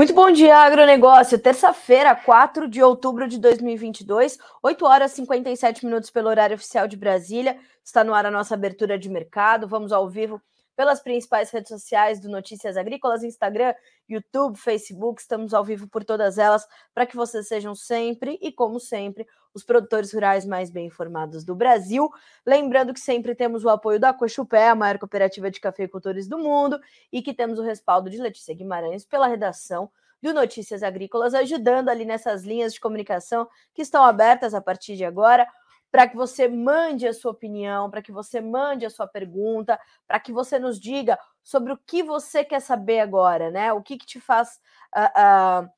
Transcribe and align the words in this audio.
Muito 0.00 0.14
bom 0.14 0.30
dia, 0.30 0.56
agronegócio. 0.56 1.38
Terça-feira, 1.38 2.14
4 2.14 2.66
de 2.66 2.82
outubro 2.82 3.28
de 3.28 3.38
2022, 3.38 4.38
8 4.62 4.86
horas 4.86 5.12
e 5.12 5.16
57 5.16 5.84
minutos 5.84 6.08
pelo 6.08 6.30
horário 6.30 6.56
oficial 6.56 6.88
de 6.88 6.96
Brasília. 6.96 7.58
Está 7.84 8.02
no 8.02 8.14
ar 8.14 8.24
a 8.24 8.30
nossa 8.30 8.54
abertura 8.54 8.98
de 8.98 9.10
mercado. 9.10 9.68
Vamos 9.68 9.92
ao 9.92 10.08
vivo 10.08 10.40
pelas 10.76 11.00
principais 11.00 11.50
redes 11.50 11.68
sociais 11.68 12.20
do 12.20 12.28
Notícias 12.28 12.76
Agrícolas, 12.76 13.22
Instagram, 13.22 13.74
YouTube, 14.08 14.56
Facebook. 14.56 15.20
Estamos 15.20 15.52
ao 15.52 15.64
vivo 15.64 15.88
por 15.88 16.04
todas 16.04 16.38
elas 16.38 16.66
para 16.94 17.06
que 17.06 17.16
vocês 17.16 17.46
sejam 17.48 17.74
sempre 17.74 18.38
e, 18.40 18.50
como 18.50 18.80
sempre, 18.80 19.26
os 19.52 19.64
produtores 19.64 20.12
rurais 20.12 20.46
mais 20.46 20.70
bem 20.70 20.86
informados 20.86 21.44
do 21.44 21.54
Brasil. 21.54 22.08
Lembrando 22.46 22.94
que 22.94 23.00
sempre 23.00 23.34
temos 23.34 23.64
o 23.64 23.68
apoio 23.68 23.98
da 23.98 24.12
Cochupé, 24.12 24.68
a 24.68 24.74
maior 24.74 24.98
cooperativa 24.98 25.50
de 25.50 25.60
cafeicultores 25.60 26.28
do 26.28 26.38
mundo, 26.38 26.78
e 27.12 27.22
que 27.22 27.34
temos 27.34 27.58
o 27.58 27.62
respaldo 27.62 28.08
de 28.08 28.18
Letícia 28.18 28.54
Guimarães 28.54 29.04
pela 29.04 29.26
redação 29.26 29.90
do 30.22 30.34
Notícias 30.34 30.82
Agrícolas, 30.82 31.34
ajudando 31.34 31.88
ali 31.88 32.04
nessas 32.04 32.44
linhas 32.44 32.74
de 32.74 32.80
comunicação 32.80 33.48
que 33.74 33.82
estão 33.82 34.04
abertas 34.04 34.54
a 34.54 34.60
partir 34.60 34.96
de 34.96 35.04
agora 35.04 35.46
para 35.90 36.08
que 36.08 36.16
você 36.16 36.48
mande 36.48 37.06
a 37.06 37.12
sua 37.12 37.32
opinião, 37.32 37.90
para 37.90 38.02
que 38.02 38.12
você 38.12 38.40
mande 38.40 38.86
a 38.86 38.90
sua 38.90 39.06
pergunta, 39.06 39.78
para 40.06 40.20
que 40.20 40.32
você 40.32 40.58
nos 40.58 40.78
diga 40.78 41.18
sobre 41.42 41.72
o 41.72 41.76
que 41.78 42.02
você 42.02 42.44
quer 42.44 42.60
saber 42.60 43.00
agora, 43.00 43.50
né? 43.50 43.72
O 43.72 43.82
que, 43.82 43.98
que 43.98 44.06
te 44.06 44.20
faz 44.20 44.60
uh, 44.96 45.64
uh, 45.64 45.70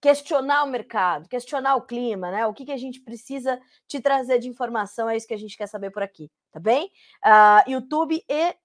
questionar 0.00 0.64
o 0.64 0.68
mercado, 0.68 1.28
questionar 1.28 1.76
o 1.76 1.82
clima, 1.82 2.30
né? 2.30 2.46
O 2.46 2.52
que, 2.52 2.66
que 2.66 2.72
a 2.72 2.76
gente 2.76 3.00
precisa 3.00 3.58
te 3.88 4.00
trazer 4.00 4.38
de 4.38 4.48
informação, 4.48 5.08
é 5.08 5.16
isso 5.16 5.26
que 5.26 5.34
a 5.34 5.38
gente 5.38 5.56
quer 5.56 5.66
saber 5.66 5.90
por 5.90 6.02
aqui, 6.02 6.30
tá 6.52 6.60
bem? 6.60 6.90
Uh, 7.24 7.70
YouTube 7.70 8.22
e 8.28 8.56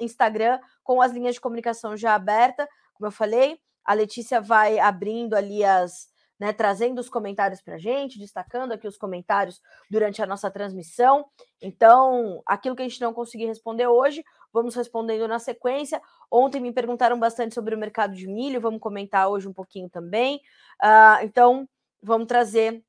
Instagram 0.00 0.60
com 0.84 1.00
as 1.00 1.12
linhas 1.12 1.34
de 1.34 1.40
comunicação 1.40 1.96
já 1.96 2.14
aberta, 2.14 2.68
como 2.94 3.06
eu 3.06 3.12
falei, 3.12 3.58
a 3.84 3.94
Letícia 3.94 4.40
vai 4.40 4.78
abrindo 4.78 5.34
ali 5.34 5.64
as 5.64 6.11
né, 6.42 6.52
trazendo 6.52 6.98
os 6.98 7.08
comentários 7.08 7.62
para 7.62 7.76
a 7.76 7.78
gente, 7.78 8.18
destacando 8.18 8.72
aqui 8.72 8.88
os 8.88 8.98
comentários 8.98 9.62
durante 9.88 10.20
a 10.20 10.26
nossa 10.26 10.50
transmissão. 10.50 11.24
Então, 11.62 12.42
aquilo 12.44 12.74
que 12.74 12.82
a 12.82 12.88
gente 12.88 13.00
não 13.00 13.14
conseguiu 13.14 13.46
responder 13.46 13.86
hoje, 13.86 14.24
vamos 14.52 14.74
respondendo 14.74 15.28
na 15.28 15.38
sequência. 15.38 16.02
Ontem 16.28 16.60
me 16.60 16.72
perguntaram 16.72 17.16
bastante 17.16 17.54
sobre 17.54 17.76
o 17.76 17.78
mercado 17.78 18.16
de 18.16 18.26
milho, 18.26 18.60
vamos 18.60 18.80
comentar 18.80 19.28
hoje 19.28 19.46
um 19.46 19.52
pouquinho 19.52 19.88
também. 19.88 20.40
Uh, 20.82 21.22
então, 21.22 21.68
vamos 22.02 22.26
trazer 22.26 22.82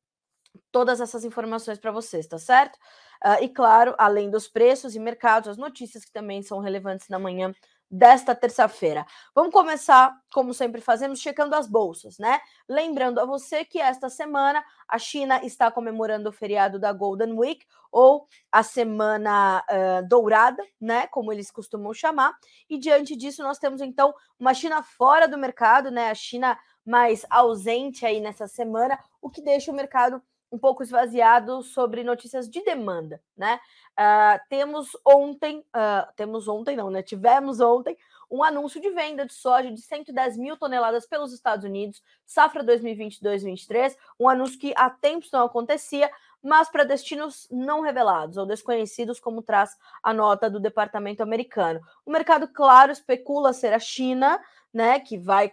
todas 0.72 1.00
essas 1.00 1.24
informações 1.24 1.78
para 1.78 1.92
vocês, 1.92 2.26
tá 2.26 2.40
certo? 2.40 2.76
Uh, 3.24 3.44
e 3.44 3.50
claro, 3.50 3.94
além 4.00 4.32
dos 4.32 4.48
preços 4.48 4.96
e 4.96 5.00
mercados, 5.00 5.48
as 5.48 5.58
notícias 5.58 6.04
que 6.04 6.12
também 6.12 6.42
são 6.42 6.58
relevantes 6.58 7.08
na 7.08 7.20
manhã 7.20 7.54
desta 7.94 8.34
terça-feira. 8.34 9.06
Vamos 9.36 9.54
começar, 9.54 10.20
como 10.34 10.52
sempre 10.52 10.82
fazemos, 10.82 11.20
checando 11.20 11.56
as 11.56 11.68
bolsas, 11.68 12.18
né? 12.18 12.42
Lembrando 12.68 13.20
a 13.20 13.26
você 13.26 13.64
que 13.64 13.80
esta 13.80 14.10
semana 14.10 14.66
a 14.88 14.98
China 14.98 15.40
está 15.46 15.70
comemorando 15.70 16.30
o 16.30 16.32
feriado 16.32 16.80
da 16.80 16.92
Golden 16.92 17.34
Week, 17.34 17.64
ou 17.92 18.28
a 18.52 18.64
Semana 18.64 19.64
uh, 19.70 20.08
Dourada, 20.08 20.66
né? 20.82 21.06
Como 21.06 21.32
eles 21.32 21.52
costumam 21.52 21.94
chamar. 21.94 22.34
E 22.68 22.80
diante 22.80 23.16
disso, 23.16 23.44
nós 23.44 23.60
temos 23.60 23.80
então 23.80 24.12
uma 24.40 24.56
China 24.56 24.82
fora 24.82 25.28
do 25.28 25.38
mercado, 25.38 25.92
né? 25.92 26.10
A 26.10 26.16
China 26.16 26.58
mais 26.84 27.24
ausente 27.30 28.08
aí 28.08 28.20
nessa 28.20 28.48
semana, 28.48 29.00
o 29.22 29.30
que 29.30 29.42
deixa 29.42 29.72
o 29.72 29.76
mercado 29.76 30.20
um 30.54 30.58
pouco 30.60 30.84
esvaziado 30.84 31.64
sobre 31.64 32.04
notícias 32.04 32.48
de 32.48 32.64
demanda, 32.64 33.20
né? 33.36 33.60
Uh, 33.94 34.40
temos 34.48 34.90
ontem, 35.04 35.66
uh, 35.76 36.14
temos 36.16 36.48
ontem 36.48 36.76
não, 36.76 36.92
né? 36.92 37.02
Tivemos 37.02 37.60
ontem 37.60 37.98
um 38.30 38.44
anúncio 38.44 38.80
de 38.80 38.92
venda 38.92 39.26
de 39.26 39.34
soja 39.34 39.72
de 39.72 39.82
110 39.82 40.38
mil 40.38 40.56
toneladas 40.56 41.08
pelos 41.08 41.34
Estados 41.34 41.66
Unidos, 41.66 42.04
safra 42.24 42.64
2022-23, 42.64 43.98
um 44.20 44.30
anúncio 44.30 44.60
que 44.60 44.76
há 44.78 44.92
tempos 44.92 45.32
não 45.32 45.44
acontecia, 45.44 46.08
mas 46.40 46.70
para 46.70 46.84
destinos 46.84 47.48
não 47.50 47.82
revelados 47.82 48.38
ou 48.38 48.46
desconhecidos, 48.46 49.20
como 49.20 49.42
traz 49.42 49.76
a 50.04 50.14
nota 50.14 50.52
do 50.52 50.60
departamento 50.60 51.24
americano. 51.24 51.82
O 52.06 52.12
mercado, 52.12 52.48
claro, 52.48 52.92
especula 52.92 53.54
ser 53.54 53.74
a 53.74 53.80
China, 53.80 54.40
né? 54.72 55.00
Que 55.00 55.18
vai, 55.18 55.52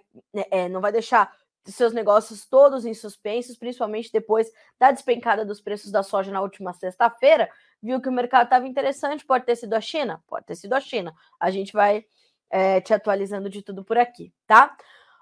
é, 0.50 0.68
não 0.68 0.82
vai 0.82 0.92
deixar 0.92 1.34
seus 1.74 1.92
negócios 1.92 2.46
todos 2.46 2.84
em 2.84 2.94
suspensos, 2.94 3.56
principalmente 3.56 4.10
depois 4.12 4.50
da 4.78 4.90
despencada 4.90 5.44
dos 5.44 5.60
preços 5.60 5.90
da 5.90 6.02
soja 6.02 6.30
na 6.30 6.40
última 6.40 6.72
sexta-feira, 6.72 7.50
viu 7.82 8.00
que 8.00 8.08
o 8.08 8.12
mercado 8.12 8.44
estava 8.44 8.66
interessante, 8.66 9.24
pode 9.24 9.44
ter 9.44 9.56
sido 9.56 9.74
a 9.74 9.80
China? 9.80 10.22
Pode 10.26 10.46
ter 10.46 10.54
sido 10.54 10.72
a 10.74 10.80
China. 10.80 11.14
A 11.38 11.50
gente 11.50 11.72
vai 11.72 12.04
é, 12.50 12.80
te 12.80 12.92
atualizando 12.92 13.48
de 13.48 13.62
tudo 13.62 13.84
por 13.84 13.96
aqui, 13.96 14.32
tá? 14.46 14.76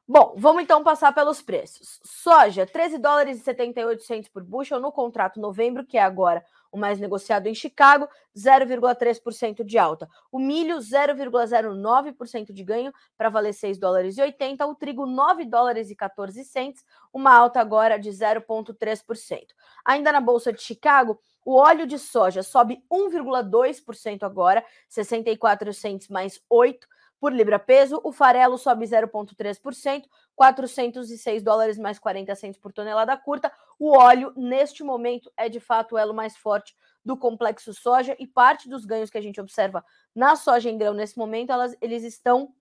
Bom, 0.06 0.34
vamos 0.38 0.62
então 0.62 0.82
passar 0.82 1.12
pelos 1.12 1.42
preços. 1.42 2.00
Soja, 2.02 2.64
13 2.64 2.96
dólares 2.96 3.38
e 3.38 3.44
78 3.44 4.02
por 4.32 4.42
bushel 4.42 4.80
no 4.80 4.90
contrato 4.90 5.38
novembro, 5.38 5.84
que 5.84 5.98
é 5.98 6.02
agora 6.02 6.42
o 6.70 6.78
mais 6.78 6.98
negociado 6.98 7.46
em 7.46 7.54
Chicago, 7.54 8.08
0,3% 8.36 9.64
de 9.64 9.78
alta. 9.78 10.08
O 10.30 10.38
milho, 10.38 10.78
0,09% 10.78 12.52
de 12.52 12.62
ganho, 12.62 12.92
para 13.16 13.28
valer 13.28 13.52
6 13.52 13.78
dólares 13.78 14.18
e 14.18 14.22
80. 14.22 14.66
O 14.66 14.74
trigo, 14.74 15.06
9 15.06 15.44
dólares 15.44 15.90
e 15.90 15.96
14 15.96 16.44
cents, 16.44 16.84
uma 17.12 17.34
alta 17.34 17.60
agora 17.60 17.98
de 17.98 18.10
0,3%. 18.10 19.46
Ainda 19.84 20.12
na 20.12 20.20
Bolsa 20.20 20.52
de 20.52 20.60
Chicago, 20.60 21.18
o 21.44 21.54
óleo 21.54 21.86
de 21.86 21.98
soja 21.98 22.42
sobe 22.42 22.84
1,2% 22.92 24.22
agora, 24.22 24.64
64 24.88 25.72
cents 25.72 26.08
mais 26.08 26.40
8 26.48 26.86
por 27.20 27.32
libra-peso, 27.32 28.00
o 28.04 28.12
farelo 28.12 28.56
sobe 28.56 28.86
0,3%, 28.86 30.04
406 30.36 31.42
dólares 31.42 31.78
mais 31.78 31.98
40 31.98 32.34
centos 32.34 32.60
por 32.60 32.72
tonelada 32.72 33.16
curta. 33.16 33.52
O 33.78 33.96
óleo, 33.96 34.32
neste 34.36 34.84
momento, 34.84 35.30
é 35.36 35.48
de 35.48 35.60
fato 35.60 35.94
o 35.94 35.98
elo 35.98 36.14
mais 36.14 36.36
forte 36.36 36.76
do 37.04 37.16
complexo 37.16 37.72
soja 37.74 38.14
e 38.18 38.26
parte 38.26 38.68
dos 38.68 38.84
ganhos 38.84 39.10
que 39.10 39.18
a 39.18 39.20
gente 39.20 39.40
observa 39.40 39.84
na 40.14 40.36
soja 40.36 40.70
em 40.70 40.76
grão 40.78 40.94
nesse 40.94 41.16
momento, 41.16 41.50
elas, 41.50 41.76
eles 41.80 42.04
estão 42.04 42.54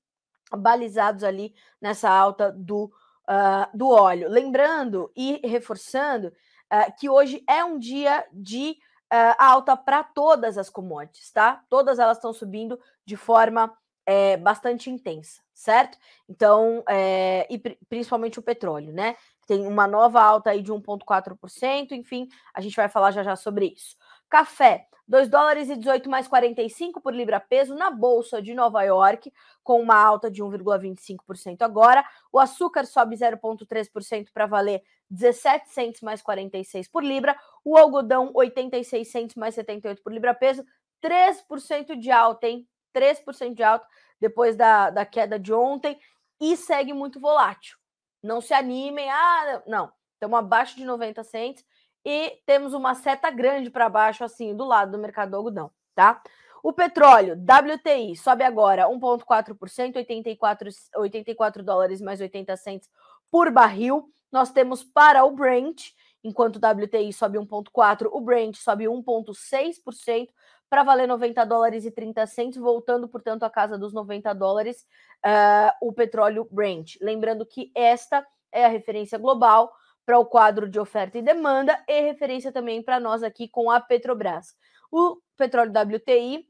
balizados 0.52 1.24
ali 1.24 1.54
nessa 1.82 2.10
alta 2.10 2.52
do, 2.52 2.86
uh, 2.86 3.78
do 3.78 3.90
óleo. 3.90 4.30
Lembrando 4.30 5.12
e 5.16 5.42
reforçando 5.44 6.28
uh, 6.28 6.94
que 6.98 7.10
hoje 7.10 7.44
é 7.48 7.64
um 7.64 7.78
dia 7.78 8.26
de 8.32 8.78
uh, 9.12 9.36
alta 9.38 9.76
para 9.76 10.04
todas 10.04 10.58
as 10.58 10.70
commodities, 10.70 11.32
tá? 11.32 11.64
Todas 11.70 12.00
elas 12.00 12.18
estão 12.18 12.34
subindo 12.34 12.80
de 13.06 13.18
forma 13.18 13.76
é, 14.08 14.38
bastante 14.38 14.90
intensa, 14.90 15.42
certo? 15.54 15.98
Então, 16.30 16.82
é, 16.88 17.46
e 17.50 17.60
principalmente 17.90 18.40
o 18.40 18.42
petróleo, 18.42 18.94
né? 18.94 19.18
Tem 19.46 19.68
uma 19.68 19.86
nova 19.86 20.22
alta 20.22 20.52
aí 20.52 20.62
de 20.62 20.72
1,4%, 20.72 21.92
enfim, 21.92 22.30
a 22.54 22.62
gente 22.62 22.76
vai 22.76 22.88
falar 22.88 23.12
já 23.12 23.22
já 23.22 23.36
sobre 23.36 23.74
isso. 23.76 23.98
Café, 24.30 24.88
2 25.06 25.30
dólares 25.30 25.70
e 25.70 25.76
18 25.76 26.10
mais 26.10 26.26
45 26.26 27.02
por 27.02 27.14
libra 27.14 27.40
peso 27.40 27.76
na 27.76 27.92
bolsa 27.92 28.42
de 28.42 28.54
Nova 28.54 28.82
York, 28.84 29.32
com 29.62 29.82
uma 29.82 29.96
alta 29.96 30.32
de 30.32 30.42
1,25% 30.42 31.62
agora. 31.62 32.04
O 32.32 32.40
açúcar 32.40 32.86
sobe 32.86 33.18
0,3% 33.18 34.28
para 34.34 34.46
valer 34.46 34.82
17 35.10 35.70
centos 35.70 36.02
mais 36.02 36.22
46 36.22 36.88
por 36.88 37.04
libra. 37.04 37.38
O 37.64 37.78
algodão 37.78 38.32
86 38.34 39.10
centos 39.10 39.36
mais 39.36 39.56
78 39.56 40.02
por 40.02 40.14
libra 40.14 40.34
peso, 40.34 40.64
3% 41.02 41.98
de 41.98 42.12
alta, 42.12 42.48
hein? 42.48 42.68
3% 42.98 43.54
de 43.54 43.64
alta 43.64 43.88
depois 44.20 44.56
da, 44.56 44.90
da 44.90 45.06
queda 45.06 45.38
de 45.38 45.54
ontem 45.54 46.00
e 46.40 46.56
segue 46.58 46.94
muito 46.94 47.20
volátil. 47.20 47.78
Não 48.24 48.42
se 48.42 48.54
animem, 48.54 49.10
ah, 49.10 49.64
não, 49.68 49.92
estamos 50.14 50.40
abaixo 50.40 50.76
de 50.76 50.84
90 50.84 51.24
centos 51.24 51.64
e 52.04 52.40
temos 52.46 52.74
uma 52.74 52.96
seta 52.96 53.30
grande 53.30 53.70
para 53.70 53.90
baixo, 53.90 54.24
assim, 54.24 54.56
do 54.56 54.66
lado 54.66 54.92
do 54.92 54.98
mercado 54.98 55.32
do 55.32 55.38
algodão, 55.38 55.72
tá? 55.94 56.22
O 56.64 56.74
petróleo, 56.74 57.36
WTI, 57.36 58.16
sobe 58.16 58.44
agora 58.44 58.88
1,4%, 58.88 59.96
84, 59.96 60.70
84 60.96 61.64
dólares 61.64 62.02
mais 62.02 62.20
80 62.20 62.58
centos 62.58 62.90
por 63.32 63.52
barril. 63.52 64.12
Nós 64.32 64.52
temos 64.52 64.84
para 64.84 65.24
o 65.24 65.32
Brent, 65.32 65.92
enquanto 66.24 66.58
o 66.58 66.60
WTI 66.60 67.14
sobe 67.14 67.38
1,4%, 67.38 68.10
o 68.12 68.20
Brent 68.20 68.58
sobe 68.58 68.86
1,6%, 68.86 70.28
para 70.70 70.84
valer 70.84 71.08
90 71.08 71.46
dólares 71.46 71.86
e 71.86 71.92
30 71.92 72.26
centos, 72.28 72.58
voltando, 72.58 73.08
portanto, 73.08 73.44
à 73.44 73.50
casa 73.50 73.78
dos 73.78 73.94
90 73.94 74.34
dólares, 74.34 74.86
uh, 75.26 75.72
o 75.82 75.94
petróleo 75.94 76.48
Brent. 76.52 76.96
Lembrando 77.02 77.46
que 77.46 77.72
esta 77.74 78.26
é 78.52 78.66
a 78.66 78.70
referência 78.70 79.18
global 79.18 79.72
para 80.06 80.20
o 80.20 80.26
quadro 80.26 80.70
de 80.70 80.80
oferta 80.80 81.18
e 81.18 81.22
demanda 81.22 81.78
e 81.88 82.02
referência 82.02 82.52
também 82.52 82.82
para 82.82 83.00
nós 83.00 83.24
aqui 83.24 83.48
com 83.48 83.70
a 83.70 83.80
Petrobras. 83.80 84.56
O 84.92 85.18
petróleo 85.36 85.72
WTI 85.72 86.48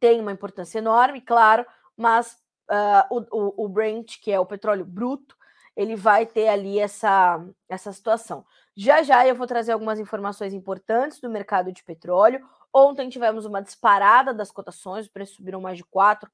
tem 0.00 0.20
uma 0.20 0.32
importância 0.32 0.78
enorme, 0.78 1.20
claro, 1.20 1.64
mas 1.96 2.36
uh, 2.68 3.26
o, 3.30 3.64
o, 3.64 3.68
Brent, 3.68 4.20
que 4.20 4.32
é 4.32 4.40
o 4.40 4.46
petróleo 4.46 4.84
bruto, 4.84 5.36
ele 5.76 5.94
vai 5.94 6.26
ter 6.26 6.48
ali 6.48 6.78
essa, 6.78 7.40
essa 7.68 7.92
situação. 7.92 8.44
Já 8.76 9.02
já 9.02 9.26
eu 9.26 9.34
vou 9.34 9.46
trazer 9.46 9.72
algumas 9.72 10.00
informações 10.00 10.52
importantes 10.52 11.20
do 11.20 11.30
mercado 11.30 11.72
de 11.72 11.84
petróleo. 11.84 12.44
Ontem 12.74 13.08
tivemos 13.08 13.44
uma 13.44 13.60
disparada 13.60 14.32
das 14.32 14.50
cotações, 14.50 15.06
os 15.06 15.12
preços 15.12 15.36
subiram 15.36 15.60
mais 15.60 15.76
de 15.76 15.84
4%, 15.84 16.28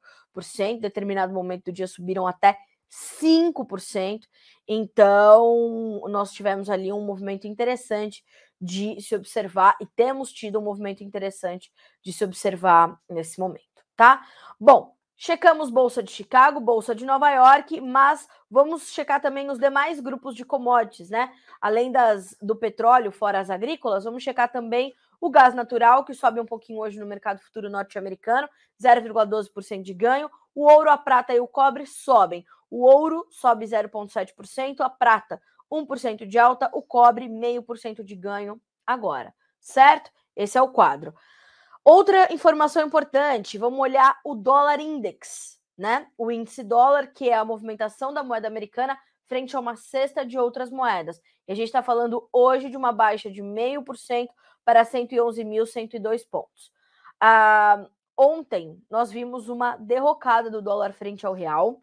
em 0.61 0.79
determinado 0.79 1.33
momento 1.33 1.65
do 1.65 1.73
dia 1.73 1.87
subiram 1.87 2.27
até 2.27 2.57
5%. 2.89 4.27
Então, 4.67 6.03
nós 6.09 6.33
tivemos 6.33 6.71
ali 6.71 6.93
um 6.93 7.05
movimento 7.05 7.47
interessante 7.47 8.25
de 8.61 9.01
se 9.01 9.15
observar 9.15 9.77
e 9.81 9.87
temos 9.87 10.33
tido 10.33 10.59
um 10.59 10.63
movimento 10.63 11.05
interessante 11.05 11.73
de 12.03 12.13
se 12.13 12.25
observar 12.25 12.99
nesse 13.09 13.39
momento, 13.39 13.85
tá? 13.97 14.25
Bom, 14.59 14.95
checamos 15.17 15.71
Bolsa 15.71 16.03
de 16.03 16.11
Chicago, 16.11 16.61
Bolsa 16.61 16.95
de 16.95 17.05
Nova 17.05 17.31
York, 17.31 17.81
mas 17.81 18.29
vamos 18.51 18.89
checar 18.89 19.21
também 19.21 19.51
os 19.51 19.59
demais 19.59 20.01
grupos 20.01 20.35
de 20.35 20.45
commodities, 20.45 21.11
né? 21.11 21.33
Além 21.61 21.93
das 21.93 22.37
do 22.41 22.57
petróleo, 22.57 23.13
fora 23.13 23.39
as 23.39 23.51
agrícolas, 23.51 24.05
vamos 24.05 24.23
checar 24.23 24.51
também 24.51 24.95
o 25.21 25.31
gás 25.31 25.55
natural, 25.55 26.05
que 26.05 26.15
sobe 26.15 26.41
um 26.41 26.47
pouquinho 26.47 26.81
hoje 26.81 26.99
no 26.99 27.07
mercado 27.07 27.41
futuro 27.41 27.69
norte-americano, 27.69 28.49
0,12% 28.81 29.83
de 29.83 29.95
ganho. 29.95 30.31
O 30.55 30.71
ouro, 30.71 30.91
a 30.91 30.99
prata 30.99 31.35
e 31.35 31.41
o 31.41 31.49
cobre 31.49 31.87
sobem. 31.87 32.45
O 32.71 32.85
ouro 32.85 33.27
sobe 33.31 33.65
0,7%, 33.67 34.81
a 34.81 34.91
prata 34.91 35.41
1% 35.71 36.27
de 36.27 36.39
alta, 36.39 36.71
o 36.73 36.83
cobre 36.83 37.29
0,5% 37.29 38.03
de 38.03 38.15
ganho 38.15 38.61
agora, 38.87 39.35
certo? 39.61 40.11
Esse 40.35 40.57
é 40.57 40.63
o 40.63 40.69
quadro. 40.69 41.15
Outra 41.85 42.33
informação 42.33 42.87
importante, 42.87 43.59
vamos 43.59 43.79
olhar 43.79 44.19
o 44.25 44.35
dólar 44.35 44.81
index, 44.81 45.59
né? 45.77 46.07
O 46.17 46.31
índice 46.31 46.63
dólar, 46.63 47.09
que 47.09 47.29
é 47.31 47.35
a 47.35 47.45
movimentação 47.45 48.13
da 48.13 48.23
moeda 48.23 48.47
americana 48.47 48.99
frente 49.27 49.55
a 49.55 49.61
uma 49.61 49.77
cesta 49.77 50.25
de 50.25 50.39
outras 50.39 50.71
moedas. 50.71 51.21
E 51.47 51.53
a 51.53 51.55
gente 51.55 51.67
está 51.67 51.83
falando 51.83 52.29
hoje 52.33 52.71
de 52.71 52.77
uma 52.77 52.93
baixa 52.93 53.31
de 53.31 53.43
0,5% 53.43 54.29
para 54.69 54.85
111.102 54.85 56.29
pontos. 56.31 56.71
Ah, 57.19 57.89
ontem 58.15 58.79
nós 58.91 59.11
vimos 59.11 59.49
uma 59.49 59.79
derrocada 59.79 60.51
do 60.51 60.61
dólar 60.61 60.93
frente 60.93 61.25
ao 61.25 61.33
real, 61.33 61.83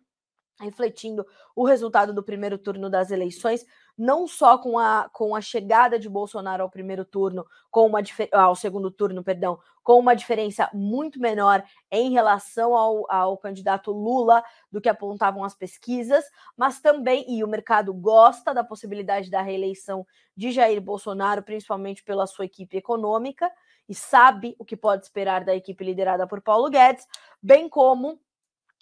refletindo 0.60 1.25
o 1.56 1.66
resultado 1.66 2.13
do 2.13 2.24
primeiro 2.24 2.57
turno 2.57 2.90
das 2.90 3.12
eleições, 3.12 3.66
não 3.98 4.28
só 4.28 4.57
com 4.57 4.78
a, 4.78 5.10
com 5.12 5.36
a 5.36 5.42
chegada 5.42 5.98
de 5.98 6.10
Bolsonaro 6.10 6.63
ao 6.63 6.69
primeiro 6.69 7.06
turno, 7.06 7.46
com 7.69 7.88
uma 7.88 8.00
ao 8.31 8.56
segundo 8.56 8.92
turno, 8.92 9.24
perdão, 9.24 9.60
com 9.84 10.00
uma 10.00 10.16
diferença 10.16 10.69
muito 10.74 11.19
menor 11.19 11.63
em 11.92 12.12
relação 12.12 12.75
ao, 12.75 13.10
ao 13.10 13.38
candidato 13.38 13.92
Lula 13.92 14.44
do 14.72 14.81
que 14.81 14.90
apontavam 14.90 15.44
as 15.44 15.56
pesquisas, 15.56 16.25
mas 16.58 16.81
também, 16.81 17.25
e 17.28 17.44
o 17.44 17.48
mercado 17.48 17.94
gosta 17.94 18.54
da 18.54 18.63
possibilidade 18.63 19.30
da 19.30 19.42
reeleição 19.42 20.06
de 20.36 20.51
Jair 20.51 20.81
Bolsonaro, 20.81 21.44
principalmente 21.44 22.04
pela 22.04 22.28
sua 22.28 22.46
equipe 22.46 22.78
econômica, 22.78 23.50
e 23.88 23.94
sabe 23.94 24.56
o 24.58 24.66
que 24.66 24.75
pode 24.75 25.04
esperar 25.04 25.46
da 25.46 25.56
equipe 25.56 25.84
liderada 25.84 26.25
por 26.28 26.42
Paulo 26.42 26.69
Guedes, 26.69 27.08
bem 27.42 27.69
como 27.69 28.19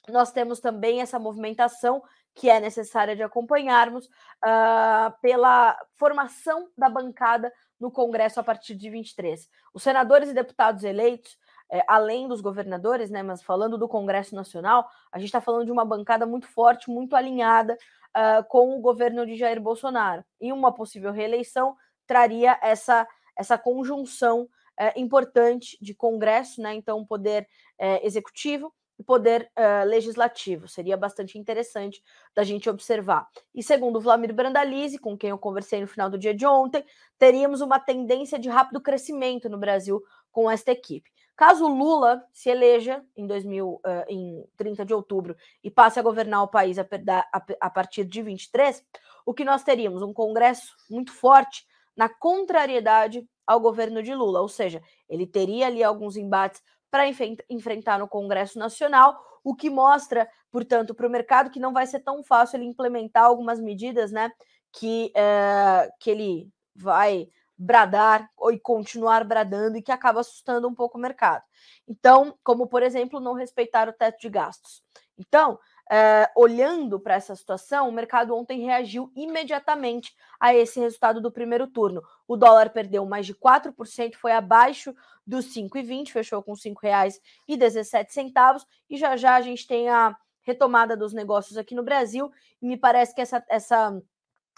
nós 0.09 0.31
temos 0.31 0.59
também 0.59 1.01
essa 1.01 1.17
movimentação 1.17 2.03
que 2.35 2.49
é 2.49 2.59
necessária 2.59 3.15
de 3.15 3.23
acompanharmos 3.23 4.07
uh, 4.07 5.13
pela 5.21 5.77
formação 5.95 6.69
da 6.77 6.89
bancada 6.89 7.53
no 7.79 7.91
Congresso 7.91 8.39
a 8.39 8.43
partir 8.43 8.75
de 8.75 8.89
23. 8.89 9.47
Os 9.73 9.83
senadores 9.83 10.29
e 10.29 10.33
deputados 10.33 10.83
eleitos, 10.83 11.37
é, 11.71 11.83
além 11.87 12.27
dos 12.27 12.41
governadores, 12.41 13.09
né, 13.09 13.21
mas 13.21 13.43
falando 13.43 13.77
do 13.77 13.87
Congresso 13.87 14.35
Nacional, 14.35 14.87
a 15.11 15.19
gente 15.19 15.27
está 15.27 15.41
falando 15.41 15.65
de 15.65 15.71
uma 15.71 15.85
bancada 15.85 16.25
muito 16.25 16.47
forte, 16.47 16.89
muito 16.89 17.15
alinhada 17.15 17.77
uh, 18.15 18.43
com 18.47 18.77
o 18.77 18.81
governo 18.81 19.25
de 19.25 19.35
Jair 19.35 19.61
Bolsonaro. 19.61 20.23
E 20.41 20.51
uma 20.51 20.73
possível 20.73 21.11
reeleição 21.11 21.75
traria 22.07 22.57
essa, 22.61 23.07
essa 23.37 23.57
conjunção 23.57 24.47
é, 24.77 24.99
importante 24.99 25.77
de 25.81 25.93
Congresso, 25.93 26.61
né, 26.61 26.73
então 26.73 27.05
poder 27.05 27.47
é, 27.77 28.05
executivo 28.05 28.73
e 28.97 29.03
poder 29.03 29.49
uh, 29.57 29.87
legislativo. 29.87 30.67
Seria 30.67 30.95
bastante 30.95 31.37
interessante 31.37 32.03
da 32.35 32.43
gente 32.43 32.69
observar. 32.69 33.27
E 33.53 33.63
segundo 33.63 33.97
o 33.97 34.01
Vlamir 34.01 34.33
Brandalize, 34.33 34.97
com 34.97 35.17
quem 35.17 35.31
eu 35.31 35.37
conversei 35.37 35.81
no 35.81 35.87
final 35.87 36.09
do 36.09 36.17
dia 36.17 36.33
de 36.33 36.45
ontem, 36.45 36.85
teríamos 37.17 37.61
uma 37.61 37.79
tendência 37.79 38.37
de 38.37 38.49
rápido 38.49 38.81
crescimento 38.81 39.49
no 39.49 39.57
Brasil 39.57 40.01
com 40.31 40.49
esta 40.49 40.71
equipe. 40.71 41.11
Caso 41.35 41.67
Lula 41.67 42.23
se 42.31 42.49
eleja 42.49 43.03
em, 43.17 43.25
2000, 43.25 43.67
uh, 43.67 43.81
em 44.07 44.45
30 44.55 44.85
de 44.85 44.93
outubro 44.93 45.35
e 45.63 45.71
passe 45.71 45.99
a 45.99 46.03
governar 46.03 46.43
o 46.43 46.47
país 46.47 46.77
a, 46.77 46.85
a, 47.33 47.45
a 47.59 47.69
partir 47.69 48.05
de 48.05 48.21
23, 48.21 48.85
o 49.25 49.33
que 49.33 49.43
nós 49.43 49.63
teríamos? 49.63 50.03
Um 50.03 50.13
Congresso 50.13 50.75
muito 50.89 51.11
forte 51.11 51.65
na 51.95 52.07
contrariedade 52.07 53.27
ao 53.45 53.59
governo 53.59 54.01
de 54.01 54.13
Lula, 54.13 54.41
ou 54.41 54.47
seja, 54.47 54.81
ele 55.09 55.25
teria 55.25 55.67
ali 55.67 55.83
alguns 55.83 56.15
embates 56.15 56.61
para 56.93 57.07
enfrentar 57.49 57.97
no 57.97 58.07
Congresso 58.07 58.59
Nacional, 58.59 59.19
o 59.43 59.55
que 59.55 59.67
mostra, 59.67 60.29
portanto, 60.51 60.93
para 60.93 61.07
o 61.07 61.09
mercado 61.09 61.49
que 61.49 61.59
não 61.59 61.73
vai 61.73 61.87
ser 61.87 62.01
tão 62.01 62.23
fácil 62.23 62.57
ele 62.57 62.65
implementar 62.65 63.23
algumas 63.23 63.59
medidas, 63.59 64.11
né, 64.11 64.31
que, 64.71 65.11
é, 65.15 65.89
que 65.99 66.11
ele 66.11 66.51
vai 66.75 67.27
bradar 67.57 68.29
ou 68.37 68.55
continuar 68.59 69.23
bradando 69.23 69.75
e 69.75 69.81
que 69.81 69.91
acaba 69.91 70.19
assustando 70.19 70.67
um 70.67 70.75
pouco 70.75 70.99
o 70.99 71.01
mercado. 71.01 71.43
Então, 71.87 72.37
como 72.43 72.67
por 72.67 72.83
exemplo, 72.83 73.19
não 73.19 73.33
respeitar 73.33 73.89
o 73.89 73.93
teto 73.93 74.19
de 74.19 74.29
gastos. 74.29 74.83
Então, 75.17 75.57
Uh, 75.93 76.25
olhando 76.35 76.99
para 76.99 77.13
essa 77.13 77.35
situação, 77.35 77.87
o 77.87 77.91
mercado 77.91 78.35
ontem 78.35 78.61
reagiu 78.61 79.11
imediatamente 79.15 80.11
a 80.39 80.51
esse 80.51 80.79
resultado 80.79 81.21
do 81.21 81.31
primeiro 81.31 81.67
turno. 81.67 82.01
O 82.27 82.35
dólar 82.35 82.71
perdeu 82.71 83.05
mais 83.05 83.27
de 83.27 83.35
4%, 83.35 84.15
foi 84.15 84.31
abaixo 84.31 84.95
dos 85.23 85.53
5,20, 85.53 86.09
fechou 86.09 86.41
com 86.41 86.53
R$ 86.53 86.59
5,17. 86.59 88.65
E 88.89 88.97
já 88.97 89.15
já 89.15 89.35
a 89.35 89.41
gente 89.41 89.67
tem 89.67 89.87
a 89.87 90.17
retomada 90.41 90.97
dos 90.97 91.13
negócios 91.13 91.59
aqui 91.59 91.75
no 91.75 91.83
Brasil. 91.83 92.31
E 92.59 92.65
me 92.65 92.75
parece 92.75 93.13
que 93.13 93.21
essa, 93.21 93.45
essa, 93.47 93.95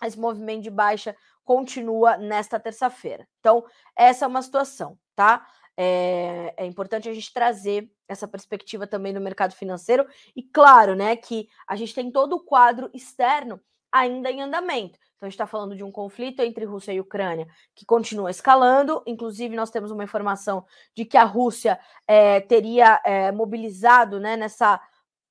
esse 0.04 0.18
movimento 0.18 0.64
de 0.64 0.70
baixa 0.70 1.14
continua 1.44 2.16
nesta 2.16 2.58
terça-feira. 2.58 3.28
Então, 3.42 3.66
essa 3.94 4.24
é 4.24 4.28
uma 4.30 4.42
situação, 4.42 4.98
tá? 5.14 5.46
É, 5.78 6.54
é, 6.56 6.66
importante 6.66 7.10
a 7.10 7.14
gente 7.14 7.34
trazer 7.34 7.92
essa 8.08 8.28
perspectiva 8.28 8.88
também 8.88 9.12
no 9.12 9.20
mercado 9.20 9.54
financeiro 9.54 10.08
e 10.36 10.42
claro, 10.42 10.96
né, 10.96 11.16
que 11.18 11.50
a 11.68 11.76
gente 11.76 11.94
tem 11.94 12.10
todo 12.10 12.38
o 12.38 12.40
quadro 12.40 12.90
externo 12.94 13.60
ainda 13.92 14.32
em 14.32 14.42
andamento. 14.42 14.98
Então 15.16 15.28
a 15.28 15.30
gente 15.30 15.36
está 15.36 15.48
falando 15.48 15.76
de 15.76 15.84
um 15.84 15.92
conflito 15.92 16.42
entre 16.42 16.66
Rússia 16.66 16.94
e 16.94 17.00
Ucrânia 17.00 17.48
que 17.74 17.86
continua 17.86 18.30
escalando. 18.30 19.02
Inclusive 19.06 19.56
nós 19.56 19.70
temos 19.70 19.92
uma 19.92 20.04
informação 20.04 20.66
de 20.94 21.06
que 21.06 21.18
a 21.18 21.24
Rússia 21.24 21.80
é, 22.08 22.42
teria 22.42 23.02
é, 23.06 23.32
mobilizado, 23.32 24.20
né, 24.20 24.36
nessa 24.38 24.80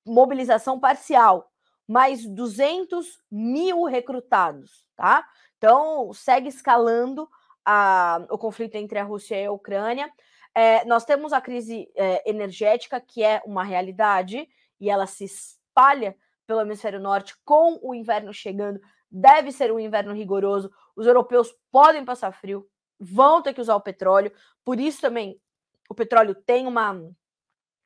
mobilização 0.05 0.79
parcial 0.79 1.51
mais 1.87 2.25
200 2.27 3.21
mil 3.31 3.85
recrutados, 3.85 4.87
tá? 4.97 5.27
Então 5.59 6.13
segue 6.15 6.49
escalando 6.49 7.29
a, 7.65 8.25
o 8.31 8.39
conflito 8.39 8.77
entre 8.77 8.99
a 8.99 9.05
Rússia 9.05 9.41
e 9.41 9.47
a 9.47 9.53
Ucrânia. 9.53 10.11
É, 10.55 10.85
nós 10.85 11.05
temos 11.05 11.33
a 11.33 11.41
crise 11.41 11.91
é, 11.97 12.29
energética, 12.29 13.01
que 13.01 13.23
é 13.23 13.43
uma 13.45 13.65
realidade, 13.65 14.49
e 14.81 14.89
ela 14.89 15.07
se 15.07 15.25
espalha 15.25 16.17
pelo 16.47 16.61
hemisfério 16.61 17.01
norte 17.01 17.35
com 17.45 17.79
o 17.83 17.95
inverno 17.95 18.33
chegando. 18.33 18.81
Deve 19.11 19.51
ser 19.51 19.73
um 19.73 19.81
inverno 19.81 20.15
rigoroso. 20.15 20.71
Os 20.95 21.07
europeus 21.07 21.53
podem 21.73 22.05
passar 22.05 22.33
frio, 22.33 22.69
vão 22.99 23.43
ter 23.43 23.53
que 23.53 23.61
usar 23.61 23.75
o 23.75 23.81
petróleo. 23.81 24.33
Por 24.65 24.79
isso 24.79 25.01
também 25.01 25.41
o 25.89 25.95
petróleo 25.95 26.35
tem 26.35 26.67
uma, 26.67 26.93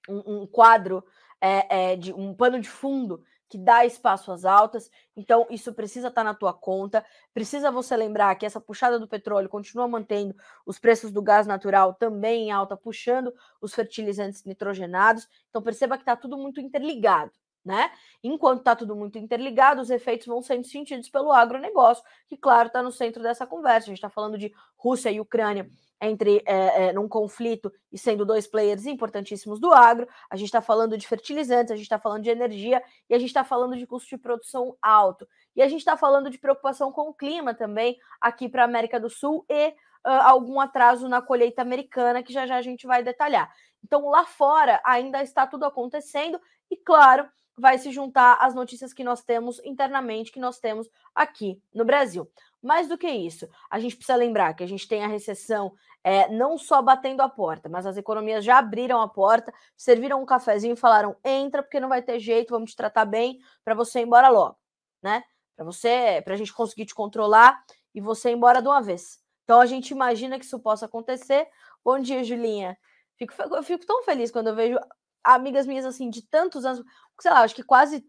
um, 0.08 0.42
um 0.42 0.46
quadro 0.46 1.04
é, 1.40 1.92
é 1.92 1.96
de 1.96 2.12
um 2.12 2.34
pano 2.34 2.60
de 2.60 2.68
fundo 2.68 3.22
que 3.48 3.56
dá 3.56 3.84
espaço 3.86 4.30
às 4.30 4.44
altas. 4.44 4.90
Então, 5.16 5.46
isso 5.50 5.72
precisa 5.72 6.08
estar 6.08 6.20
tá 6.20 6.24
na 6.24 6.34
tua 6.34 6.52
conta. 6.52 7.04
Precisa 7.32 7.70
você 7.70 7.96
lembrar 7.96 8.34
que 8.36 8.44
essa 8.44 8.60
puxada 8.60 8.98
do 8.98 9.08
petróleo 9.08 9.48
continua 9.48 9.88
mantendo 9.88 10.34
os 10.66 10.78
preços 10.78 11.10
do 11.10 11.22
gás 11.22 11.46
natural 11.46 11.94
também 11.94 12.48
em 12.48 12.50
alta, 12.50 12.76
puxando 12.76 13.32
os 13.60 13.74
fertilizantes 13.74 14.44
nitrogenados. 14.44 15.28
Então, 15.48 15.62
perceba 15.62 15.96
que 15.96 16.02
está 16.02 16.14
tudo 16.14 16.36
muito 16.36 16.60
interligado. 16.60 17.32
Né? 17.64 17.90
Enquanto 18.22 18.60
está 18.60 18.74
tudo 18.74 18.96
muito 18.96 19.18
interligado, 19.18 19.82
os 19.82 19.90
efeitos 19.90 20.26
vão 20.26 20.40
sendo 20.40 20.64
sentidos 20.66 21.10
pelo 21.10 21.32
agronegócio, 21.32 22.02
que, 22.26 22.36
claro, 22.36 22.68
está 22.68 22.82
no 22.82 22.90
centro 22.90 23.22
dessa 23.22 23.46
conversa. 23.46 23.86
A 23.86 23.88
gente 23.88 23.98
está 23.98 24.08
falando 24.08 24.38
de 24.38 24.52
Rússia 24.76 25.10
e 25.10 25.20
Ucrânia 25.20 25.68
entre 26.00 26.42
é, 26.46 26.88
é, 26.88 26.92
num 26.92 27.08
conflito 27.08 27.72
e 27.90 27.98
sendo 27.98 28.24
dois 28.24 28.46
players 28.46 28.86
importantíssimos 28.86 29.58
do 29.58 29.72
agro. 29.72 30.06
A 30.30 30.36
gente 30.36 30.48
está 30.48 30.60
falando 30.60 30.96
de 30.96 31.06
fertilizantes, 31.06 31.72
a 31.72 31.76
gente 31.76 31.84
está 31.84 31.98
falando 31.98 32.22
de 32.22 32.30
energia 32.30 32.82
e 33.08 33.14
a 33.14 33.18
gente 33.18 33.28
está 33.28 33.44
falando 33.44 33.76
de 33.76 33.86
custo 33.86 34.08
de 34.08 34.18
produção 34.18 34.76
alto. 34.80 35.28
E 35.56 35.62
a 35.62 35.68
gente 35.68 35.80
está 35.80 35.96
falando 35.96 36.30
de 36.30 36.38
preocupação 36.38 36.92
com 36.92 37.08
o 37.08 37.14
clima 37.14 37.54
também 37.54 37.98
aqui 38.20 38.48
para 38.48 38.62
a 38.62 38.64
América 38.64 39.00
do 39.00 39.10
Sul 39.10 39.44
e 39.48 39.68
uh, 39.68 39.74
algum 40.22 40.60
atraso 40.60 41.08
na 41.08 41.20
colheita 41.20 41.62
americana, 41.62 42.22
que 42.22 42.32
já 42.32 42.46
já 42.46 42.56
a 42.56 42.62
gente 42.62 42.86
vai 42.86 43.02
detalhar. 43.02 43.52
Então, 43.82 44.08
lá 44.08 44.24
fora 44.24 44.80
ainda 44.84 45.22
está 45.22 45.46
tudo 45.46 45.64
acontecendo 45.64 46.40
e, 46.70 46.76
claro, 46.76 47.28
vai 47.56 47.76
se 47.78 47.90
juntar 47.90 48.38
às 48.40 48.54
notícias 48.54 48.92
que 48.92 49.02
nós 49.02 49.22
temos 49.22 49.60
internamente, 49.64 50.30
que 50.30 50.40
nós 50.40 50.58
temos 50.58 50.88
aqui 51.14 51.60
no 51.74 51.84
Brasil. 51.84 52.30
Mais 52.62 52.88
do 52.88 52.98
que 52.98 53.08
isso, 53.08 53.48
a 53.70 53.78
gente 53.78 53.94
precisa 53.94 54.16
lembrar 54.16 54.52
que 54.54 54.64
a 54.64 54.66
gente 54.66 54.88
tem 54.88 55.04
a 55.04 55.08
recessão 55.08 55.72
é, 56.02 56.28
não 56.28 56.58
só 56.58 56.82
batendo 56.82 57.20
a 57.20 57.28
porta, 57.28 57.68
mas 57.68 57.86
as 57.86 57.96
economias 57.96 58.44
já 58.44 58.58
abriram 58.58 59.00
a 59.00 59.08
porta, 59.08 59.52
serviram 59.76 60.20
um 60.20 60.26
cafezinho 60.26 60.74
e 60.74 60.76
falaram: 60.76 61.16
entra, 61.24 61.62
porque 61.62 61.78
não 61.78 61.88
vai 61.88 62.02
ter 62.02 62.18
jeito, 62.18 62.50
vamos 62.50 62.72
te 62.72 62.76
tratar 62.76 63.04
bem 63.04 63.38
para 63.64 63.74
você 63.74 64.00
ir 64.00 64.02
embora 64.02 64.28
logo, 64.28 64.56
né? 65.02 65.22
Para 65.54 65.64
você, 65.64 66.20
para 66.24 66.34
a 66.34 66.36
gente 66.36 66.52
conseguir 66.52 66.86
te 66.86 66.94
controlar 66.94 67.62
e 67.94 68.00
você 68.00 68.30
ir 68.30 68.34
embora 68.34 68.60
de 68.60 68.68
uma 68.68 68.82
vez. 68.82 69.20
Então 69.44 69.60
a 69.60 69.66
gente 69.66 69.90
imagina 69.90 70.38
que 70.38 70.44
isso 70.44 70.58
possa 70.58 70.86
acontecer. 70.86 71.48
Bom 71.84 71.98
dia, 71.98 72.22
Julinha. 72.24 72.76
Fico, 73.16 73.34
eu 73.42 73.62
fico 73.62 73.86
tão 73.86 74.02
feliz 74.02 74.30
quando 74.30 74.48
eu 74.48 74.54
vejo 74.54 74.78
amigas 75.24 75.66
minhas 75.66 75.84
assim 75.84 76.10
de 76.10 76.22
tantos 76.22 76.64
anos, 76.64 76.84
sei 77.20 77.30
lá, 77.30 77.40
acho 77.40 77.54
que 77.54 77.62
quase 77.62 78.04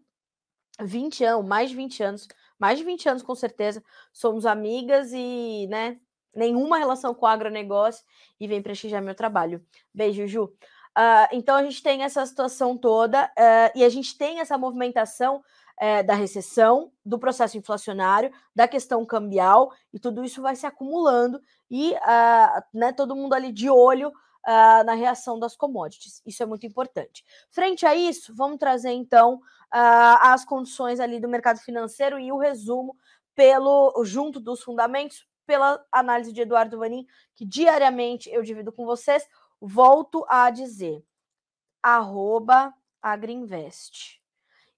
20 0.80 1.24
anos, 1.24 1.46
mais 1.46 1.70
de 1.70 1.76
20 1.76 2.02
anos, 2.02 2.28
mais 2.60 2.78
de 2.78 2.84
20 2.84 3.08
anos 3.08 3.22
com 3.22 3.34
certeza, 3.34 3.82
somos 4.12 4.46
amigas 4.46 5.12
e, 5.12 5.66
né, 5.68 5.98
nenhuma 6.34 6.78
relação 6.78 7.14
com 7.14 7.26
o 7.26 7.28
agronegócio 7.28 8.04
e 8.38 8.46
vem 8.46 8.62
prestigiar 8.62 9.02
meu 9.02 9.14
trabalho. 9.14 9.64
Beijo, 9.92 10.26
Ju. 10.26 10.44
Uh, 10.44 11.28
então 11.32 11.56
a 11.56 11.62
gente 11.62 11.82
tem 11.82 12.02
essa 12.02 12.24
situação 12.26 12.76
toda 12.76 13.26
uh, 13.26 13.78
e 13.78 13.84
a 13.84 13.88
gente 13.88 14.18
tem 14.18 14.40
essa 14.40 14.58
movimentação 14.58 15.36
uh, 15.36 16.04
da 16.04 16.14
recessão, 16.14 16.92
do 17.04 17.18
processo 17.18 17.56
inflacionário, 17.56 18.32
da 18.54 18.66
questão 18.66 19.04
cambial 19.06 19.72
e 19.92 19.98
tudo 19.98 20.24
isso 20.24 20.42
vai 20.42 20.56
se 20.56 20.66
acumulando 20.66 21.40
e 21.70 21.94
né, 22.74 22.92
todo 22.92 23.16
mundo 23.16 23.34
ali 23.34 23.52
de 23.52 23.70
olho 23.70 24.12
Uh, 24.40 24.82
na 24.86 24.94
reação 24.94 25.38
das 25.38 25.54
commodities. 25.54 26.22
Isso 26.24 26.42
é 26.42 26.46
muito 26.46 26.64
importante. 26.64 27.22
Frente 27.50 27.84
a 27.84 27.94
isso, 27.94 28.34
vamos 28.34 28.56
trazer 28.58 28.90
então 28.90 29.34
uh, 29.34 29.40
as 29.70 30.44
condições 30.44 31.00
ali 31.00 31.20
do 31.20 31.28
mercado 31.28 31.58
financeiro 31.60 32.18
e 32.18 32.32
o 32.32 32.38
resumo 32.38 32.96
pelo 33.34 34.02
junto 34.04 34.40
dos 34.40 34.62
fundamentos 34.62 35.26
pela 35.46 35.84
análise 35.90 36.32
de 36.32 36.42
Eduardo 36.42 36.78
Vanin, 36.78 37.06
que 37.34 37.44
diariamente 37.44 38.30
eu 38.30 38.42
divido 38.42 38.70
com 38.70 38.84
vocês. 38.84 39.26
Volto 39.60 40.24
a 40.28 40.48
dizer, 40.50 41.04
arroba 41.82 42.72
Agriinvest. 43.02 44.20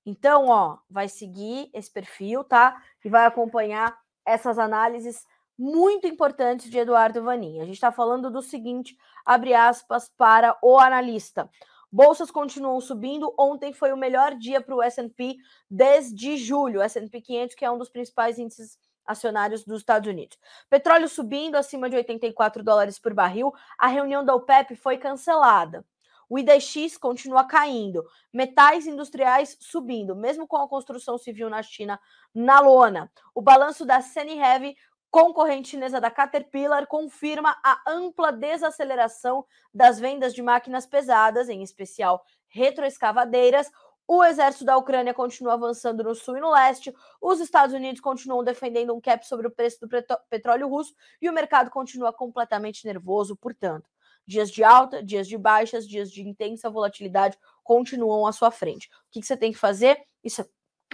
Então, 0.05 0.49
ó, 0.49 0.79
vai 0.91 1.09
seguir 1.09 1.71
esse 1.73 1.91
perfil, 1.91 2.43
tá? 2.43 2.83
E 3.05 3.09
vai 3.09 3.27
acompanhar 3.27 3.97
essas 4.25 4.59
análises 4.59 5.27
muito 5.59 6.07
importantes 6.07 6.71
de 6.71 6.79
Eduardo 6.79 7.23
Vanin. 7.23 7.61
A 7.61 7.65
gente 7.65 7.75
está 7.75 7.93
falando 7.93 8.31
do 8.31 8.43
seguinte, 8.43 8.97
abre 9.25 9.55
aspas, 9.55 10.11
para 10.17 10.57
o 10.63 10.79
analista. 10.79 11.49
Bolsas 11.93 12.31
continuam 12.31 12.81
subindo. 12.81 13.35
Ontem 13.39 13.75
foi 13.75 13.93
o 13.93 13.97
melhor 13.97 14.35
dia 14.35 14.63
para 14.63 14.75
o 14.75 14.83
S&P 14.83 15.37
desde 15.71 16.39
julho. 16.39 16.81
S&P 16.81 17.21
500, 17.21 17.55
que 17.55 17.65
é 17.67 17.71
um 17.71 17.77
dos 17.77 17.91
principais 17.91 18.39
índices 18.39 18.79
acionários 19.05 19.63
dos 19.65 19.81
Estados 19.81 20.09
Unidos. 20.09 20.39
Petróleo 20.71 21.09
subindo 21.09 21.57
acima 21.57 21.91
de 21.91 21.97
84 21.97 22.63
dólares 22.63 22.99
por 22.99 23.13
barril. 23.13 23.53
A 23.79 23.89
reunião 23.89 24.25
da 24.25 24.35
OPEP 24.35 24.75
foi 24.75 24.97
cancelada. 24.97 25.85
O 26.31 26.39
IDX 26.39 26.97
continua 26.97 27.45
caindo. 27.45 28.07
Metais 28.33 28.87
industriais 28.87 29.55
subindo, 29.61 30.17
mesmo 30.17 30.47
com 30.47 30.57
a 30.57 30.67
construção 30.67 31.19
civil 31.19 31.51
na 31.51 31.63
China 31.63 32.01
na 32.35 32.59
lona. 32.59 33.13
O 33.35 33.43
balanço 33.43 33.85
da 33.85 34.01
Seni 34.01 34.39
Heavy 34.39 34.75
concorrente 35.13 35.69
chinesa 35.69 36.01
da 36.01 36.11
Caterpillar 36.11 36.87
confirma 36.87 37.55
a 37.63 37.83
ampla 37.87 38.33
desaceleração 38.33 39.45
das 39.73 40.01
vendas 40.01 40.33
de 40.33 40.43
máquinas 40.43 40.87
pesadas, 40.87 41.51
em 41.51 41.63
especial 41.63 42.25
retroescavadeiras. 42.49 43.71
O 44.09 44.25
exército 44.25 44.65
da 44.65 44.77
Ucrânia 44.77 45.13
continua 45.13 45.53
avançando 45.53 46.03
no 46.03 46.15
sul 46.15 46.39
e 46.39 46.41
no 46.41 46.51
leste. 46.51 46.95
Os 47.21 47.41
Estados 47.41 47.75
Unidos 47.75 48.01
continuam 48.01 48.43
defendendo 48.43 48.95
um 48.95 49.01
cap 49.01 49.27
sobre 49.29 49.47
o 49.47 49.51
preço 49.51 49.87
do 49.87 49.89
petróleo 50.31 50.67
russo 50.67 50.95
e 51.21 51.29
o 51.29 51.33
mercado 51.33 51.71
continua 51.71 52.11
completamente 52.11 52.87
nervoso, 52.87 53.37
portanto. 53.37 53.91
Dias 54.27 54.51
de 54.51 54.65
alta, 54.65 55.03
dias 55.03 55.29
de 55.29 55.37
baixas, 55.37 55.87
dias 55.87 56.11
de 56.11 56.27
intensa 56.27 56.71
volatilidade 56.71 57.37
continuam 57.63 58.27
à 58.27 58.33
sua 58.33 58.51
frente. 58.51 58.89
O 58.89 59.11
que 59.11 59.23
você 59.23 59.37
tem 59.37 59.53
que 59.53 59.59
fazer? 59.59 60.01
Isso 60.25 60.41
é 60.41 60.47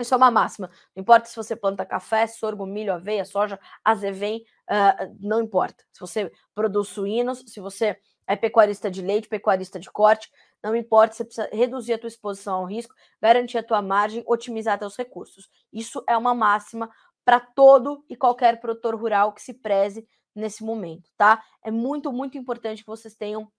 isso 0.03 0.15
é 0.15 0.17
uma 0.17 0.31
máxima. 0.31 0.71
Não 0.95 1.01
importa 1.01 1.29
se 1.29 1.37
você 1.37 1.55
planta 1.57 1.85
café, 1.85 2.27
sorgo, 2.27 2.67
milho, 2.67 2.93
aveia, 2.93 3.25
soja, 3.25 3.59
azevém, 3.85 4.45
uh, 4.71 5.17
não 5.21 5.41
importa. 5.41 5.85
Se 5.93 6.01
você 6.01 6.33
produz 6.55 6.89
suínos, 6.89 7.45
se 7.47 7.61
você 7.61 7.99
é 8.27 8.37
pecuarista 8.37 8.91
de 8.91 9.01
leite, 9.01 9.29
pecuarista 9.29 9.81
de 9.81 9.91
corte, 9.91 10.31
não 10.63 10.77
importa, 10.77 11.15
você 11.15 11.25
precisa 11.25 11.49
reduzir 11.53 11.95
a 11.95 11.99
tua 11.99 12.09
exposição 12.09 12.57
ao 12.57 12.65
risco, 12.67 12.95
garantir 13.21 13.59
a 13.59 13.63
tua 13.63 13.81
margem, 13.81 14.23
otimizar 14.27 14.79
teus 14.79 14.97
recursos. 14.97 15.49
Isso 15.73 16.03
é 16.07 16.17
uma 16.17 16.35
máxima 16.35 16.91
para 17.25 17.41
todo 17.41 18.05
e 18.09 18.17
qualquer 18.17 18.61
produtor 18.61 18.95
rural 18.95 19.33
que 19.33 19.43
se 19.43 19.55
preze 19.55 20.07
nesse 20.35 20.63
momento, 20.63 21.11
tá? 21.17 21.43
É 21.65 21.71
muito, 21.71 22.13
muito 22.13 22.39
importante 22.39 22.83
que 22.83 22.87
vocês 22.87 23.15
tenham 23.15 23.51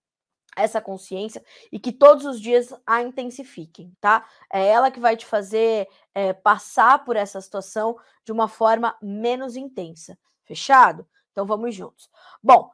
essa 0.56 0.82
consciência 0.82 1.44
e 1.72 1.80
que 1.80 1.92
todos 1.92 2.26
os 2.26 2.42
dias 2.42 2.74
a 2.86 3.02
intensifiquem, 3.02 3.96
tá? 4.00 4.26
É 4.52 4.66
ela 4.68 4.92
que 4.92 5.00
vai 5.00 5.16
te 5.16 5.26
fazer 5.26 5.88
é, 6.14 6.34
passar 6.34 7.04
por 7.06 7.16
essa 7.16 7.40
situação 7.40 7.98
de 8.24 8.32
uma 8.32 8.48
forma 8.48 8.96
menos 9.02 9.56
intensa. 9.56 10.18
Fechado? 10.44 11.08
Então 11.32 11.46
vamos 11.46 11.76
juntos. 11.76 12.10
Bom, 12.44 12.70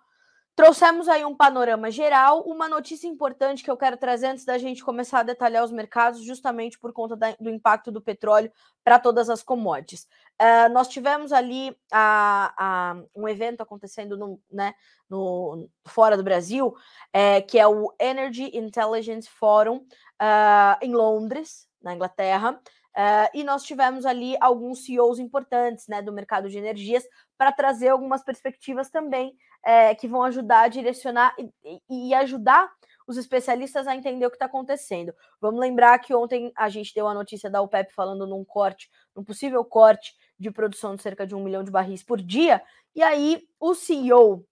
Trouxemos 0.55 1.09
aí 1.09 1.25
um 1.25 1.35
panorama 1.35 1.91
geral, 1.91 2.41
uma 2.43 2.69
notícia 2.69 3.09
importante 3.09 3.61
que 3.61 3.69
eu 3.69 3.75
quero 3.75 3.97
trazer 3.97 4.27
antes 4.27 4.45
da 4.45 4.57
gente 4.57 4.85
começar 4.85 5.19
a 5.19 5.23
detalhar 5.23 5.65
os 5.65 5.71
mercados, 5.71 6.23
justamente 6.23 6.79
por 6.79 6.93
conta 6.93 7.13
da, 7.13 7.35
do 7.37 7.49
impacto 7.49 7.91
do 7.91 8.01
petróleo 8.01 8.49
para 8.81 8.97
todas 8.97 9.29
as 9.29 9.43
commodities. 9.43 10.07
Uh, 10.41 10.71
nós 10.71 10.87
tivemos 10.87 11.33
ali 11.33 11.75
a, 11.91 12.53
a, 12.57 13.03
um 13.13 13.27
evento 13.27 13.59
acontecendo 13.59 14.15
no, 14.17 14.39
né, 14.49 14.73
no, 15.09 15.69
fora 15.85 16.15
do 16.15 16.23
Brasil, 16.23 16.73
é, 17.11 17.41
que 17.41 17.59
é 17.59 17.67
o 17.67 17.93
Energy 17.99 18.57
Intelligence 18.57 19.29
Forum 19.29 19.79
uh, 20.21 20.77
em 20.81 20.93
Londres, 20.93 21.67
na 21.81 21.93
Inglaterra, 21.93 22.61
Uh, 22.95 23.27
e 23.33 23.43
nós 23.43 23.63
tivemos 23.63 24.05
ali 24.05 24.37
alguns 24.39 24.85
CEOs 24.85 25.19
importantes 25.19 25.85
né, 25.89 26.01
do 26.01 26.13
mercado 26.13 26.49
de 26.49 26.57
energias 26.57 27.03
para 27.37 27.51
trazer 27.51 27.89
algumas 27.89 28.23
perspectivas 28.23 28.89
também 28.89 29.35
é, 29.65 29.95
que 29.95 30.07
vão 30.07 30.23
ajudar 30.23 30.61
a 30.61 30.67
direcionar 30.67 31.35
e, 31.37 31.81
e, 31.89 32.13
ajudar 32.13 32.71
os 33.07 33.17
especialistas 33.17 33.87
a 33.87 33.95
entender 33.95 34.25
o 34.25 34.29
que 34.29 34.35
está 34.35 34.45
acontecendo. 34.45 35.13
Vamos 35.41 35.59
lembrar 35.59 35.97
que 35.99 36.13
ontem 36.13 36.51
a 36.55 36.69
gente 36.69 36.93
deu 36.93 37.07
a 37.07 37.13
notícia 37.13 37.49
da 37.49 37.61
OPEP 37.61 37.93
falando 37.93 38.27
num 38.27 38.43
corte, 38.45 38.89
num 39.15 39.23
possível 39.23 39.63
corte 39.65 40.13
de 40.39 40.51
produção 40.51 40.95
de 40.95 41.01
cerca 41.01 41.25
de 41.25 41.35
um 41.35 41.43
milhão 41.43 41.63
de 41.63 41.71
barris 41.71 42.03
por 42.03 42.21
dia, 42.21 42.61
e 42.95 43.01
aí 43.03 43.43
o 43.59 43.73
CEO 43.73 44.45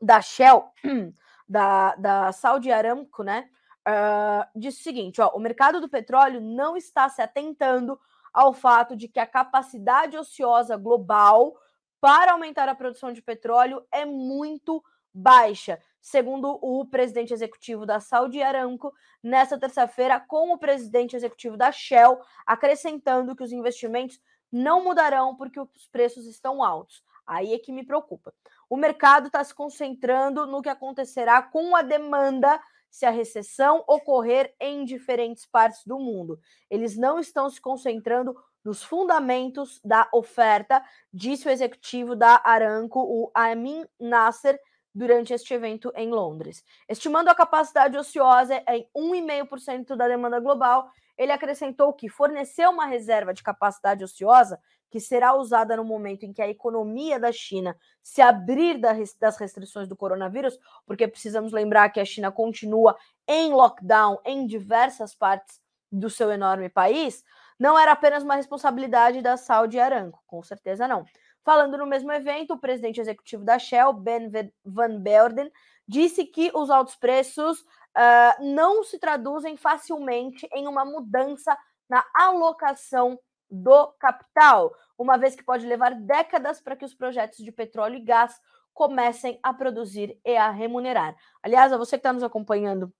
da 0.00 0.20
Shell, 0.20 0.64
da, 1.48 1.94
da 1.96 2.32
Saudi 2.32 2.70
Aramco, 2.70 3.22
né? 3.22 3.48
uh, 3.88 4.46
disse 4.54 4.80
o 4.80 4.84
seguinte: 4.84 5.20
ó, 5.20 5.30
o 5.34 5.40
mercado 5.40 5.80
do 5.80 5.88
petróleo 5.88 6.40
não 6.40 6.76
está 6.76 7.08
se 7.08 7.22
atentando 7.22 7.98
ao 8.32 8.52
fato 8.52 8.94
de 8.94 9.08
que 9.08 9.18
a 9.18 9.26
capacidade 9.26 10.16
ociosa 10.16 10.76
global 10.76 11.54
para 12.00 12.32
aumentar 12.32 12.68
a 12.68 12.74
produção 12.74 13.12
de 13.12 13.22
petróleo 13.22 13.84
é 13.92 14.04
muito 14.04 14.82
baixa, 15.12 15.80
segundo 16.00 16.58
o 16.62 16.86
presidente 16.86 17.32
executivo 17.32 17.84
da 17.84 18.00
Saudi 18.00 18.40
Aramco, 18.40 18.92
nesta 19.22 19.58
terça-feira, 19.58 20.20
com 20.20 20.52
o 20.52 20.58
presidente 20.58 21.16
executivo 21.16 21.56
da 21.56 21.72
Shell, 21.72 22.20
acrescentando 22.46 23.34
que 23.34 23.42
os 23.42 23.52
investimentos 23.52 24.20
não 24.50 24.84
mudarão 24.84 25.36
porque 25.36 25.60
os 25.60 25.88
preços 25.90 26.26
estão 26.26 26.62
altos. 26.62 27.02
Aí 27.26 27.52
é 27.52 27.58
que 27.58 27.72
me 27.72 27.84
preocupa. 27.84 28.32
O 28.70 28.76
mercado 28.76 29.26
está 29.26 29.42
se 29.44 29.54
concentrando 29.54 30.46
no 30.46 30.62
que 30.62 30.68
acontecerá 30.68 31.42
com 31.42 31.76
a 31.76 31.82
demanda 31.82 32.58
se 32.90 33.04
a 33.04 33.10
recessão 33.10 33.84
ocorrer 33.86 34.54
em 34.58 34.84
diferentes 34.84 35.44
partes 35.44 35.84
do 35.84 35.98
mundo. 35.98 36.40
Eles 36.70 36.96
não 36.96 37.18
estão 37.18 37.50
se 37.50 37.60
concentrando 37.60 38.34
nos 38.68 38.82
fundamentos 38.82 39.80
da 39.82 40.06
oferta, 40.12 40.84
disse 41.10 41.48
o 41.48 41.50
executivo 41.50 42.14
da 42.14 42.38
Aramco, 42.44 43.00
o 43.00 43.30
Amin 43.32 43.86
Nasser, 43.98 44.60
durante 44.94 45.32
este 45.32 45.54
evento 45.54 45.90
em 45.96 46.10
Londres. 46.10 46.62
Estimando 46.86 47.28
a 47.28 47.34
capacidade 47.34 47.96
ociosa 47.96 48.62
em 48.68 48.86
1,5% 48.94 49.96
da 49.96 50.06
demanda 50.06 50.38
global, 50.38 50.90
ele 51.16 51.32
acrescentou 51.32 51.94
que 51.94 52.10
fornecer 52.10 52.68
uma 52.68 52.84
reserva 52.84 53.32
de 53.32 53.42
capacidade 53.42 54.04
ociosa 54.04 54.60
que 54.90 55.00
será 55.00 55.34
usada 55.34 55.74
no 55.74 55.84
momento 55.84 56.24
em 56.24 56.32
que 56.32 56.42
a 56.42 56.48
economia 56.48 57.18
da 57.18 57.32
China 57.32 57.74
se 58.02 58.20
abrir 58.20 58.78
das 58.78 59.38
restrições 59.38 59.88
do 59.88 59.96
coronavírus, 59.96 60.58
porque 60.84 61.08
precisamos 61.08 61.52
lembrar 61.52 61.88
que 61.88 62.00
a 62.00 62.04
China 62.04 62.30
continua 62.30 62.98
em 63.26 63.50
lockdown 63.50 64.18
em 64.26 64.46
diversas 64.46 65.14
partes 65.14 65.58
do 65.90 66.10
seu 66.10 66.30
enorme 66.30 66.68
país, 66.68 67.24
não 67.58 67.78
era 67.78 67.92
apenas 67.92 68.22
uma 68.22 68.36
responsabilidade 68.36 69.20
da 69.20 69.36
Saudi 69.36 69.78
Aramco, 69.78 70.22
com 70.26 70.42
certeza 70.42 70.86
não. 70.86 71.04
Falando 71.44 71.78
no 71.78 71.86
mesmo 71.86 72.12
evento, 72.12 72.54
o 72.54 72.58
presidente 72.58 73.00
executivo 73.00 73.44
da 73.44 73.58
Shell, 73.58 73.92
Ben 73.92 74.30
Van 74.64 75.00
Beurden, 75.00 75.50
disse 75.86 76.24
que 76.24 76.50
os 76.54 76.70
altos 76.70 76.94
preços 76.94 77.60
uh, 77.60 78.44
não 78.54 78.84
se 78.84 78.98
traduzem 78.98 79.56
facilmente 79.56 80.46
em 80.52 80.68
uma 80.68 80.84
mudança 80.84 81.56
na 81.88 82.04
alocação 82.14 83.18
do 83.50 83.88
capital. 83.98 84.74
uma 84.98 85.16
vez 85.16 85.34
que 85.34 85.44
pode 85.44 85.64
levar 85.64 85.94
décadas 85.94 86.60
para 86.60 86.76
que 86.76 86.84
os 86.84 86.92
projetos 86.92 87.38
de 87.38 87.50
petróleo 87.50 87.96
e 87.96 88.04
gás 88.04 88.38
comecem 88.74 89.38
a 89.42 89.54
produzir 89.54 90.20
e 90.24 90.36
a 90.36 90.50
remunerar. 90.50 91.16
Aliás, 91.42 91.72
a 91.72 91.78
você 91.78 91.96
que 91.96 92.00
está 92.00 92.12
nos 92.12 92.22
acompanhando 92.22 92.92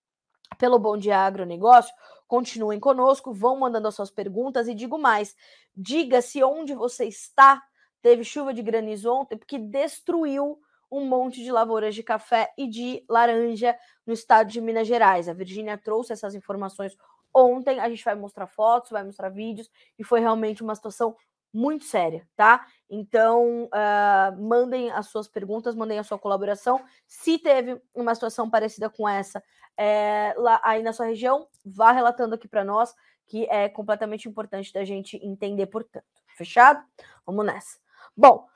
pelo 0.57 0.79
Bom 0.79 0.97
Dia 0.97 1.19
Agronegócio, 1.19 1.95
continuem 2.28 2.78
conosco, 2.78 3.32
vão 3.32 3.58
mandando 3.58 3.88
as 3.88 3.94
suas 3.94 4.11
perguntas 4.11 4.68
e 4.68 4.75
digo 4.75 4.99
mais, 4.99 5.35
diga-se 5.75 6.44
onde 6.44 6.75
você 6.75 7.06
está, 7.06 7.61
teve 8.02 8.23
chuva 8.23 8.54
de 8.54 8.62
granizo 8.62 9.11
ontem, 9.11 9.37
porque 9.37 9.58
destruiu 9.58 10.61
um 10.90 11.04
monte 11.04 11.42
de 11.42 11.50
lavouras 11.50 11.94
de 11.94 12.02
café 12.02 12.52
e 12.56 12.68
de 12.68 13.04
laranja 13.08 13.76
no 14.06 14.12
estado 14.12 14.49
de 14.49 14.61
Minas 14.61 14.87
Gerais. 14.87 15.28
A 15.28 15.32
Virgínia 15.32 15.76
trouxe 15.76 16.12
essas 16.12 16.35
informações 16.35 16.97
ontem, 17.35 17.80
a 17.80 17.88
gente 17.88 18.04
vai 18.04 18.14
mostrar 18.14 18.47
fotos, 18.47 18.90
vai 18.90 19.04
mostrar 19.04 19.28
vídeos, 19.28 19.70
e 19.99 20.04
foi 20.04 20.20
realmente 20.20 20.62
uma 20.62 20.75
situação 20.75 21.16
muito 21.52 21.85
séria, 21.85 22.26
tá? 22.37 22.67
Então, 22.88 23.64
uh, 23.64 24.43
mandem 24.43 24.90
as 24.90 25.07
suas 25.07 25.28
perguntas, 25.28 25.75
mandem 25.75 25.99
a 25.99 26.05
sua 26.05 26.19
colaboração. 26.19 26.83
Se 27.07 27.38
teve 27.38 27.81
uma 27.95 28.14
situação 28.14 28.49
parecida 28.49 28.88
com 28.90 29.09
essa 29.09 29.43
é, 29.76 30.35
lá 30.37 30.61
aí 30.64 30.83
na 30.83 30.93
sua 30.93 31.07
região, 31.07 31.47
vá 31.64 31.93
relatando 31.93 32.35
aqui 32.35 32.49
para 32.49 32.64
nós, 32.64 32.95
que 33.26 33.47
é 33.49 33.69
completamente 33.69 34.28
importante 34.28 34.73
da 34.73 34.85
gente 34.85 35.17
entender, 35.25 35.67
portanto. 35.67 36.05
Fechado? 36.37 36.83
Vamos 37.26 37.45
nessa. 37.45 37.78
Bom, 38.17 38.47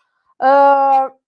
uh, 0.40 1.21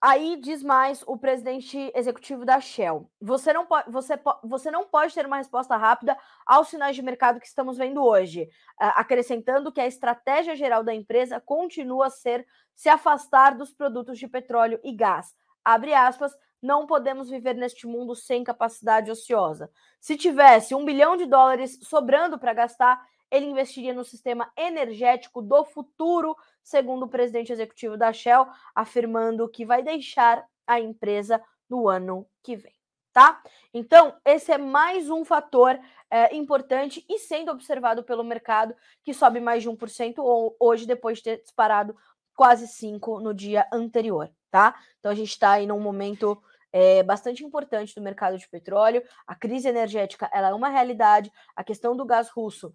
Aí 0.00 0.36
diz 0.36 0.62
mais 0.62 1.02
o 1.08 1.16
presidente 1.16 1.90
executivo 1.92 2.44
da 2.44 2.60
Shell. 2.60 3.10
Você 3.20 3.52
não, 3.52 3.66
pode, 3.66 3.90
você, 3.90 4.14
você 4.44 4.70
não 4.70 4.86
pode 4.86 5.12
ter 5.12 5.26
uma 5.26 5.38
resposta 5.38 5.76
rápida 5.76 6.16
aos 6.46 6.68
sinais 6.68 6.94
de 6.94 7.02
mercado 7.02 7.40
que 7.40 7.46
estamos 7.46 7.76
vendo 7.76 8.04
hoje, 8.04 8.48
acrescentando 8.78 9.72
que 9.72 9.80
a 9.80 9.88
estratégia 9.88 10.54
geral 10.54 10.84
da 10.84 10.94
empresa 10.94 11.40
continua 11.40 12.06
a 12.06 12.10
ser 12.10 12.46
se 12.76 12.88
afastar 12.88 13.56
dos 13.56 13.72
produtos 13.72 14.20
de 14.20 14.28
petróleo 14.28 14.78
e 14.84 14.92
gás. 14.92 15.34
Abre 15.64 15.92
aspas, 15.92 16.32
não 16.62 16.86
podemos 16.86 17.28
viver 17.28 17.54
neste 17.54 17.84
mundo 17.84 18.14
sem 18.14 18.44
capacidade 18.44 19.10
ociosa. 19.10 19.68
Se 20.00 20.16
tivesse 20.16 20.76
um 20.76 20.84
bilhão 20.84 21.16
de 21.16 21.26
dólares 21.26 21.76
sobrando 21.82 22.38
para 22.38 22.54
gastar, 22.54 23.04
ele 23.30 23.46
investiria 23.46 23.92
no 23.92 24.04
sistema 24.04 24.50
energético 24.56 25.42
do 25.42 25.64
futuro, 25.64 26.36
segundo 26.62 27.04
o 27.04 27.08
presidente 27.08 27.52
executivo 27.52 27.96
da 27.96 28.12
Shell, 28.12 28.46
afirmando 28.74 29.48
que 29.48 29.64
vai 29.64 29.82
deixar 29.82 30.46
a 30.66 30.80
empresa 30.80 31.42
no 31.68 31.88
ano 31.88 32.26
que 32.42 32.56
vem. 32.56 32.74
Tá? 33.12 33.42
Então, 33.74 34.14
esse 34.24 34.52
é 34.52 34.58
mais 34.58 35.10
um 35.10 35.24
fator 35.24 35.78
é, 36.10 36.34
importante 36.36 37.04
e 37.08 37.18
sendo 37.18 37.50
observado 37.50 38.04
pelo 38.04 38.22
mercado, 38.22 38.74
que 39.02 39.12
sobe 39.12 39.40
mais 39.40 39.62
de 39.62 39.68
1% 39.68 40.54
hoje, 40.60 40.86
depois 40.86 41.18
de 41.18 41.24
ter 41.24 41.42
disparado 41.42 41.96
quase 42.36 42.66
5% 42.66 43.20
no 43.20 43.34
dia 43.34 43.66
anterior. 43.72 44.30
Tá? 44.50 44.74
Então, 44.98 45.10
a 45.10 45.14
gente 45.14 45.30
está 45.30 45.52
aí 45.52 45.66
num 45.66 45.80
momento 45.80 46.40
é, 46.72 47.02
bastante 47.02 47.44
importante 47.44 47.94
do 47.94 48.00
mercado 48.00 48.38
de 48.38 48.48
petróleo. 48.48 49.02
A 49.26 49.34
crise 49.34 49.68
energética 49.68 50.30
ela 50.32 50.48
é 50.50 50.54
uma 50.54 50.68
realidade. 50.68 51.32
A 51.56 51.64
questão 51.64 51.96
do 51.96 52.04
gás 52.04 52.28
russo 52.28 52.72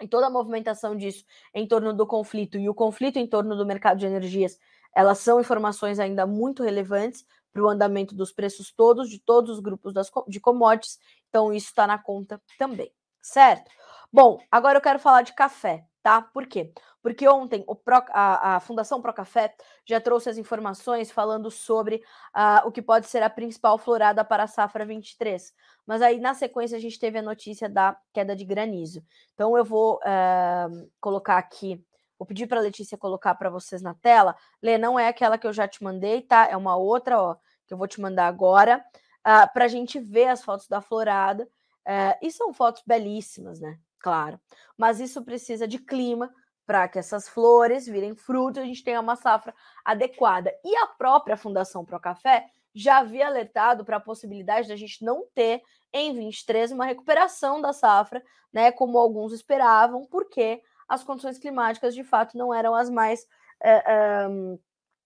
e 0.00 0.08
toda 0.08 0.26
a 0.26 0.30
movimentação 0.30 0.96
disso 0.96 1.24
em 1.52 1.66
torno 1.66 1.92
do 1.92 2.06
conflito 2.06 2.58
e 2.58 2.68
o 2.68 2.74
conflito 2.74 3.18
em 3.18 3.26
torno 3.26 3.56
do 3.56 3.66
mercado 3.66 3.98
de 3.98 4.06
energias, 4.06 4.58
elas 4.94 5.18
são 5.18 5.40
informações 5.40 5.98
ainda 5.98 6.26
muito 6.26 6.62
relevantes 6.62 7.24
para 7.52 7.62
o 7.62 7.68
andamento 7.68 8.14
dos 8.14 8.32
preços 8.32 8.72
todos, 8.72 9.08
de 9.08 9.20
todos 9.20 9.50
os 9.50 9.60
grupos 9.60 9.92
das, 9.92 10.10
de 10.26 10.40
commodities, 10.40 10.98
então 11.28 11.52
isso 11.52 11.68
está 11.68 11.86
na 11.86 11.98
conta 11.98 12.40
também, 12.58 12.92
certo? 13.22 13.70
Bom, 14.12 14.40
agora 14.50 14.78
eu 14.78 14.82
quero 14.82 14.98
falar 14.98 15.22
de 15.22 15.32
café, 15.32 15.84
tá? 16.04 16.20
Por 16.20 16.46
quê? 16.46 16.70
Porque 17.02 17.26
ontem 17.26 17.64
Pro, 17.82 17.96
a, 18.10 18.56
a, 18.56 18.60
Fundação 18.60 19.00
Procafé 19.00 19.54
já 19.86 19.98
trouxe 19.98 20.28
as 20.28 20.36
informações 20.36 21.10
falando 21.10 21.50
sobre 21.50 21.96
uh, 22.36 22.68
o 22.68 22.70
que 22.70 22.82
pode 22.82 23.06
ser 23.06 23.22
a 23.22 23.30
principal 23.30 23.78
florada 23.78 24.22
para 24.22 24.42
a 24.42 24.46
safra 24.46 24.84
23. 24.84 25.50
Mas 25.86 26.02
aí, 26.02 26.20
na 26.20 26.34
sequência, 26.34 26.76
a 26.76 26.80
gente 26.80 26.98
teve 26.98 27.18
a 27.18 27.22
notícia 27.22 27.70
da 27.70 27.96
queda 28.12 28.36
de 28.36 28.44
granizo. 28.44 29.02
Então, 29.32 29.56
eu 29.56 29.64
vou 29.64 29.96
uh, 29.96 30.90
colocar 31.00 31.38
aqui, 31.38 31.82
vou 32.18 32.26
pedir 32.26 32.46
para 32.46 32.60
a 32.60 32.62
Letícia 32.62 32.98
colocar 32.98 33.34
para 33.34 33.48
vocês 33.48 33.80
na 33.80 33.94
tela. 33.94 34.36
Lê, 34.62 34.76
não 34.76 34.98
é 34.98 35.08
aquela 35.08 35.38
que 35.38 35.46
eu 35.46 35.54
já 35.54 35.66
te 35.66 35.82
mandei, 35.82 36.20
tá? 36.20 36.46
É 36.50 36.56
uma 36.56 36.76
outra, 36.76 37.18
ó, 37.18 37.34
que 37.66 37.72
eu 37.72 37.78
vou 37.78 37.88
te 37.88 37.98
mandar 37.98 38.26
agora, 38.26 38.78
uh, 38.78 39.00
ah, 39.24 39.46
para 39.46 39.64
a 39.64 39.68
gente 39.68 39.98
ver 39.98 40.28
as 40.28 40.44
fotos 40.44 40.68
da 40.68 40.82
florada. 40.82 41.48
Uh, 41.86 42.16
e 42.20 42.30
são 42.30 42.52
fotos 42.52 42.82
belíssimas, 42.86 43.58
né? 43.58 43.78
Claro. 44.04 44.38
Mas 44.76 45.00
isso 45.00 45.24
precisa 45.24 45.66
de 45.66 45.78
clima 45.78 46.30
para 46.66 46.86
que 46.86 46.98
essas 46.98 47.26
flores 47.26 47.86
virem 47.86 48.14
frutos, 48.14 48.62
a 48.62 48.66
gente 48.66 48.84
tenha 48.84 49.00
uma 49.00 49.16
safra 49.16 49.54
adequada. 49.82 50.52
E 50.62 50.76
a 50.76 50.88
própria 50.88 51.38
Fundação 51.38 51.86
Pro 51.86 51.98
Café 51.98 52.44
já 52.74 52.98
havia 52.98 53.26
alertado 53.26 53.82
para 53.82 53.96
a 53.96 54.00
possibilidade 54.00 54.68
da 54.68 54.76
gente 54.76 55.02
não 55.02 55.26
ter 55.34 55.62
em 55.90 56.12
23 56.12 56.72
uma 56.72 56.84
recuperação 56.84 57.62
da 57.62 57.72
safra, 57.72 58.22
né, 58.52 58.70
como 58.70 58.98
alguns 58.98 59.32
esperavam, 59.32 60.04
porque 60.04 60.60
as 60.86 61.02
condições 61.02 61.38
climáticas 61.38 61.94
de 61.94 62.04
fato 62.04 62.36
não 62.36 62.52
eram 62.52 62.74
as 62.74 62.90
mais 62.90 63.26
é, 63.62 64.28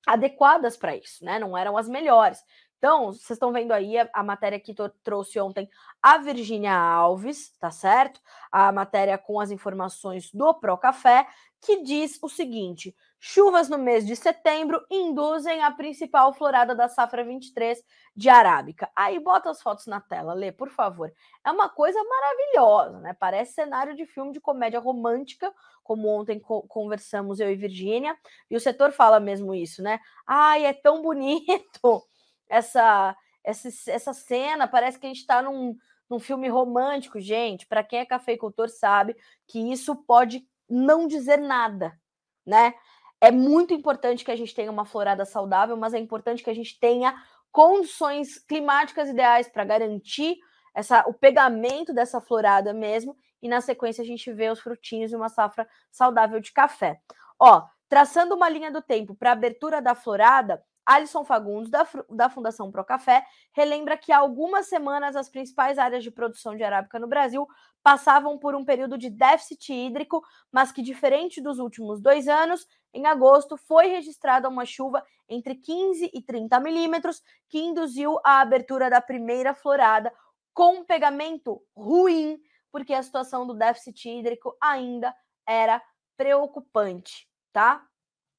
adequadas 0.09 0.77
para 0.77 0.97
isso, 0.97 1.25
né? 1.25 1.39
Não 1.39 1.57
eram 1.57 1.77
as 1.77 1.89
melhores. 1.89 2.43
Então, 2.79 3.07
vocês 3.07 3.31
estão 3.31 3.53
vendo 3.53 3.73
aí 3.73 3.99
a, 3.99 4.09
a 4.15 4.23
matéria 4.23 4.59
que 4.61 4.75
trouxe 5.03 5.41
ontem 5.41 5.69
a 6.01 6.17
Virgínia 6.19 6.73
Alves, 6.73 7.51
tá 7.59 7.73
certo? 7.73 8.21
A 8.53 8.71
matéria 8.71 9.19
com 9.19 9.41
as 9.41 9.51
informações 9.51 10.31
do 10.33 10.55
Pro 10.55 10.79
Café, 10.79 11.27
que 11.61 11.83
diz 11.83 12.19
o 12.23 12.29
seguinte: 12.29 12.95
chuvas 13.19 13.69
no 13.69 13.79
mês 13.79 14.07
de 14.07 14.15
setembro 14.15 14.81
induzem 14.89 15.61
a 15.61 15.73
principal 15.73 16.33
florada 16.33 16.73
da 16.73 16.89
safra 16.89 17.25
23 17.25 17.83
de 18.15 18.29
arábica. 18.29 18.89
Aí 18.95 19.19
bota 19.19 19.51
as 19.51 19.61
fotos 19.61 19.87
na 19.87 20.01
tela, 20.01 20.33
Lê, 20.33 20.53
por 20.53 20.71
favor. 20.71 21.13
É 21.45 21.51
uma 21.51 21.69
coisa 21.69 21.99
maravilhosa, 22.05 23.01
né? 23.01 23.13
Parece 23.19 23.55
cenário 23.55 23.97
de 23.97 24.07
filme 24.07 24.33
de 24.33 24.41
comédia 24.41 24.79
romântica, 24.79 25.53
como 25.83 26.09
ontem 26.09 26.39
co 26.39 26.63
conversamos 26.69 27.41
eu 27.41 27.51
e 27.51 27.57
Virgínia, 27.57 28.17
e 28.49 28.57
o 28.57 28.61
setor 28.61 28.93
fala 28.93 29.19
mesmo 29.19 29.53
isso, 29.53 29.83
né? 29.83 29.99
Ai, 30.25 30.65
é 30.65 30.73
tão 30.73 31.03
bonito 31.03 32.05
essa, 32.49 33.17
essa, 33.45 33.69
essa 33.91 34.13
cena, 34.13 34.67
parece 34.67 34.99
que 34.99 35.07
a 35.07 35.09
gente 35.09 35.21
está 35.21 35.43
num, 35.43 35.77
num 36.09 36.19
filme 36.19 36.49
romântico, 36.49 37.21
gente. 37.21 37.67
Para 37.67 37.85
quem 37.85 38.01
é 38.01 38.07
cafeicultor 38.07 38.69
sabe 38.69 39.17
que 39.47 39.73
isso 39.73 39.95
pode 39.95 40.47
não 40.69 41.07
dizer 41.07 41.39
nada, 41.39 41.99
né? 42.47 42.75
É 43.21 43.31
muito 43.31 43.75
importante 43.75 44.25
que 44.25 44.31
a 44.31 44.37
gente 44.37 44.55
tenha 44.55 44.71
uma 44.71 44.85
florada 44.85 45.25
saudável, 45.25 45.77
mas 45.77 45.93
é 45.93 45.99
importante 45.99 46.43
que 46.43 46.51
a 46.51 46.55
gente 46.55 46.79
tenha 46.79 47.15
condições 47.51 48.39
climáticas 48.39 49.09
ideais 49.09 49.49
para 49.49 49.65
garantir 49.65 50.39
essa, 50.75 51.05
o 51.09 51.13
pegamento 51.13 51.93
dessa 51.93 52.21
florada 52.21 52.73
mesmo, 52.73 53.17
e 53.43 53.49
na 53.49 53.61
sequência 53.61 54.03
a 54.03 54.07
gente 54.07 54.33
vê 54.33 54.49
os 54.51 54.61
frutinhos 54.61 55.11
e 55.11 55.17
uma 55.17 55.29
safra 55.29 55.69
saudável 55.91 56.39
de 56.39 56.53
café. 56.53 57.01
Ó, 57.39 57.67
traçando 57.89 58.35
uma 58.35 58.49
linha 58.49 58.71
do 58.71 58.83
tempo 58.83 59.15
para 59.15 59.33
abertura 59.33 59.81
da 59.83 59.95
florada, 59.95 60.63
Alisson 60.89 61.23
Fagundes, 61.23 61.71
da, 61.71 61.87
da 62.09 62.31
Fundação 62.31 62.73
Procafé, 62.73 63.23
relembra 63.53 63.95
que 63.95 64.11
há 64.11 64.17
algumas 64.17 64.69
semanas 64.69 65.15
as 65.15 65.29
principais 65.29 65.77
áreas 65.77 66.03
de 66.03 66.11
produção 66.11 66.57
de 66.57 66.65
arábica 66.65 66.99
no 66.99 67.07
Brasil 67.07 67.47
passavam 67.83 68.39
por 68.39 68.55
um 68.55 68.65
período 68.65 68.97
de 68.97 69.11
déficit 69.11 69.71
hídrico, 69.71 70.25
mas 70.51 70.73
que, 70.73 70.81
diferente 70.81 71.43
dos 71.43 71.59
últimos 71.59 72.01
dois 72.01 72.27
anos, 72.27 72.67
em 72.95 73.05
agosto 73.05 73.59
foi 73.59 73.89
registrada 73.89 74.49
uma 74.49 74.65
chuva 74.65 75.05
entre 75.29 75.55
15 75.57 76.11
e 76.13 76.23
30 76.23 76.59
milímetros, 76.59 77.23
que 77.51 77.59
induziu 77.59 78.19
a 78.25 78.41
abertura 78.41 78.89
da 78.89 79.03
primeira 79.03 79.55
florada 79.55 80.11
com 80.55 80.79
um 80.79 80.85
pegamento 80.85 81.63
ruim, 81.77 82.41
porque 82.73 82.95
a 82.95 83.03
situação 83.03 83.47
do 83.47 83.53
déficit 83.53 84.09
hídrico 84.09 84.57
ainda 84.59 85.15
era 85.47 85.83
preocupante, 86.17 87.29
tá? 87.53 87.87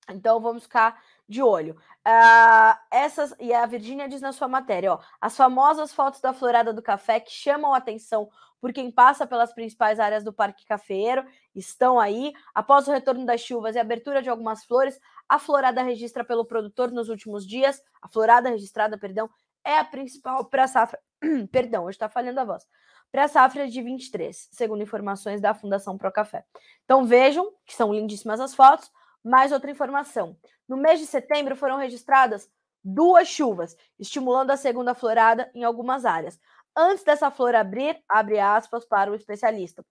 Então 0.09 0.39
vamos 0.39 0.63
ficar 0.63 0.99
de 1.29 1.43
olho. 1.43 1.77
Uh, 2.05 2.75
essas 2.89 3.35
e 3.39 3.53
a 3.53 3.65
Virgínia 3.67 4.09
diz 4.09 4.19
na 4.19 4.33
sua 4.33 4.47
matéria, 4.47 4.93
ó, 4.93 4.99
as 5.21 5.37
famosas 5.37 5.93
fotos 5.93 6.19
da 6.19 6.33
florada 6.33 6.73
do 6.73 6.81
café 6.81 7.19
que 7.19 7.31
chamam 7.31 7.73
a 7.73 7.77
atenção 7.77 8.29
por 8.59 8.73
quem 8.73 8.91
passa 8.91 9.25
pelas 9.25 9.53
principais 9.53 9.99
áreas 9.99 10.23
do 10.23 10.33
Parque 10.33 10.65
Cafeiro 10.65 11.23
estão 11.55 11.99
aí. 11.99 12.33
Após 12.53 12.87
o 12.87 12.91
retorno 12.91 13.25
das 13.25 13.41
chuvas 13.41 13.75
e 13.75 13.79
abertura 13.79 14.21
de 14.21 14.29
algumas 14.29 14.65
flores, 14.65 14.99
a 15.29 15.39
florada 15.39 15.81
registra 15.81 16.25
pelo 16.25 16.43
produtor 16.43 16.91
nos 16.91 17.07
últimos 17.07 17.47
dias, 17.47 17.81
a 18.01 18.09
florada 18.09 18.49
registrada, 18.49 18.97
perdão, 18.97 19.29
é 19.63 19.77
a 19.77 19.85
principal 19.85 20.45
para 20.45 20.63
a 20.63 20.67
safra. 20.67 20.99
perdão, 21.51 21.85
hoje 21.85 21.95
está 21.95 22.09
falhando 22.09 22.39
a 22.39 22.43
voz. 22.43 22.65
Para 23.11 23.25
a 23.25 23.27
safra 23.27 23.67
de 23.67 23.81
23, 23.81 24.49
segundo 24.51 24.83
informações 24.83 25.39
da 25.39 25.53
Fundação 25.53 25.97
Pro 25.97 26.11
Café. 26.11 26.43
Então 26.83 27.05
vejam 27.05 27.51
que 27.65 27.75
são 27.75 27.93
lindíssimas 27.93 28.39
as 28.39 28.53
fotos. 28.53 28.91
Mais 29.23 29.51
outra 29.51 29.71
informação: 29.71 30.37
no 30.67 30.77
mês 30.77 30.99
de 30.99 31.05
setembro 31.05 31.55
foram 31.55 31.77
registradas 31.77 32.49
duas 32.83 33.27
chuvas, 33.27 33.75
estimulando 33.99 34.51
a 34.51 34.57
segunda 34.57 34.93
florada 34.93 35.49
em 35.53 35.63
algumas 35.63 36.05
áreas. 36.05 36.39
Antes 36.75 37.03
dessa 37.03 37.29
flor 37.29 37.55
abrir, 37.55 38.01
abre 38.07 38.39
aspas 38.39 38.85
para 38.85 39.11
o 39.11 39.15
especialista. 39.15 39.83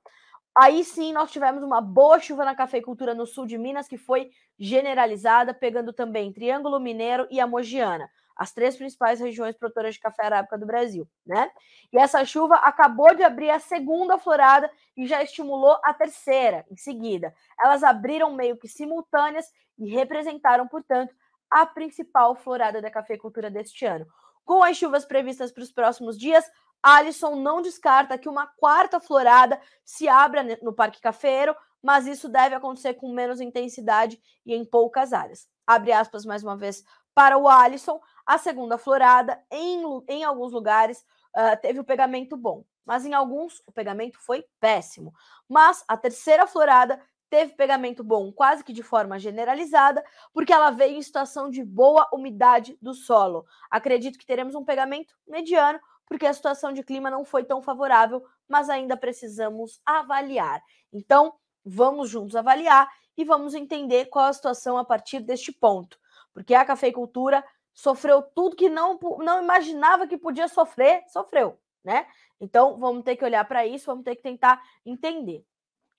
Aí 0.57 0.83
sim 0.83 1.13
nós 1.13 1.31
tivemos 1.31 1.63
uma 1.63 1.81
boa 1.81 2.19
chuva 2.19 2.45
na 2.45 2.55
cafeicultura 2.55 3.15
no 3.15 3.27
sul 3.27 3.47
de 3.47 3.59
Minas, 3.59 3.87
que 3.87 3.99
foi 3.99 4.31
generalizada, 4.59 5.55
pegando 5.55 5.93
também 5.93 6.33
Triângulo 6.33 6.81
Mineiro 6.81 7.29
e 7.31 7.39
a 7.39 7.47
Mogiana, 7.47 8.11
as 8.39 8.53
três 8.53 8.77
principais 8.77 9.19
regiões 9.19 9.57
produtoras 9.57 9.95
de 9.95 10.01
café 10.01 10.27
arábica 10.27 10.57
do 10.57 10.65
Brasil, 10.65 11.09
né? 11.27 11.51
E 11.93 11.99
essa 11.99 12.25
chuva 12.25 12.55
acabou 12.55 13.13
de 13.15 13.25
abrir 13.25 13.51
a 13.51 13.59
segunda 13.59 14.17
florada 14.17 14.71
e 14.97 15.07
já 15.07 15.23
estimulou 15.23 15.77
a 15.83 15.93
terceira 15.93 16.65
em 16.71 16.77
seguida. 16.77 17.35
Elas 17.61 17.83
abriram 17.83 18.33
meio 18.35 18.57
que 18.57 18.69
simultâneas 18.69 19.47
e 19.77 19.89
representaram, 19.91 20.69
portanto, 20.69 21.13
a 21.51 21.67
principal 21.67 22.37
florada 22.37 22.81
da 22.81 22.91
cafeicultura 22.91 23.51
deste 23.51 23.85
ano. 23.85 24.07
Com 24.45 24.63
as 24.63 24.77
chuvas 24.77 25.05
previstas 25.05 25.51
para 25.51 25.63
os 25.63 25.73
próximos 25.73 26.17
dias, 26.17 26.49
Alisson 26.83 27.35
não 27.35 27.61
descarta 27.61 28.17
que 28.17 28.29
uma 28.29 28.47
quarta 28.47 29.01
florada 29.01 29.61
se 29.85 30.09
abra 30.09 30.45
no 30.63 30.73
Parque 30.73 31.01
Cafeiro, 31.01 31.57
mas 31.83 32.07
isso 32.07 32.29
deve 32.29 32.55
acontecer 32.55 32.95
com 32.95 33.13
menos 33.13 33.41
intensidade 33.41 34.21
e 34.47 34.55
em 34.55 34.65
poucas 34.65 35.13
áreas. 35.13 35.49
Abre 35.67 35.93
aspas 35.93 36.25
mais 36.25 36.43
uma 36.43 36.57
vez 36.57 36.85
para 37.15 37.37
o 37.37 37.49
Alisson. 37.49 38.01
A 38.29 38.37
segunda 38.37 38.77
florada, 38.77 39.43
em, 39.51 39.83
em 40.07 40.23
alguns 40.23 40.53
lugares, 40.53 41.03
uh, 41.35 41.59
teve 41.63 41.81
o 41.81 41.85
pegamento 41.85 42.37
bom, 42.37 42.63
mas 42.85 43.07
em 43.07 43.15
alguns 43.15 43.63
o 43.67 43.73
pegamento 43.73 44.19
foi 44.21 44.45
péssimo. 44.61 45.15
Mas 45.49 45.83
a 45.89 45.97
terceira 45.97 46.47
florada 46.47 47.01
teve 47.31 47.55
pegamento 47.55 48.05
bom 48.05 48.31
quase 48.31 48.63
que 48.63 48.71
de 48.75 48.83
forma 48.83 49.19
generalizada, 49.19 50.05
porque 50.35 50.53
ela 50.53 50.71
veio 50.71 50.99
em 50.99 51.01
situação 51.01 51.49
de 51.49 51.65
boa 51.65 52.07
umidade 52.13 52.77
do 52.83 52.93
solo. 52.93 53.47
Acredito 53.71 54.19
que 54.19 54.27
teremos 54.27 54.55
um 54.55 54.63
pegamento 54.63 55.15
mediano, 55.27 55.81
porque 56.05 56.27
a 56.27 56.35
situação 56.35 56.71
de 56.71 56.83
clima 56.83 57.11
não 57.11 57.25
foi 57.25 57.45
tão 57.45 57.63
favorável, 57.63 58.23
mas 58.47 58.69
ainda 58.69 58.95
precisamos 58.95 59.81
avaliar. 59.87 60.63
Então, 60.93 61.33
vamos 61.65 62.11
juntos 62.11 62.37
avaliar 62.37 62.91
e 63.17 63.25
vamos 63.25 63.55
entender 63.55 64.05
qual 64.11 64.27
a 64.27 64.33
situação 64.35 64.77
a 64.77 64.85
partir 64.85 65.21
deste 65.21 65.51
ponto, 65.51 65.99
porque 66.35 66.55
a 66.55 66.65
cafeicultura 66.67 67.43
sofreu 67.79 68.21
tudo 68.23 68.57
que 68.57 68.69
não, 68.69 68.99
não 69.21 69.41
imaginava 69.41 70.09
que 70.09 70.19
podia 70.19 70.49
sofrer, 70.49 71.05
sofreu, 71.07 71.61
né? 71.85 72.09
Então, 72.41 72.77
vamos 72.77 73.05
ter 73.05 73.15
que 73.15 73.25
olhar 73.25 73.45
para 73.47 73.65
isso, 73.65 73.87
vamos 73.87 74.03
ter 74.03 74.17
que 74.17 74.23
tentar 74.23 74.61
entender. 74.85 75.45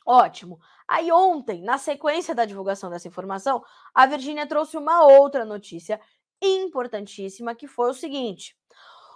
Ótimo. 0.05 0.59
Aí 0.85 1.09
ontem, 1.09 1.61
na 1.61 1.77
sequência 1.77 2.35
da 2.35 2.43
divulgação 2.43 2.89
dessa 2.89 3.07
informação, 3.07 3.63
a 3.93 4.05
Virgínia 4.05 4.45
trouxe 4.45 4.75
uma 4.75 5.05
outra 5.05 5.45
notícia 5.45 6.01
importantíssima, 6.41 7.55
que 7.55 7.65
foi 7.65 7.89
o 7.89 7.93
seguinte: 7.93 8.57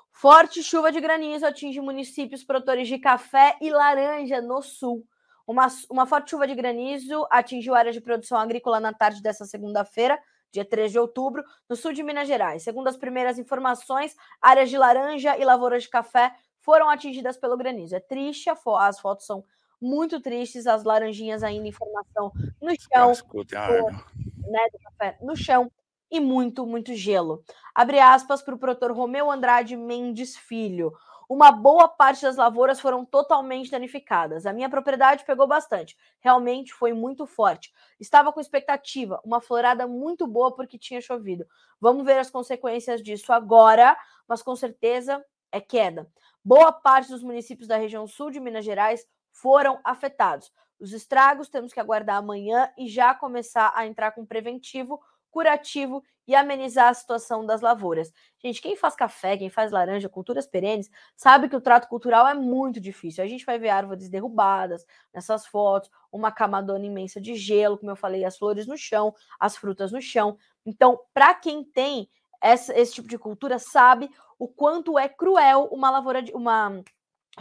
Forte 0.09 0.63
chuva 0.63 0.89
de 0.89 1.01
granizo 1.01 1.45
atinge 1.45 1.81
municípios 1.81 2.45
produtores 2.45 2.87
de 2.87 2.97
café 2.97 3.57
e 3.59 3.69
laranja 3.69 4.41
no 4.41 4.61
sul. 4.61 5.05
Uma, 5.45 5.67
uma 5.89 6.05
forte 6.05 6.29
chuva 6.29 6.47
de 6.47 6.55
granizo 6.55 7.27
atingiu 7.29 7.75
áreas 7.75 7.93
de 7.93 7.99
produção 7.99 8.37
agrícola 8.37 8.79
na 8.79 8.93
tarde 8.93 9.21
dessa 9.21 9.43
segunda-feira, 9.43 10.17
dia 10.53 10.63
3 10.63 10.91
de 10.91 10.99
outubro, 10.99 11.43
no 11.67 11.75
sul 11.75 11.91
de 11.91 12.03
Minas 12.03 12.27
Gerais. 12.27 12.61
Segundo 12.61 12.87
as 12.87 12.95
primeiras 12.95 13.39
informações, 13.39 14.15
áreas 14.39 14.69
de 14.69 14.77
laranja 14.77 15.35
e 15.35 15.43
lavouras 15.43 15.83
de 15.83 15.89
café 15.89 16.33
foram 16.59 16.89
atingidas 16.89 17.35
pelo 17.35 17.57
granizo. 17.57 17.95
É 17.95 17.99
triste, 17.99 18.49
as 18.49 18.99
fotos 18.99 19.25
são 19.25 19.43
muito 19.81 20.21
tristes, 20.21 20.67
as 20.67 20.83
laranjinhas 20.83 21.43
ainda 21.43 21.67
em 21.67 21.71
formação 21.71 22.31
no 22.61 22.71
chão, 22.79 23.11
do, 23.11 24.49
né, 24.49 24.65
do 24.71 24.79
café 24.79 25.17
no 25.21 25.35
chão 25.35 25.69
e 26.09 26.19
muito, 26.19 26.65
muito 26.65 26.93
gelo. 26.93 27.43
Abre 27.73 27.99
aspas 27.99 28.43
para 28.43 28.53
o 28.53 28.59
produtor 28.59 28.91
Romeu 28.91 29.31
Andrade 29.31 29.75
Mendes 29.75 30.37
Filho. 30.37 30.93
Uma 31.29 31.51
boa 31.51 31.87
parte 31.87 32.21
das 32.21 32.35
lavouras 32.35 32.79
foram 32.79 33.05
totalmente 33.05 33.71
danificadas. 33.71 34.45
A 34.45 34.53
minha 34.53 34.69
propriedade 34.69 35.25
pegou 35.25 35.47
bastante. 35.47 35.97
Realmente 36.19 36.73
foi 36.73 36.93
muito 36.93 37.25
forte. 37.25 37.73
Estava 37.99 38.31
com 38.31 38.39
expectativa, 38.39 39.21
uma 39.23 39.41
florada 39.41 39.87
muito 39.87 40.27
boa 40.27 40.53
porque 40.53 40.77
tinha 40.77 41.01
chovido. 41.01 41.45
Vamos 41.79 42.05
ver 42.05 42.19
as 42.19 42.29
consequências 42.29 43.01
disso 43.01 43.31
agora, 43.31 43.97
mas 44.27 44.41
com 44.41 44.55
certeza 44.55 45.23
é 45.51 45.61
queda. 45.61 46.09
Boa 46.43 46.71
parte 46.71 47.09
dos 47.09 47.23
municípios 47.23 47.67
da 47.67 47.77
região 47.77 48.05
sul 48.07 48.29
de 48.29 48.39
Minas 48.39 48.65
Gerais 48.65 49.05
foram 49.31 49.79
afetados. 49.83 50.51
Os 50.79 50.91
estragos 50.91 51.47
temos 51.47 51.71
que 51.71 51.79
aguardar 51.79 52.17
amanhã 52.17 52.71
e 52.77 52.87
já 52.87 53.13
começar 53.13 53.71
a 53.75 53.87
entrar 53.87 54.11
com 54.11 54.25
preventivo 54.25 54.99
curativo 55.31 56.03
e 56.27 56.35
amenizar 56.35 56.89
a 56.89 56.93
situação 56.93 57.45
das 57.45 57.61
lavouras. 57.61 58.11
Gente, 58.39 58.61
quem 58.61 58.75
faz 58.75 58.95
café, 58.95 59.37
quem 59.37 59.49
faz 59.49 59.71
laranja, 59.71 60.07
culturas 60.07 60.47
perenes, 60.47 60.89
sabe 61.15 61.49
que 61.49 61.55
o 61.55 61.61
trato 61.61 61.87
cultural 61.87 62.27
é 62.27 62.33
muito 62.33 62.79
difícil. 62.79 63.23
A 63.23 63.27
gente 63.27 63.45
vai 63.45 63.59
ver 63.59 63.69
árvores 63.69 64.09
derrubadas 64.09 64.85
nessas 65.13 65.45
fotos, 65.45 65.89
uma 66.11 66.31
camadona 66.31 66.85
imensa 66.85 67.19
de 67.19 67.35
gelo, 67.35 67.77
como 67.77 67.91
eu 67.91 67.95
falei, 67.95 68.23
as 68.23 68.37
flores 68.37 68.67
no 68.67 68.77
chão, 68.77 69.13
as 69.39 69.57
frutas 69.57 69.91
no 69.91 70.01
chão. 70.01 70.37
Então, 70.65 70.99
para 71.13 71.33
quem 71.33 71.63
tem 71.63 72.09
essa, 72.41 72.77
esse 72.77 72.93
tipo 72.93 73.07
de 73.07 73.17
cultura, 73.17 73.57
sabe 73.57 74.09
o 74.37 74.47
quanto 74.47 74.99
é 74.99 75.07
cruel 75.07 75.69
uma 75.71 75.89
lavoura 75.89 76.21
de 76.21 76.33
uma 76.33 76.83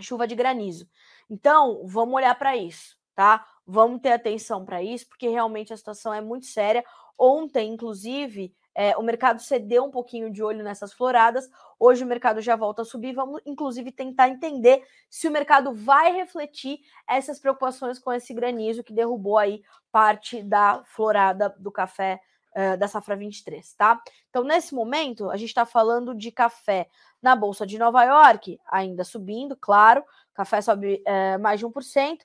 chuva 0.01 0.27
de 0.27 0.35
granizo. 0.35 0.89
Então, 1.29 1.87
vamos 1.87 2.15
olhar 2.15 2.35
para 2.39 2.57
isso, 2.57 2.97
tá? 3.15 3.47
Vamos 3.67 4.01
ter 4.01 4.13
atenção 4.13 4.65
para 4.65 4.83
isso, 4.83 5.09
porque 5.09 5.29
realmente 5.29 5.73
a 5.73 5.77
situação 5.77 6.13
é 6.13 6.21
muito 6.21 6.47
séria. 6.47 6.85
Ontem, 7.19 7.73
inclusive, 7.73 8.55
é, 8.75 8.97
o 8.97 9.03
mercado 9.03 9.41
cedeu 9.41 9.85
um 9.85 9.91
pouquinho 9.91 10.31
de 10.31 10.43
olho 10.43 10.65
nessas 10.65 10.93
floradas. 10.93 11.49
Hoje 11.79 12.05
o 12.05 12.07
mercado 12.07 12.41
já 12.41 12.57
volta 12.57 12.83
a 12.83 12.85
subir. 12.85 13.13
Vamos, 13.13 13.41
inclusive, 13.45 13.93
tentar 13.93 14.29
entender 14.29 14.83
se 15.11 15.29
o 15.29 15.31
mercado 15.31 15.73
vai 15.73 16.13
refletir 16.13 16.81
essas 17.09 17.39
preocupações 17.39 17.99
com 17.99 18.13
esse 18.13 18.33
granizo 18.33 18.83
que 18.83 18.93
derrubou 18.93 19.37
aí 19.37 19.63
parte 19.91 20.43
da 20.43 20.83
florada 20.85 21.55
do 21.59 21.71
café 21.71 22.21
uh, 22.57 22.77
da 22.79 22.89
safra 22.89 23.15
23, 23.15 23.75
tá? 23.75 24.01
Então, 24.31 24.43
nesse 24.43 24.75
momento, 24.75 25.31
a 25.31 25.37
gente 25.37 25.51
está 25.51 25.67
falando 25.67 26.15
de 26.15 26.31
café 26.33 26.89
na 27.21 27.37
Bolsa 27.37 27.67
de 27.67 27.79
Nova 27.79 28.03
York, 28.05 28.59
ainda 28.67 29.05
subindo, 29.05 29.55
claro. 29.55 30.03
Café 30.35 30.63
sobe 30.63 31.03
uh, 31.07 31.41
mais 31.41 31.61
de 31.61 31.67
1%. 31.67 32.21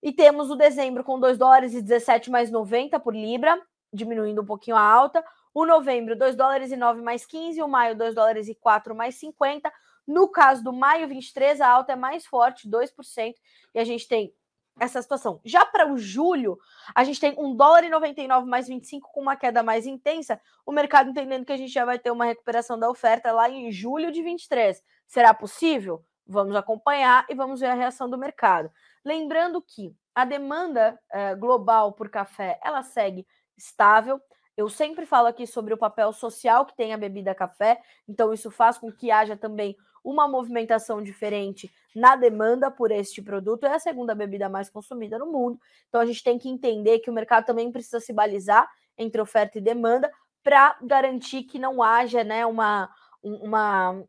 E 0.00 0.12
temos 0.12 0.50
o 0.50 0.56
dezembro 0.56 1.02
com 1.02 1.18
2 1.18 1.36
dólares 1.36 1.74
e 1.74 1.82
17 1.82 2.30
mais 2.30 2.50
90 2.50 3.00
por 3.00 3.14
libra 3.14 3.58
diminuindo 3.94 4.42
um 4.42 4.44
pouquinho 4.44 4.76
a 4.76 4.80
alta. 4.80 5.24
O 5.54 5.64
novembro, 5.64 6.18
2 6.18 6.34
dólares 6.34 6.72
e 6.72 6.76
9 6.76 7.00
mais 7.00 7.24
15. 7.24 7.62
O 7.62 7.68
maio, 7.68 7.96
2 7.96 8.14
dólares 8.14 8.48
e 8.48 8.54
4 8.56 8.94
mais 8.94 9.14
50. 9.14 9.72
No 10.06 10.28
caso 10.28 10.62
do 10.62 10.72
maio 10.72 11.08
23, 11.08 11.60
a 11.60 11.68
alta 11.68 11.92
é 11.92 11.96
mais 11.96 12.26
forte, 12.26 12.68
2%. 12.68 13.34
E 13.72 13.78
a 13.78 13.84
gente 13.84 14.08
tem 14.08 14.34
essa 14.80 15.00
situação. 15.00 15.40
Já 15.44 15.64
para 15.64 15.90
o 15.90 15.96
julho, 15.96 16.58
a 16.94 17.04
gente 17.04 17.20
tem 17.20 17.34
1 17.38 17.56
dólar 17.56 17.84
e 17.84 17.88
99 17.88 18.48
mais 18.48 18.66
25 18.66 19.12
com 19.12 19.20
uma 19.20 19.36
queda 19.36 19.62
mais 19.62 19.86
intensa. 19.86 20.40
O 20.66 20.72
mercado 20.72 21.10
entendendo 21.10 21.44
que 21.44 21.52
a 21.52 21.56
gente 21.56 21.72
já 21.72 21.84
vai 21.84 21.98
ter 21.98 22.10
uma 22.10 22.24
recuperação 22.24 22.78
da 22.78 22.90
oferta 22.90 23.30
lá 23.32 23.48
em 23.48 23.70
julho 23.70 24.10
de 24.10 24.22
23. 24.22 24.82
Será 25.06 25.32
possível? 25.32 26.04
Vamos 26.26 26.56
acompanhar 26.56 27.24
e 27.28 27.34
vamos 27.34 27.60
ver 27.60 27.66
a 27.66 27.74
reação 27.74 28.10
do 28.10 28.18
mercado. 28.18 28.70
Lembrando 29.04 29.62
que 29.62 29.94
a 30.14 30.24
demanda 30.24 30.98
eh, 31.12 31.34
global 31.34 31.92
por 31.92 32.08
café 32.08 32.58
ela 32.62 32.82
segue 32.82 33.26
estável. 33.56 34.20
Eu 34.56 34.68
sempre 34.68 35.04
falo 35.04 35.26
aqui 35.26 35.46
sobre 35.46 35.74
o 35.74 35.78
papel 35.78 36.12
social 36.12 36.64
que 36.64 36.76
tem 36.76 36.92
a 36.92 36.98
bebida 36.98 37.34
café, 37.34 37.80
então 38.08 38.32
isso 38.32 38.50
faz 38.50 38.78
com 38.78 38.90
que 38.90 39.10
haja 39.10 39.36
também 39.36 39.76
uma 40.04 40.28
movimentação 40.28 41.02
diferente 41.02 41.72
na 41.94 42.14
demanda 42.14 42.70
por 42.70 42.90
este 42.90 43.22
produto. 43.22 43.64
É 43.64 43.74
a 43.74 43.78
segunda 43.78 44.14
bebida 44.14 44.48
mais 44.48 44.70
consumida 44.70 45.18
no 45.18 45.26
mundo, 45.26 45.58
então 45.88 46.00
a 46.00 46.06
gente 46.06 46.22
tem 46.22 46.38
que 46.38 46.48
entender 46.48 47.00
que 47.00 47.10
o 47.10 47.14
mercado 47.14 47.46
também 47.46 47.72
precisa 47.72 47.98
se 47.98 48.12
balizar 48.12 48.70
entre 48.96 49.20
oferta 49.20 49.58
e 49.58 49.60
demanda 49.60 50.10
para 50.42 50.76
garantir 50.82 51.44
que 51.44 51.58
não 51.58 51.82
haja 51.82 52.22
né, 52.22 52.46
uma, 52.46 52.88
uma 53.22 54.04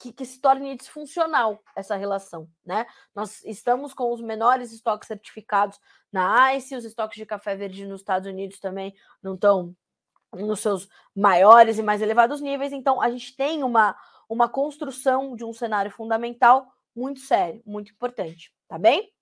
que, 0.00 0.12
que, 0.12 0.24
se 0.24 0.40
torne 0.40 0.74
disfuncional 0.74 1.62
essa 1.76 1.94
relação, 1.94 2.48
né? 2.64 2.86
Nós 3.14 3.44
estamos 3.44 3.92
com 3.92 4.12
os 4.12 4.22
menores 4.22 4.72
estoques 4.72 5.06
certificados 5.06 5.78
na 6.10 6.54
ICE, 6.54 6.74
os 6.74 6.86
estoques 6.86 7.18
de 7.18 7.26
café 7.26 7.54
verde 7.54 7.86
nos 7.86 8.00
Estados 8.00 8.26
Unidos 8.26 8.58
também 8.58 8.94
não 9.22 9.34
estão 9.34 9.76
nos 10.32 10.60
seus 10.60 10.88
maiores 11.14 11.78
e 11.78 11.82
mais 11.82 12.00
elevados 12.00 12.40
níveis, 12.40 12.72
então 12.72 13.00
a 13.00 13.10
gente 13.10 13.36
tem 13.36 13.62
uma, 13.62 13.94
uma 14.28 14.48
construção 14.48 15.36
de 15.36 15.44
um 15.44 15.52
cenário 15.52 15.90
fundamental 15.90 16.66
muito 16.96 17.20
sério, 17.20 17.62
muito 17.66 17.92
importante, 17.92 18.54
tá 18.70 18.78
bem? 18.78 19.12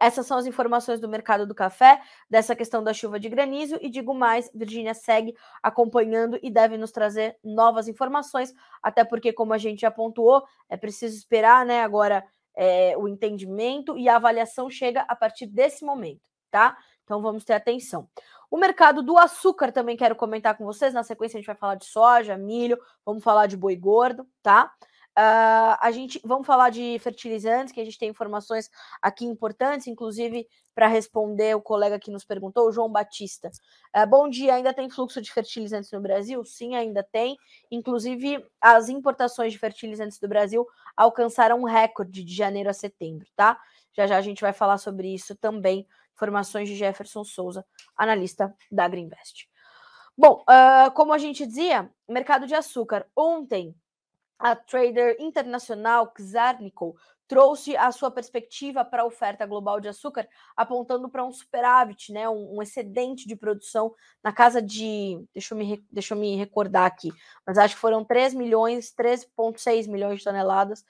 Essas 0.00 0.26
são 0.26 0.36
as 0.36 0.46
informações 0.46 1.00
do 1.00 1.08
mercado 1.08 1.46
do 1.46 1.54
café, 1.54 2.02
dessa 2.28 2.56
questão 2.56 2.82
da 2.82 2.92
chuva 2.92 3.20
de 3.20 3.28
granizo. 3.28 3.78
E 3.80 3.88
digo 3.88 4.12
mais: 4.12 4.50
Virgínia 4.52 4.92
segue 4.92 5.32
acompanhando 5.62 6.38
e 6.42 6.50
deve 6.50 6.76
nos 6.76 6.90
trazer 6.90 7.38
novas 7.42 7.86
informações, 7.86 8.52
até 8.82 9.04
porque, 9.04 9.32
como 9.32 9.52
a 9.52 9.58
gente 9.58 9.82
já 9.82 9.90
pontuou, 9.90 10.44
é 10.68 10.76
preciso 10.76 11.16
esperar 11.16 11.64
né, 11.64 11.82
agora 11.82 12.24
é, 12.54 12.96
o 12.98 13.06
entendimento 13.06 13.96
e 13.96 14.08
a 14.08 14.16
avaliação 14.16 14.68
chega 14.68 15.02
a 15.02 15.14
partir 15.14 15.46
desse 15.46 15.84
momento, 15.84 16.28
tá? 16.50 16.76
Então 17.04 17.22
vamos 17.22 17.44
ter 17.44 17.52
atenção. 17.52 18.08
O 18.50 18.58
mercado 18.58 19.04
do 19.04 19.16
açúcar 19.16 19.70
também 19.70 19.96
quero 19.96 20.16
comentar 20.16 20.56
com 20.58 20.64
vocês. 20.64 20.92
Na 20.92 21.04
sequência, 21.04 21.36
a 21.36 21.40
gente 21.40 21.46
vai 21.46 21.54
falar 21.54 21.76
de 21.76 21.86
soja, 21.86 22.36
milho, 22.36 22.76
vamos 23.04 23.22
falar 23.22 23.46
de 23.46 23.56
boi 23.56 23.76
gordo, 23.76 24.26
tá? 24.42 24.72
Uh, 25.18 25.72
a 25.80 25.90
gente 25.90 26.20
vamos 26.22 26.46
falar 26.46 26.68
de 26.68 26.98
fertilizantes, 26.98 27.72
que 27.72 27.80
a 27.80 27.84
gente 27.84 27.98
tem 27.98 28.10
informações 28.10 28.68
aqui 29.00 29.24
importantes, 29.24 29.86
inclusive 29.86 30.46
para 30.74 30.88
responder 30.88 31.56
o 31.56 31.62
colega 31.62 31.98
que 31.98 32.10
nos 32.10 32.22
perguntou, 32.22 32.68
o 32.68 32.72
João 32.72 32.90
Batista. 32.90 33.50
Uh, 33.96 34.06
bom 34.06 34.28
dia, 34.28 34.54
ainda 34.54 34.74
tem 34.74 34.90
fluxo 34.90 35.22
de 35.22 35.32
fertilizantes 35.32 35.90
no 35.90 36.02
Brasil? 36.02 36.44
Sim, 36.44 36.76
ainda 36.76 37.02
tem. 37.02 37.34
Inclusive, 37.70 38.44
as 38.60 38.90
importações 38.90 39.54
de 39.54 39.58
fertilizantes 39.58 40.18
do 40.18 40.28
Brasil 40.28 40.66
alcançaram 40.94 41.60
um 41.60 41.64
recorde 41.64 42.22
de 42.22 42.34
janeiro 42.34 42.68
a 42.68 42.74
setembro, 42.74 43.26
tá? 43.34 43.58
Já 43.94 44.06
já 44.06 44.18
a 44.18 44.20
gente 44.20 44.42
vai 44.42 44.52
falar 44.52 44.76
sobre 44.76 45.14
isso 45.14 45.34
também. 45.34 45.86
Informações 46.14 46.68
de 46.68 46.76
Jefferson 46.76 47.24
Souza, 47.24 47.64
analista 47.96 48.54
da 48.70 48.84
Agriinvest. 48.84 49.48
Bom, 50.16 50.42
uh, 50.42 50.90
como 50.92 51.14
a 51.14 51.18
gente 51.18 51.46
dizia, 51.46 51.90
mercado 52.06 52.46
de 52.46 52.54
açúcar. 52.54 53.06
Ontem, 53.16 53.74
a 54.38 54.54
trader 54.54 55.16
internacional 55.18 56.12
Czarnikov 56.16 56.96
trouxe 57.28 57.76
a 57.76 57.90
sua 57.90 58.10
perspectiva 58.10 58.84
para 58.84 59.02
a 59.02 59.06
oferta 59.06 59.44
global 59.46 59.80
de 59.80 59.88
açúcar, 59.88 60.28
apontando 60.56 61.08
para 61.08 61.24
um 61.24 61.32
superávit, 61.32 62.12
né, 62.12 62.28
um, 62.28 62.56
um, 62.56 62.62
excedente 62.62 63.26
de 63.26 63.34
produção 63.34 63.92
na 64.22 64.32
casa 64.32 64.62
de, 64.62 65.20
deixa 65.34 65.54
eu, 65.54 65.58
me, 65.58 65.84
deixa 65.90 66.14
eu 66.14 66.18
me 66.18 66.36
recordar 66.36 66.86
aqui, 66.86 67.10
mas 67.44 67.58
acho 67.58 67.74
que 67.74 67.80
foram 67.80 68.04
3 68.04 68.32
milhões, 68.34 68.94
3,6 68.94 69.88
milhões 69.88 70.18
de 70.18 70.24
toneladas. 70.24 70.84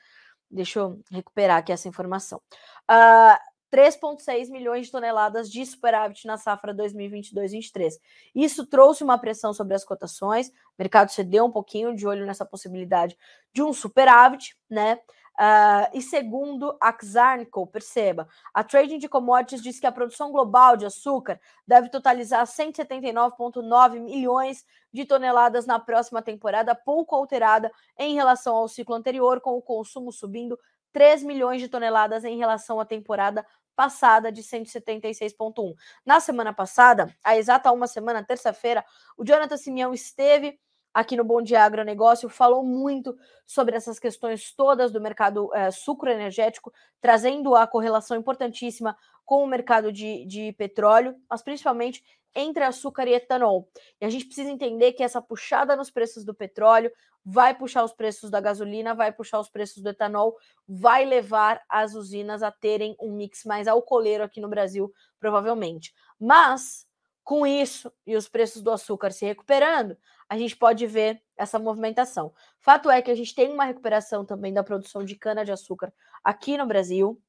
Deixa 0.48 0.78
eu 0.78 1.00
recuperar 1.10 1.58
aqui 1.58 1.72
essa 1.72 1.88
informação. 1.88 2.40
Uh, 2.88 3.36
3,6 3.72 4.50
milhões 4.50 4.86
de 4.86 4.92
toneladas 4.92 5.50
de 5.50 5.64
superávit 5.64 6.26
na 6.26 6.36
safra 6.36 6.74
2022-23. 6.74 7.94
Isso 8.34 8.66
trouxe 8.66 9.02
uma 9.02 9.18
pressão 9.18 9.52
sobre 9.52 9.74
as 9.74 9.84
cotações, 9.84 10.48
o 10.48 10.52
mercado 10.78 11.10
cedeu 11.10 11.44
um 11.44 11.50
pouquinho 11.50 11.94
de 11.94 12.06
olho 12.06 12.26
nessa 12.26 12.44
possibilidade 12.44 13.16
de 13.52 13.62
um 13.62 13.72
superávit, 13.72 14.56
né? 14.68 14.98
Uh, 15.38 15.92
e 15.92 16.00
segundo 16.00 16.78
a 16.80 16.96
Xarnico, 16.98 17.66
perceba, 17.66 18.26
a 18.54 18.64
Trading 18.64 18.96
de 18.96 19.06
Commodities 19.06 19.62
diz 19.62 19.78
que 19.78 19.86
a 19.86 19.92
produção 19.92 20.32
global 20.32 20.78
de 20.78 20.86
açúcar 20.86 21.38
deve 21.66 21.90
totalizar 21.90 22.46
179,9 22.46 24.00
milhões 24.00 24.64
de 24.90 25.04
toneladas 25.04 25.66
na 25.66 25.78
próxima 25.78 26.22
temporada, 26.22 26.74
pouco 26.74 27.14
alterada 27.14 27.70
em 27.98 28.14
relação 28.14 28.56
ao 28.56 28.66
ciclo 28.66 28.94
anterior, 28.94 29.42
com 29.42 29.50
o 29.50 29.62
consumo 29.62 30.10
subindo 30.10 30.58
3 30.96 31.22
milhões 31.24 31.60
de 31.60 31.68
toneladas 31.68 32.24
em 32.24 32.38
relação 32.38 32.80
à 32.80 32.86
temporada 32.86 33.46
passada 33.76 34.32
de 34.32 34.42
176,1. 34.42 35.74
Na 36.06 36.20
semana 36.20 36.54
passada, 36.54 37.14
a 37.22 37.36
exata 37.36 37.70
uma 37.70 37.86
semana, 37.86 38.24
terça-feira, 38.24 38.82
o 39.14 39.22
Jonathan 39.22 39.58
Simeão 39.58 39.92
esteve 39.92 40.58
aqui 40.96 41.14
no 41.14 41.24
Bom 41.24 41.42
Dia 41.42 41.62
Agronegócio, 41.62 42.26
falou 42.26 42.64
muito 42.64 43.14
sobre 43.44 43.76
essas 43.76 43.98
questões 43.98 44.50
todas 44.54 44.90
do 44.90 44.98
mercado 44.98 45.54
é, 45.54 45.70
sucroenergético, 45.70 46.72
trazendo 47.02 47.54
a 47.54 47.66
correlação 47.66 48.16
importantíssima 48.16 48.96
com 49.22 49.44
o 49.44 49.46
mercado 49.46 49.92
de, 49.92 50.24
de 50.24 50.54
petróleo, 50.54 51.14
mas 51.28 51.42
principalmente 51.42 52.02
entre 52.34 52.64
açúcar 52.64 53.06
e 53.06 53.12
etanol. 53.12 53.68
E 54.00 54.06
a 54.06 54.08
gente 54.08 54.24
precisa 54.24 54.48
entender 54.48 54.94
que 54.94 55.02
essa 55.02 55.20
puxada 55.20 55.76
nos 55.76 55.90
preços 55.90 56.24
do 56.24 56.32
petróleo 56.32 56.90
vai 57.22 57.54
puxar 57.54 57.84
os 57.84 57.92
preços 57.92 58.30
da 58.30 58.40
gasolina, 58.40 58.94
vai 58.94 59.12
puxar 59.12 59.38
os 59.38 59.50
preços 59.50 59.82
do 59.82 59.90
etanol, 59.90 60.34
vai 60.66 61.04
levar 61.04 61.62
as 61.68 61.92
usinas 61.92 62.42
a 62.42 62.50
terem 62.50 62.96
um 62.98 63.12
mix 63.12 63.44
mais 63.44 63.68
alcooleiro 63.68 64.24
aqui 64.24 64.40
no 64.40 64.48
Brasil, 64.48 64.90
provavelmente. 65.20 65.92
Mas 66.18 66.86
com 67.22 67.44
isso 67.44 67.92
e 68.06 68.16
os 68.16 68.28
preços 68.28 68.62
do 68.62 68.70
açúcar 68.70 69.10
se 69.10 69.26
recuperando, 69.26 69.98
a 70.28 70.36
gente 70.36 70.56
pode 70.56 70.86
ver 70.86 71.22
essa 71.36 71.58
movimentação. 71.58 72.32
Fato 72.60 72.90
é 72.90 73.00
que 73.00 73.10
a 73.10 73.14
gente 73.14 73.34
tem 73.34 73.52
uma 73.52 73.64
recuperação 73.64 74.24
também 74.24 74.52
da 74.52 74.64
produção 74.64 75.04
de 75.04 75.16
cana-de-açúcar 75.16 75.92
aqui 76.24 76.56
no 76.56 76.66
Brasil 76.66 77.20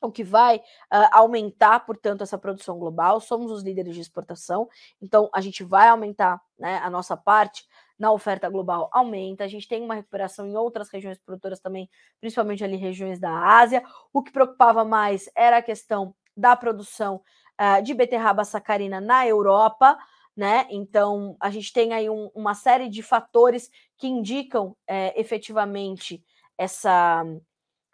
o 0.00 0.10
que 0.10 0.22
vai 0.22 0.56
uh, 0.58 1.08
aumentar, 1.12 1.80
portanto, 1.80 2.22
essa 2.22 2.38
produção 2.38 2.78
global. 2.78 3.20
Somos 3.20 3.50
os 3.50 3.62
líderes 3.62 3.94
de 3.94 4.00
exportação, 4.00 4.68
então 5.00 5.28
a 5.34 5.40
gente 5.40 5.64
vai 5.64 5.88
aumentar 5.88 6.40
né, 6.58 6.78
a 6.78 6.90
nossa 6.90 7.16
parte 7.16 7.66
na 7.98 8.12
oferta 8.12 8.48
global 8.48 8.88
aumenta. 8.92 9.44
A 9.44 9.48
gente 9.48 9.66
tem 9.66 9.82
uma 9.82 9.94
recuperação 9.94 10.46
em 10.46 10.56
outras 10.56 10.88
regiões 10.88 11.18
produtoras 11.18 11.58
também, 11.58 11.90
principalmente 12.20 12.62
ali 12.62 12.76
regiões 12.76 13.18
da 13.18 13.58
Ásia. 13.58 13.82
O 14.12 14.22
que 14.22 14.30
preocupava 14.30 14.84
mais 14.84 15.28
era 15.34 15.56
a 15.58 15.62
questão 15.62 16.14
da 16.36 16.54
produção 16.54 17.20
uh, 17.60 17.82
de 17.82 17.92
beterraba 17.92 18.44
sacarina 18.44 19.00
na 19.00 19.26
Europa. 19.26 19.98
Né? 20.38 20.68
Então, 20.70 21.36
a 21.40 21.50
gente 21.50 21.72
tem 21.72 21.92
aí 21.92 22.08
um, 22.08 22.30
uma 22.32 22.54
série 22.54 22.88
de 22.88 23.02
fatores 23.02 23.68
que 23.96 24.06
indicam 24.06 24.76
é, 24.86 25.20
efetivamente 25.20 26.24
essa, 26.56 27.24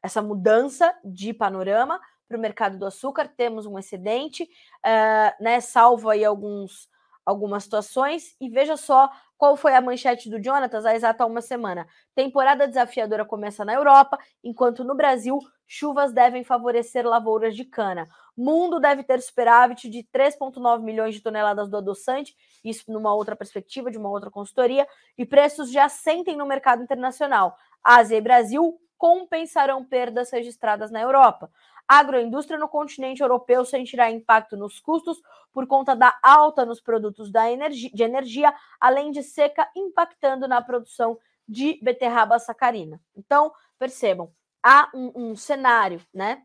essa 0.03 0.21
mudança 0.21 0.95
de 1.03 1.33
panorama 1.33 1.99
para 2.29 2.37
o 2.37 2.41
mercado 2.41 2.79
do 2.79 2.85
açúcar, 2.85 3.33
temos 3.35 3.65
um 3.65 3.79
excedente, 3.79 4.43
uh, 4.43 5.43
né, 5.43 5.59
salvo 5.63 6.11
aí 6.11 6.23
alguns, 6.23 6.87
algumas 7.25 7.65
situações, 7.65 8.37
e 8.39 8.51
veja 8.51 8.77
só 8.77 9.11
qual 9.45 9.59
foi 9.59 9.75
a 9.75 9.81
manchete 9.83 10.31
do 10.31 10.43
Jonatas 10.43 10.87
há 10.87 10.95
exata 10.95 11.27
uma 11.27 11.43
semana. 11.43 11.87
Temporada 12.15 12.67
desafiadora 12.67 13.27
começa 13.27 13.63
na 13.63 13.75
Europa, 13.75 14.19
enquanto 14.43 14.83
no 14.83 14.95
Brasil, 14.95 15.39
chuvas 15.67 16.15
devem 16.15 16.43
favorecer 16.43 17.07
lavouras 17.07 17.55
de 17.55 17.63
cana. 17.63 18.09
Mundo 18.35 18.81
deve 18.81 19.05
ter 19.05 19.21
superávit 19.21 19.91
de 19.91 20.03
3,9 20.05 20.83
milhões 20.83 21.15
de 21.15 21.21
toneladas 21.21 21.69
do 21.69 21.77
adoçante, 21.77 22.35
isso 22.65 22.91
numa 22.91 23.15
outra 23.15 23.37
perspectiva, 23.37 23.91
de 23.91 23.99
uma 23.99 24.09
outra 24.09 24.31
consultoria, 24.31 24.89
e 25.19 25.27
preços 25.27 25.71
já 25.71 25.91
sentem 25.91 26.39
no 26.39 26.47
mercado 26.47 26.83
internacional. 26.83 27.55
Ásia 27.85 28.17
e 28.17 28.23
Brasil 28.23 28.81
compensarão 28.97 29.85
perdas 29.85 30.31
registradas 30.33 30.91
na 30.91 31.03
Europa. 31.03 31.51
Agroindústria 31.87 32.59
no 32.59 32.69
continente 32.69 33.23
europeu 33.23 33.65
sentirá 33.65 34.11
impacto 34.11 34.57
nos 34.57 34.81
custos 34.81 35.21
por 35.53 35.67
conta 35.67 35.95
da 35.95 36.19
alta 36.23 36.65
nos 36.65 36.81
produtos 36.81 37.31
da 37.31 37.45
de 37.71 38.03
energia, 38.03 38.53
além 38.81 39.11
de 39.11 39.23
seca 39.23 39.69
impactando 39.77 40.49
na 40.49 40.61
produção 40.63 41.19
de 41.47 41.79
beterraba 41.83 42.39
sacarina. 42.39 43.01
Então, 43.15 43.53
percebam, 43.79 44.33
há 44.63 44.91
um, 44.95 45.13
um 45.15 45.37
cenário 45.37 46.01
né, 46.13 46.43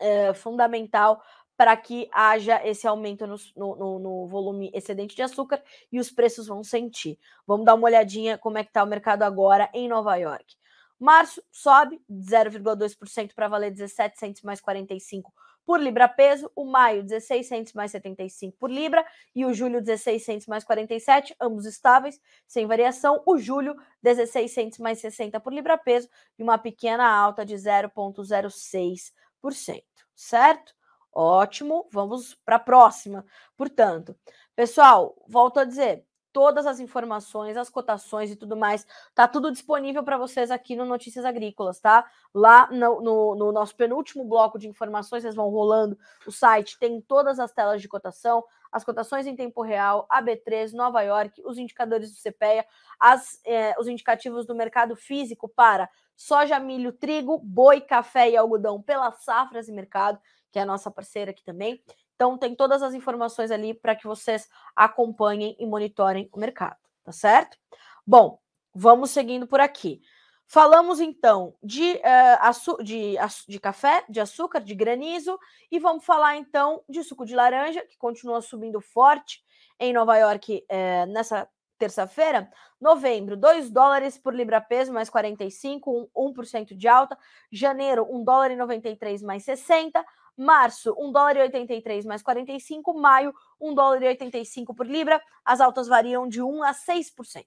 é, 0.00 0.32
fundamental 0.32 1.22
para 1.56 1.76
que 1.76 2.08
haja 2.10 2.60
esse 2.66 2.88
aumento 2.88 3.26
no, 3.26 3.36
no, 3.54 3.98
no, 3.98 4.26
volume 4.26 4.70
excedente 4.74 5.14
de 5.14 5.22
açúcar 5.22 5.62
e 5.92 6.00
os 6.00 6.10
preços 6.10 6.46
vão 6.46 6.64
sentir. 6.64 7.18
Vamos 7.46 7.66
dar 7.66 7.74
uma 7.74 7.84
olhadinha 7.84 8.38
como 8.38 8.58
é 8.58 8.64
que 8.64 8.70
está 8.70 8.82
o 8.82 8.86
mercado 8.86 9.22
agora 9.22 9.70
em 9.72 9.86
Nova 9.86 10.16
York. 10.16 10.56
Março 11.02 11.42
sobe 11.50 12.00
0,2% 12.08 13.34
para 13.34 13.48
valer 13.48 13.72
17 13.72 14.16
centos 14.16 14.42
mais 14.42 14.60
45 14.60 15.34
por 15.66 15.80
libra 15.80 16.08
peso, 16.08 16.48
o 16.54 16.64
maio 16.64 17.02
16 17.02 17.44
centos 17.44 17.72
mais 17.72 17.90
75 17.90 18.56
por 18.56 18.70
libra 18.70 19.04
e 19.34 19.44
o 19.44 19.52
julho 19.52 19.80
16 19.80 20.24
centos 20.24 20.46
mais 20.46 20.62
47, 20.62 21.34
ambos 21.40 21.66
estáveis, 21.66 22.20
sem 22.46 22.68
variação. 22.68 23.20
O 23.26 23.36
julho 23.36 23.74
16 24.00 24.52
centos 24.52 24.78
mais 24.78 25.00
60 25.00 25.40
por 25.40 25.52
libra 25.52 25.76
peso 25.76 26.08
e 26.38 26.42
uma 26.42 26.56
pequena 26.56 27.04
alta 27.04 27.44
de 27.44 27.56
0,06%, 27.56 29.82
certo? 30.14 30.72
Ótimo, 31.12 31.88
vamos 31.90 32.36
para 32.44 32.56
a 32.56 32.60
próxima. 32.60 33.26
Portanto, 33.56 34.16
pessoal, 34.54 35.16
volto 35.26 35.58
a 35.58 35.64
dizer, 35.64 36.06
todas 36.32 36.66
as 36.66 36.80
informações, 36.80 37.56
as 37.56 37.68
cotações 37.68 38.30
e 38.30 38.36
tudo 38.36 38.56
mais. 38.56 38.86
Tá 39.14 39.28
tudo 39.28 39.52
disponível 39.52 40.02
para 40.02 40.16
vocês 40.16 40.50
aqui 40.50 40.74
no 40.74 40.84
Notícias 40.84 41.24
Agrícolas, 41.24 41.78
tá? 41.78 42.04
Lá 42.34 42.68
no, 42.70 43.00
no, 43.00 43.34
no, 43.34 43.52
nosso 43.52 43.76
penúltimo 43.76 44.24
bloco 44.24 44.58
de 44.58 44.68
informações, 44.68 45.22
vocês 45.22 45.34
vão 45.34 45.48
rolando 45.50 45.98
o 46.26 46.32
site, 46.32 46.78
tem 46.78 47.00
todas 47.00 47.38
as 47.38 47.52
telas 47.52 47.82
de 47.82 47.88
cotação, 47.88 48.42
as 48.70 48.84
cotações 48.84 49.26
em 49.26 49.36
tempo 49.36 49.62
real, 49.62 50.06
AB3, 50.10 50.72
Nova 50.72 51.02
York, 51.02 51.42
os 51.44 51.58
indicadores 51.58 52.10
do 52.10 52.20
CPEA, 52.20 52.64
as, 52.98 53.40
eh, 53.44 53.74
os 53.78 53.86
indicativos 53.86 54.46
do 54.46 54.54
mercado 54.54 54.96
físico 54.96 55.48
para 55.48 55.88
soja, 56.16 56.58
milho, 56.58 56.92
trigo, 56.92 57.38
boi, 57.38 57.80
café 57.80 58.30
e 58.30 58.36
algodão 58.36 58.80
pela 58.80 59.10
Safras 59.12 59.68
e 59.68 59.72
Mercado, 59.72 60.18
que 60.50 60.58
é 60.58 60.62
a 60.62 60.66
nossa 60.66 60.90
parceira 60.90 61.30
aqui 61.30 61.44
também. 61.44 61.82
Então, 62.22 62.38
tem 62.38 62.54
todas 62.54 62.84
as 62.84 62.94
informações 62.94 63.50
ali 63.50 63.74
para 63.74 63.96
que 63.96 64.06
vocês 64.06 64.48
acompanhem 64.76 65.56
e 65.58 65.66
monitorem 65.66 66.28
o 66.32 66.38
mercado, 66.38 66.76
tá 67.02 67.10
certo? 67.10 67.58
Bom, 68.06 68.38
vamos 68.72 69.10
seguindo 69.10 69.44
por 69.44 69.58
aqui. 69.58 70.00
Falamos 70.46 71.00
então 71.00 71.56
de, 71.60 71.94
uh, 71.94 72.84
de, 72.84 73.16
de 73.48 73.58
café, 73.58 74.04
de 74.08 74.20
açúcar, 74.20 74.60
de 74.60 74.72
granizo, 74.72 75.36
e 75.68 75.80
vamos 75.80 76.04
falar 76.04 76.36
então 76.36 76.84
de 76.88 77.02
suco 77.02 77.26
de 77.26 77.34
laranja, 77.34 77.84
que 77.84 77.98
continua 77.98 78.40
subindo 78.40 78.80
forte 78.80 79.42
em 79.80 79.92
Nova 79.92 80.16
York 80.16 80.64
uh, 80.70 81.12
nessa 81.12 81.48
terça-feira. 81.76 82.48
Novembro, 82.80 83.36
2 83.36 83.68
dólares 83.68 84.16
por 84.16 84.32
libra 84.32 84.60
peso, 84.60 84.92
mais 84.92 85.10
45, 85.10 86.08
1%, 86.16 86.70
1 86.70 86.76
de 86.76 86.86
alta. 86.86 87.18
Janeiro, 87.50 88.06
1 88.08 88.22
dólar 88.22 88.52
e 88.52 88.56
93, 88.56 89.22
mais 89.22 89.42
60. 89.42 90.04
Março, 90.36 90.94
1 90.98 91.12
dólar 91.12 91.36
e 91.36 91.40
83 91.42 92.04
mais 92.04 92.22
45. 92.22 92.94
Maio, 92.94 93.34
1 93.60 93.74
dólar 93.74 94.02
e 94.02 94.08
85 94.08 94.74
por 94.74 94.86
libra. 94.86 95.20
As 95.44 95.60
altas 95.60 95.88
variam 95.88 96.28
de 96.28 96.42
1 96.42 96.62
a 96.62 96.72
6%. 96.72 97.44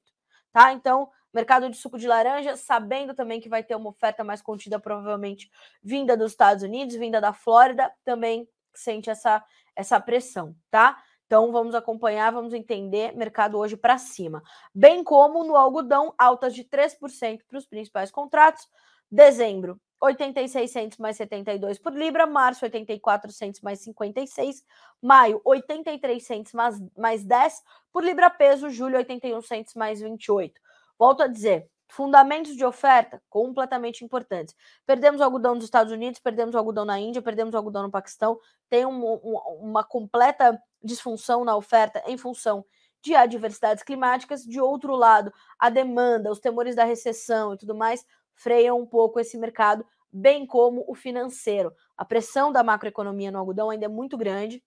Tá? 0.52 0.72
Então, 0.72 1.10
Mercado 1.36 1.70
de 1.70 1.76
suco 1.76 1.98
de 1.98 2.08
laranja, 2.08 2.56
sabendo 2.56 3.14
também 3.14 3.42
que 3.42 3.50
vai 3.50 3.62
ter 3.62 3.76
uma 3.76 3.90
oferta 3.90 4.24
mais 4.24 4.42
contida, 4.42 4.80
provavelmente 4.80 5.52
vinda 5.84 6.16
dos 6.16 6.32
Estados 6.32 6.64
Unidos, 6.64 6.96
vinda 6.96 7.20
da 7.20 7.34
Flórida, 7.34 7.92
também 8.06 8.48
sente 8.74 9.10
essa, 9.10 9.44
essa 9.76 10.00
pressão, 10.00 10.56
tá? 10.72 10.98
Então 11.26 11.52
vamos 11.52 11.76
acompanhar, 11.76 12.32
vamos 12.32 12.54
entender 12.54 13.14
mercado 13.18 13.58
hoje 13.58 13.76
para 13.76 13.98
cima. 13.98 14.42
Bem 14.74 15.04
como 15.04 15.44
no 15.44 15.58
algodão, 15.58 16.14
altas 16.18 16.56
de 16.56 16.64
3% 16.64 17.42
para 17.46 17.58
os 17.58 17.66
principais 17.66 18.10
contratos. 18.10 18.66
Dezembro, 19.12 19.78
86 20.06 20.72
centos 20.72 20.98
mais 20.98 21.18
72 21.18 21.78
por 21.80 21.94
libra, 21.94 22.26
março 22.26 22.66
84 22.66 23.32
centos 23.32 23.62
mais 23.62 23.80
56, 23.80 24.64
maio 25.02 25.42
83 25.44 26.26
centos 26.26 26.54
mais, 26.54 26.82
mais 26.98 27.24
10 27.24 27.64
por 27.92 28.04
libra 28.04 28.30
peso, 28.30 28.70
julho 28.70 28.98
81 28.98 29.42
centos 29.42 29.74
mais 29.76 30.02
28. 30.02 30.60
Volto 30.98 31.24
a 31.24 31.28
dizer, 31.28 31.70
fundamentos 31.88 32.56
de 32.56 32.66
oferta 32.66 33.22
completamente 33.30 34.04
importantes. 34.04 34.56
Perdemos 34.86 35.22
o 35.22 35.24
algodão 35.24 35.56
dos 35.56 35.66
Estados 35.66 35.92
Unidos, 35.92 36.20
perdemos 36.20 36.56
o 36.56 36.58
algodão 36.58 36.86
na 36.86 37.00
Índia, 37.00 37.22
perdemos 37.22 37.54
o 37.54 37.58
algodão 37.58 37.84
no 37.84 37.92
Paquistão, 37.92 38.40
tem 38.70 38.86
um, 38.86 39.04
um, 39.06 39.38
uma 39.62 39.84
completa 39.84 40.60
disfunção 40.84 41.44
na 41.44 41.56
oferta 41.56 42.04
em 42.08 42.18
função 42.18 42.66
de 43.02 43.14
adversidades 43.16 43.84
climáticas. 43.84 44.44
De 44.44 44.60
outro 44.60 44.96
lado, 44.96 45.32
a 45.60 45.70
demanda, 45.70 46.32
os 46.32 46.40
temores 46.40 46.76
da 46.76 46.84
recessão 46.84 47.54
e 47.54 47.58
tudo 47.58 47.76
mais 47.76 48.06
freiam 48.34 48.80
um 48.80 48.86
pouco 48.86 49.20
esse 49.20 49.38
mercado, 49.38 49.86
bem 50.16 50.46
como 50.46 50.86
o 50.88 50.96
financeiro. 50.96 51.74
A 51.98 52.06
pressão 52.06 52.50
da 52.50 52.64
macroeconomia 52.64 53.32
no 53.32 53.38
algodão 53.38 53.70
ainda 53.70 53.86
é 53.86 53.90
muito 53.90 54.18
grande 54.18 54.64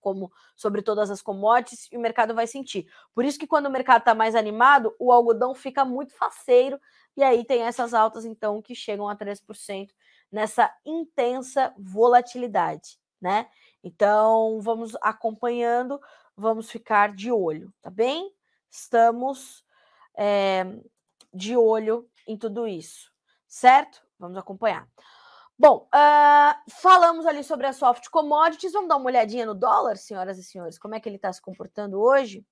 como 0.00 0.30
sobre 0.54 0.82
todas 0.82 1.10
as 1.10 1.20
commodities, 1.20 1.88
e 1.90 1.96
o 1.96 2.00
mercado 2.00 2.32
vai 2.32 2.46
sentir. 2.46 2.86
Por 3.12 3.24
isso 3.24 3.36
que 3.36 3.46
quando 3.46 3.66
o 3.66 3.70
mercado 3.70 4.02
está 4.02 4.14
mais 4.14 4.36
animado, 4.36 4.94
o 5.00 5.10
algodão 5.10 5.52
fica 5.52 5.84
muito 5.84 6.14
faceiro, 6.14 6.78
e 7.16 7.24
aí 7.24 7.44
tem 7.44 7.62
essas 7.62 7.92
altas, 7.92 8.24
então, 8.24 8.62
que 8.62 8.72
chegam 8.72 9.08
a 9.08 9.16
3% 9.16 9.88
nessa 10.30 10.72
intensa 10.84 11.74
volatilidade, 11.76 13.00
né? 13.20 13.48
Então, 13.82 14.60
vamos 14.60 14.96
acompanhando, 15.02 16.00
vamos 16.36 16.70
ficar 16.70 17.12
de 17.12 17.32
olho, 17.32 17.74
tá 17.82 17.90
bem? 17.90 18.32
Estamos 18.70 19.64
é, 20.16 20.64
de 21.34 21.56
olho 21.56 22.08
em 22.28 22.36
tudo 22.36 22.68
isso, 22.68 23.12
certo? 23.46 24.02
Vamos 24.18 24.36
acompanhar. 24.36 24.88
Bom, 25.58 25.88
uh, 25.94 26.70
falamos 26.80 27.24
ali 27.24 27.42
sobre 27.42 27.66
as 27.66 27.76
soft 27.76 28.08
commodities. 28.10 28.72
Vamos 28.72 28.88
dar 28.88 28.96
uma 28.96 29.06
olhadinha 29.06 29.46
no 29.46 29.54
dólar, 29.54 29.96
senhoras 29.96 30.38
e 30.38 30.44
senhores. 30.44 30.78
Como 30.78 30.94
é 30.94 31.00
que 31.00 31.08
ele 31.08 31.16
está 31.16 31.32
se 31.32 31.40
comportando 31.40 32.00
hoje? 32.00 32.44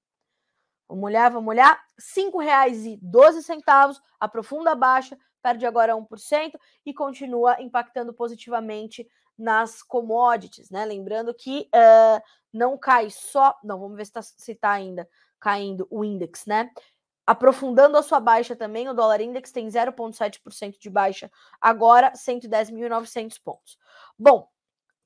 Vamos 0.89 1.05
olhar, 1.05 1.31
vamos 1.31 1.49
olhar. 1.49 1.75
R$ 1.99 2.23
5,12, 2.23 4.01
aprofunda 4.19 4.73
a 4.73 4.75
baixa, 4.75 5.19
perde 5.43 5.67
agora 5.67 5.95
1% 5.95 6.59
e 6.87 6.95
continua 6.95 7.61
impactando 7.61 8.15
positivamente 8.15 9.07
nas 9.37 9.83
commodities, 9.83 10.71
né? 10.71 10.85
Lembrando 10.85 11.35
que 11.35 11.69
uh, 11.75 12.23
não 12.53 12.79
cai 12.79 13.11
só. 13.11 13.59
Não, 13.63 13.79
vamos 13.79 13.97
ver 13.97 14.07
se 14.07 14.19
está 14.19 14.23
tá 14.61 14.71
ainda 14.73 15.09
caindo 15.41 15.87
o 15.91 16.05
índice, 16.05 16.49
né? 16.49 16.71
Aprofundando 17.27 17.97
a 17.97 18.03
sua 18.03 18.21
baixa 18.21 18.55
também, 18.55 18.89
o 18.89 18.95
dólar 18.95 19.21
index 19.21 19.51
tem 19.51 19.67
0,7% 19.67 20.79
de 20.79 20.91
baixa 20.91 21.31
agora, 21.61 22.13
110.900 22.13 23.41
pontos. 23.43 23.79
Bom, 24.19 24.47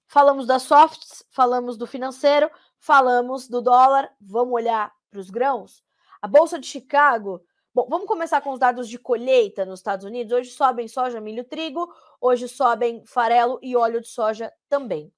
falamos 0.09 0.47
das 0.47 0.63
softs, 0.63 1.25
falamos 1.31 1.77
do 1.77 1.87
financeiro, 1.87 2.51
falamos 2.79 3.49
do 3.49 3.63
dólar, 3.63 4.11
vamos 4.21 4.53
olhar 4.53 4.93
para 5.11 5.21
os 5.21 5.31
grãos? 5.31 5.85
A 6.21 6.27
Bolsa 6.27 6.59
de 6.59 6.67
Chicago. 6.67 7.41
Bom, 7.73 7.87
vamos 7.89 8.09
começar 8.09 8.41
com 8.41 8.51
os 8.51 8.59
dados 8.59 8.89
de 8.89 8.99
colheita 8.99 9.65
nos 9.65 9.79
Estados 9.79 10.05
Unidos. 10.05 10.33
Hoje 10.33 10.51
sobem 10.51 10.89
soja, 10.89 11.21
milho, 11.21 11.45
trigo, 11.45 11.89
hoje 12.21 12.49
sobem 12.49 13.05
farelo 13.05 13.61
e 13.63 13.77
óleo 13.77 14.01
de 14.01 14.09
soja 14.09 14.53
também. 14.69 15.13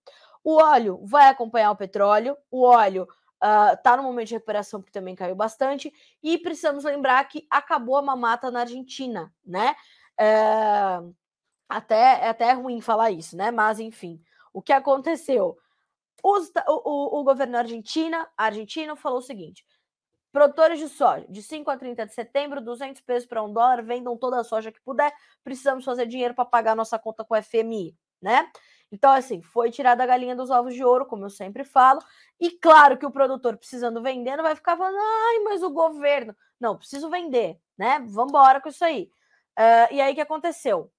O 0.44 0.56
óleo 0.56 1.00
vai 1.04 1.28
acompanhar 1.28 1.70
o 1.70 1.76
petróleo, 1.76 2.36
o 2.50 2.62
óleo 2.62 3.08
está 3.40 3.92
ah, 3.92 3.94
uh, 3.94 3.96
no 3.96 4.02
momento 4.02 4.28
de 4.28 4.34
recuperação, 4.34 4.80
porque 4.80 4.92
também 4.92 5.14
caiu 5.14 5.34
bastante, 5.34 5.92
e 6.22 6.36
precisamos 6.38 6.84
lembrar 6.84 7.24
que 7.24 7.46
acabou 7.50 7.96
a 7.96 8.02
mamata 8.02 8.50
na 8.50 8.60
Argentina, 8.60 9.32
né? 9.44 9.74
É, 10.18 11.00
até, 11.68 12.24
é 12.24 12.28
até 12.28 12.52
ruim 12.52 12.80
falar 12.80 13.10
isso, 13.10 13.36
né? 13.36 13.50
Mas, 13.50 13.80
enfim, 13.80 14.22
o 14.52 14.60
que 14.60 14.72
aconteceu? 14.72 15.56
Os, 16.22 16.50
o, 16.68 17.16
o, 17.18 17.20
o 17.20 17.24
governo 17.24 17.56
argentina, 17.56 18.28
argentino 18.36 18.94
falou 18.94 19.20
o 19.20 19.22
seguinte: 19.22 19.64
produtores 20.30 20.78
de 20.78 20.88
soja, 20.88 21.24
de 21.28 21.42
5 21.42 21.70
a 21.70 21.76
30 21.78 22.06
de 22.06 22.14
setembro, 22.14 22.60
200 22.60 23.00
pesos 23.00 23.26
para 23.26 23.42
um 23.42 23.52
dólar, 23.52 23.82
vendam 23.82 24.16
toda 24.16 24.40
a 24.40 24.44
soja 24.44 24.70
que 24.70 24.80
puder, 24.82 25.12
precisamos 25.42 25.84
fazer 25.84 26.06
dinheiro 26.06 26.34
para 26.34 26.44
pagar 26.44 26.76
nossa 26.76 26.98
conta 26.98 27.24
com 27.24 27.34
o 27.34 27.42
FMI, 27.42 27.96
né? 28.20 28.50
Então, 28.92 29.12
assim, 29.12 29.40
foi 29.40 29.70
tirada 29.70 30.02
a 30.02 30.06
galinha 30.06 30.34
dos 30.34 30.50
ovos 30.50 30.74
de 30.74 30.84
ouro, 30.84 31.06
como 31.06 31.24
eu 31.24 31.30
sempre 31.30 31.64
falo. 31.64 32.00
E 32.40 32.50
claro 32.50 32.98
que 32.98 33.06
o 33.06 33.10
produtor 33.10 33.56
precisando 33.56 34.02
vender 34.02 34.36
não 34.36 34.42
vai 34.42 34.54
ficar 34.56 34.76
falando, 34.76 34.98
ai, 34.98 35.38
mas 35.44 35.62
o 35.62 35.70
governo. 35.70 36.34
Não, 36.58 36.76
preciso 36.76 37.08
vender, 37.08 37.58
né? 37.78 38.00
Vamos 38.08 38.30
embora 38.30 38.60
com 38.60 38.68
isso 38.68 38.84
aí. 38.84 39.10
Uh, 39.58 39.94
e 39.94 40.00
aí, 40.00 40.12
o 40.12 40.14
que 40.14 40.20
aconteceu? 40.20 40.90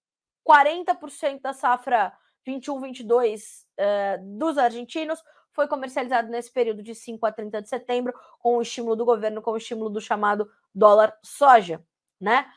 40% 0.48 1.42
da 1.42 1.54
safra 1.54 2.14
21-22 2.48 3.66
uh, 3.78 4.38
dos 4.38 4.58
argentinos 4.58 5.22
foi 5.54 5.68
comercializado 5.68 6.30
nesse 6.30 6.52
período 6.52 6.82
de 6.82 6.96
5 6.96 7.26
a 7.26 7.32
30 7.32 7.62
de 7.62 7.70
setembro, 7.70 8.14
com 8.40 8.58
o 8.58 8.62
estímulo 8.62 8.96
do 8.96 9.06
governo, 9.06 9.42
com 9.42 9.52
o 9.52 9.58
estímulo 9.58 9.90
do 9.90 10.00
chamado 10.00 10.50
dólar 10.74 11.14
soja, 11.22 11.84
né? 12.20 12.50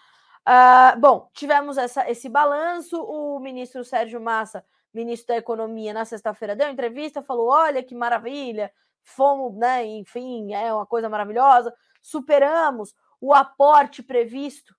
Uh, 0.46 1.00
bom, 1.00 1.28
tivemos 1.32 1.76
essa, 1.76 2.08
esse 2.08 2.28
balanço. 2.28 3.02
O 3.02 3.40
ministro 3.40 3.82
Sérgio 3.82 4.20
Massa 4.20 4.64
ministro 4.94 5.28
da 5.28 5.36
Economia, 5.36 5.92
na 5.92 6.04
sexta-feira, 6.04 6.56
deu 6.56 6.68
entrevista, 6.68 7.22
falou: 7.22 7.48
olha 7.48 7.82
que 7.82 7.94
maravilha, 7.94 8.72
fomos, 9.02 9.56
né? 9.56 9.84
Enfim, 9.84 10.54
é 10.54 10.72
uma 10.72 10.86
coisa 10.86 11.08
maravilhosa, 11.08 11.74
superamos 12.00 12.94
o 13.20 13.32
aporte 13.32 14.02
previsto 14.02 14.74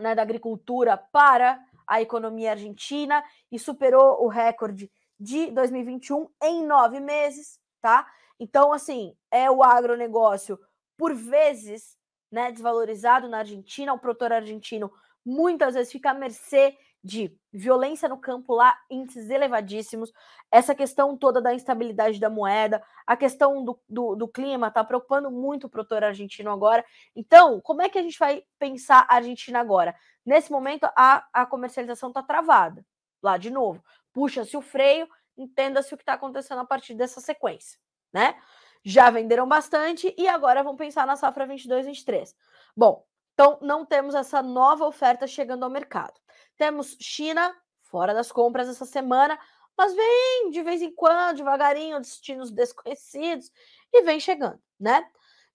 né, 0.00 0.14
da 0.14 0.22
agricultura 0.22 0.96
para 0.96 1.58
a 1.86 2.00
economia 2.00 2.52
argentina 2.52 3.22
e 3.50 3.58
superou 3.58 4.24
o 4.24 4.28
recorde 4.28 4.90
de 5.18 5.50
2021 5.50 6.28
em 6.42 6.66
nove 6.66 7.00
meses, 7.00 7.58
tá? 7.80 8.06
Então, 8.38 8.72
assim, 8.72 9.14
é 9.30 9.50
o 9.50 9.62
agronegócio 9.62 10.58
por 10.96 11.14
vezes 11.14 11.96
né, 12.30 12.50
desvalorizado 12.50 13.28
na 13.28 13.38
Argentina, 13.38 13.92
o 13.92 13.98
produtor 13.98 14.32
argentino 14.32 14.90
muitas 15.24 15.74
vezes 15.74 15.92
fica 15.92 16.10
à 16.10 16.14
mercê 16.14 16.76
de 17.02 17.36
violência 17.52 18.08
no 18.08 18.16
campo 18.16 18.54
lá, 18.54 18.78
índices 18.88 19.28
elevadíssimos, 19.28 20.12
essa 20.50 20.74
questão 20.74 21.16
toda 21.16 21.40
da 21.40 21.52
instabilidade 21.52 22.20
da 22.20 22.30
moeda, 22.30 22.82
a 23.06 23.16
questão 23.16 23.64
do, 23.64 23.80
do, 23.88 24.14
do 24.14 24.28
clima 24.28 24.68
está 24.68 24.84
preocupando 24.84 25.30
muito 25.30 25.66
o 25.66 25.70
produtor 25.70 26.04
argentino 26.04 26.50
agora. 26.50 26.84
Então, 27.14 27.60
como 27.60 27.82
é 27.82 27.88
que 27.88 27.98
a 27.98 28.02
gente 28.02 28.18
vai 28.18 28.44
pensar 28.58 29.04
a 29.08 29.16
Argentina 29.16 29.58
agora? 29.58 29.94
Nesse 30.24 30.52
momento, 30.52 30.84
a, 30.96 31.26
a 31.32 31.44
comercialização 31.44 32.10
está 32.10 32.22
travada. 32.22 32.84
Lá 33.20 33.36
de 33.36 33.50
novo, 33.50 33.82
puxa-se 34.12 34.56
o 34.56 34.62
freio, 34.62 35.08
entenda-se 35.36 35.92
o 35.92 35.96
que 35.96 36.02
está 36.02 36.14
acontecendo 36.14 36.60
a 36.60 36.64
partir 36.64 36.94
dessa 36.94 37.20
sequência, 37.20 37.78
né? 38.12 38.36
Já 38.84 39.10
venderam 39.10 39.46
bastante 39.46 40.12
e 40.18 40.26
agora 40.26 40.62
vão 40.62 40.76
pensar 40.76 41.06
na 41.06 41.16
safra 41.16 41.46
22-23. 41.46 42.34
Bom, 42.76 43.04
então 43.32 43.58
não 43.62 43.86
temos 43.86 44.14
essa 44.14 44.42
nova 44.42 44.84
oferta 44.84 45.26
chegando 45.26 45.64
ao 45.64 45.70
mercado. 45.70 46.14
Temos 46.56 46.96
China 47.00 47.54
fora 47.82 48.14
das 48.14 48.32
compras 48.32 48.68
essa 48.68 48.86
semana, 48.86 49.38
mas 49.76 49.94
vem 49.94 50.50
de 50.50 50.62
vez 50.62 50.80
em 50.80 50.94
quando, 50.94 51.36
devagarinho, 51.36 52.00
destinos 52.00 52.50
desconhecidos 52.50 53.50
e 53.92 54.02
vem 54.02 54.18
chegando, 54.18 54.60
né? 54.78 55.06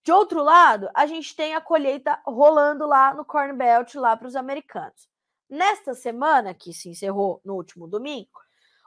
De 0.04 0.12
outro 0.12 0.42
lado, 0.42 0.90
a 0.94 1.06
gente 1.06 1.36
tem 1.36 1.56
a 1.56 1.62
colheita 1.62 2.20
rolando 2.26 2.86
lá 2.86 3.14
no 3.14 3.26
Corn 3.26 3.54
Belt, 3.54 3.96
lá 3.96 4.16
para 4.16 4.28
os 4.28 4.36
americanos. 4.36 5.10
Nesta 5.50 5.94
semana, 5.94 6.54
que 6.54 6.74
se 6.74 6.90
encerrou 6.90 7.42
no 7.44 7.56
último 7.56 7.88
domingo, 7.88 8.30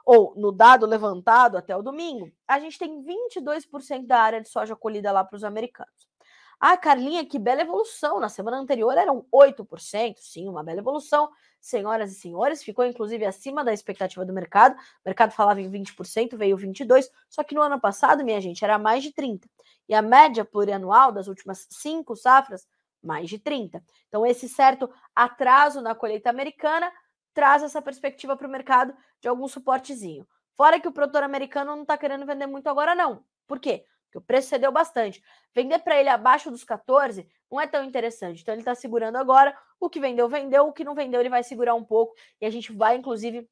ou 0.05 0.33
no 0.35 0.51
dado 0.51 0.85
levantado 0.85 1.57
até 1.57 1.75
o 1.75 1.83
domingo, 1.83 2.31
a 2.47 2.59
gente 2.59 2.77
tem 2.77 3.03
22% 3.03 4.07
da 4.07 4.19
área 4.19 4.41
de 4.41 4.49
soja 4.49 4.75
colhida 4.75 5.11
lá 5.11 5.23
para 5.23 5.35
os 5.35 5.43
americanos. 5.43 6.09
Ah, 6.59 6.77
Carlinha, 6.77 7.25
que 7.25 7.39
bela 7.39 7.61
evolução. 7.61 8.19
Na 8.19 8.29
semana 8.29 8.57
anterior 8.57 8.95
eram 8.97 9.25
8%, 9.31 10.15
sim, 10.19 10.47
uma 10.47 10.63
bela 10.63 10.79
evolução. 10.79 11.29
Senhoras 11.61 12.11
e 12.11 12.15
senhores, 12.15 12.63
ficou 12.63 12.83
inclusive 12.85 13.23
acima 13.23 13.63
da 13.63 13.71
expectativa 13.71 14.25
do 14.25 14.33
mercado. 14.33 14.73
O 14.73 14.77
mercado 15.05 15.31
falava 15.31 15.61
em 15.61 15.69
20%, 15.69 16.35
veio 16.35 16.57
22%, 16.57 17.07
só 17.29 17.43
que 17.43 17.53
no 17.53 17.61
ano 17.61 17.79
passado, 17.79 18.23
minha 18.23 18.41
gente, 18.41 18.63
era 18.65 18.79
mais 18.79 19.03
de 19.03 19.11
30%. 19.13 19.47
E 19.87 19.93
a 19.93 20.01
média 20.01 20.43
plurianual 20.43 21.11
das 21.11 21.27
últimas 21.27 21.67
cinco 21.69 22.15
safras, 22.15 22.67
mais 23.03 23.29
de 23.29 23.37
30%. 23.37 23.81
Então, 24.07 24.25
esse 24.25 24.49
certo 24.49 24.89
atraso 25.15 25.81
na 25.81 25.93
colheita 25.93 26.29
americana 26.29 26.91
traz 27.33 27.63
essa 27.63 27.81
perspectiva 27.81 28.35
para 28.35 28.47
o 28.47 28.51
mercado 28.51 28.93
de 29.21 29.27
algum 29.27 29.47
suportezinho. 29.47 30.27
Fora 30.55 30.79
que 30.79 30.87
o 30.87 30.91
produtor 30.91 31.23
americano 31.23 31.75
não 31.75 31.83
está 31.83 31.97
querendo 31.97 32.25
vender 32.25 32.47
muito 32.47 32.67
agora, 32.67 32.93
não. 32.95 33.23
Por 33.47 33.59
quê? 33.59 33.85
Porque 34.11 34.17
o 34.17 34.21
preço 34.21 34.49
cedeu 34.49 34.73
bastante. 34.73 35.23
Vender 35.55 35.79
para 35.79 35.97
ele 35.97 36.09
abaixo 36.09 36.51
dos 36.51 36.65
14 36.65 37.25
não 37.49 37.61
é 37.61 37.65
tão 37.65 37.83
interessante. 37.83 38.41
Então 38.41 38.53
ele 38.53 38.61
está 38.61 38.75
segurando 38.75 39.15
agora. 39.15 39.57
O 39.79 39.89
que 39.89 40.01
vendeu, 40.01 40.27
vendeu. 40.27 40.67
O 40.67 40.73
que 40.73 40.83
não 40.83 40.93
vendeu, 40.93 41.21
ele 41.21 41.29
vai 41.29 41.43
segurar 41.43 41.73
um 41.75 41.83
pouco. 41.83 42.13
E 42.41 42.45
a 42.45 42.49
gente 42.49 42.73
vai, 42.73 42.97
inclusive, 42.97 43.49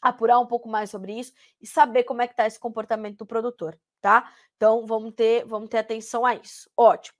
apurar 0.00 0.38
um 0.38 0.46
pouco 0.46 0.66
mais 0.66 0.88
sobre 0.88 1.12
isso 1.12 1.34
e 1.60 1.66
saber 1.66 2.04
como 2.04 2.22
é 2.22 2.26
que 2.26 2.32
está 2.32 2.46
esse 2.46 2.58
comportamento 2.58 3.18
do 3.18 3.26
produtor, 3.26 3.78
tá? 4.00 4.32
Então 4.56 4.86
vamos 4.86 5.12
ter, 5.14 5.44
vamos 5.44 5.68
ter 5.68 5.78
atenção 5.78 6.24
a 6.24 6.34
isso. 6.34 6.70
Ótimo. 6.76 7.18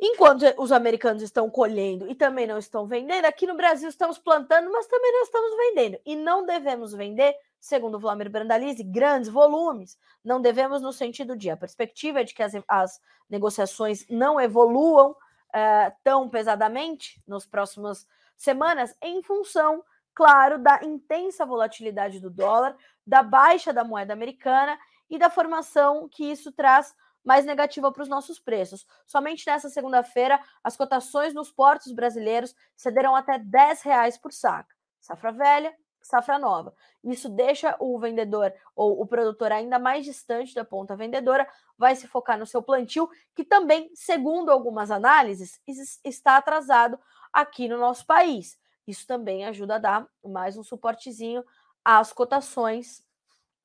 Enquanto 0.00 0.42
os 0.58 0.72
americanos 0.72 1.22
estão 1.22 1.48
colhendo 1.48 2.10
e 2.10 2.14
também 2.14 2.46
não 2.46 2.58
estão 2.58 2.86
vendendo, 2.86 3.24
aqui 3.26 3.46
no 3.46 3.56
Brasil 3.56 3.88
estamos 3.88 4.18
plantando, 4.18 4.70
mas 4.70 4.86
também 4.86 5.12
não 5.12 5.22
estamos 5.22 5.56
vendendo. 5.56 6.00
E 6.04 6.16
não 6.16 6.44
devemos 6.44 6.92
vender, 6.92 7.34
segundo 7.66 7.98
Vladimir 7.98 8.30
Brandalize, 8.30 8.82
grandes 8.82 9.28
volumes. 9.28 9.98
Não 10.24 10.40
devemos 10.40 10.80
no 10.80 10.92
sentido 10.92 11.36
de 11.36 11.50
a 11.50 11.56
perspectiva 11.56 12.20
é 12.20 12.24
de 12.24 12.32
que 12.32 12.42
as, 12.42 12.52
as 12.68 13.00
negociações 13.28 14.06
não 14.08 14.40
evoluam 14.40 15.16
é, 15.52 15.92
tão 16.04 16.28
pesadamente 16.28 17.20
nas 17.26 17.44
próximas 17.44 18.06
semanas, 18.36 18.96
em 19.02 19.20
função, 19.22 19.82
claro, 20.14 20.58
da 20.58 20.80
intensa 20.84 21.44
volatilidade 21.44 22.20
do 22.20 22.30
dólar, 22.30 22.76
da 23.04 23.22
baixa 23.22 23.72
da 23.72 23.82
moeda 23.82 24.12
americana 24.12 24.78
e 25.10 25.18
da 25.18 25.28
formação 25.28 26.08
que 26.08 26.24
isso 26.24 26.52
traz 26.52 26.94
mais 27.24 27.44
negativa 27.44 27.90
para 27.90 28.02
os 28.02 28.08
nossos 28.08 28.38
preços. 28.38 28.86
Somente 29.04 29.44
nessa 29.44 29.68
segunda-feira, 29.68 30.38
as 30.62 30.76
cotações 30.76 31.34
nos 31.34 31.50
portos 31.50 31.92
brasileiros 31.92 32.54
cederam 32.76 33.16
até 33.16 33.40
10 33.40 33.82
reais 33.82 34.16
por 34.16 34.32
saca. 34.32 34.72
Safra 35.00 35.32
velha, 35.32 35.74
safra 36.06 36.38
nova. 36.38 36.74
Isso 37.04 37.28
deixa 37.28 37.76
o 37.78 37.98
vendedor 37.98 38.52
ou 38.74 39.00
o 39.00 39.06
produtor 39.06 39.52
ainda 39.52 39.78
mais 39.78 40.04
distante 40.04 40.54
da 40.54 40.64
ponta 40.64 40.96
vendedora, 40.96 41.46
vai 41.76 41.94
se 41.94 42.06
focar 42.06 42.38
no 42.38 42.46
seu 42.46 42.62
plantio, 42.62 43.08
que 43.34 43.44
também, 43.44 43.90
segundo 43.94 44.50
algumas 44.50 44.90
análises, 44.90 45.60
está 46.04 46.36
atrasado 46.36 46.98
aqui 47.32 47.68
no 47.68 47.78
nosso 47.78 48.06
país. 48.06 48.58
Isso 48.86 49.06
também 49.06 49.44
ajuda 49.44 49.76
a 49.76 49.78
dar 49.78 50.08
mais 50.24 50.56
um 50.56 50.62
suportezinho 50.62 51.44
às 51.84 52.12
cotações 52.12 53.04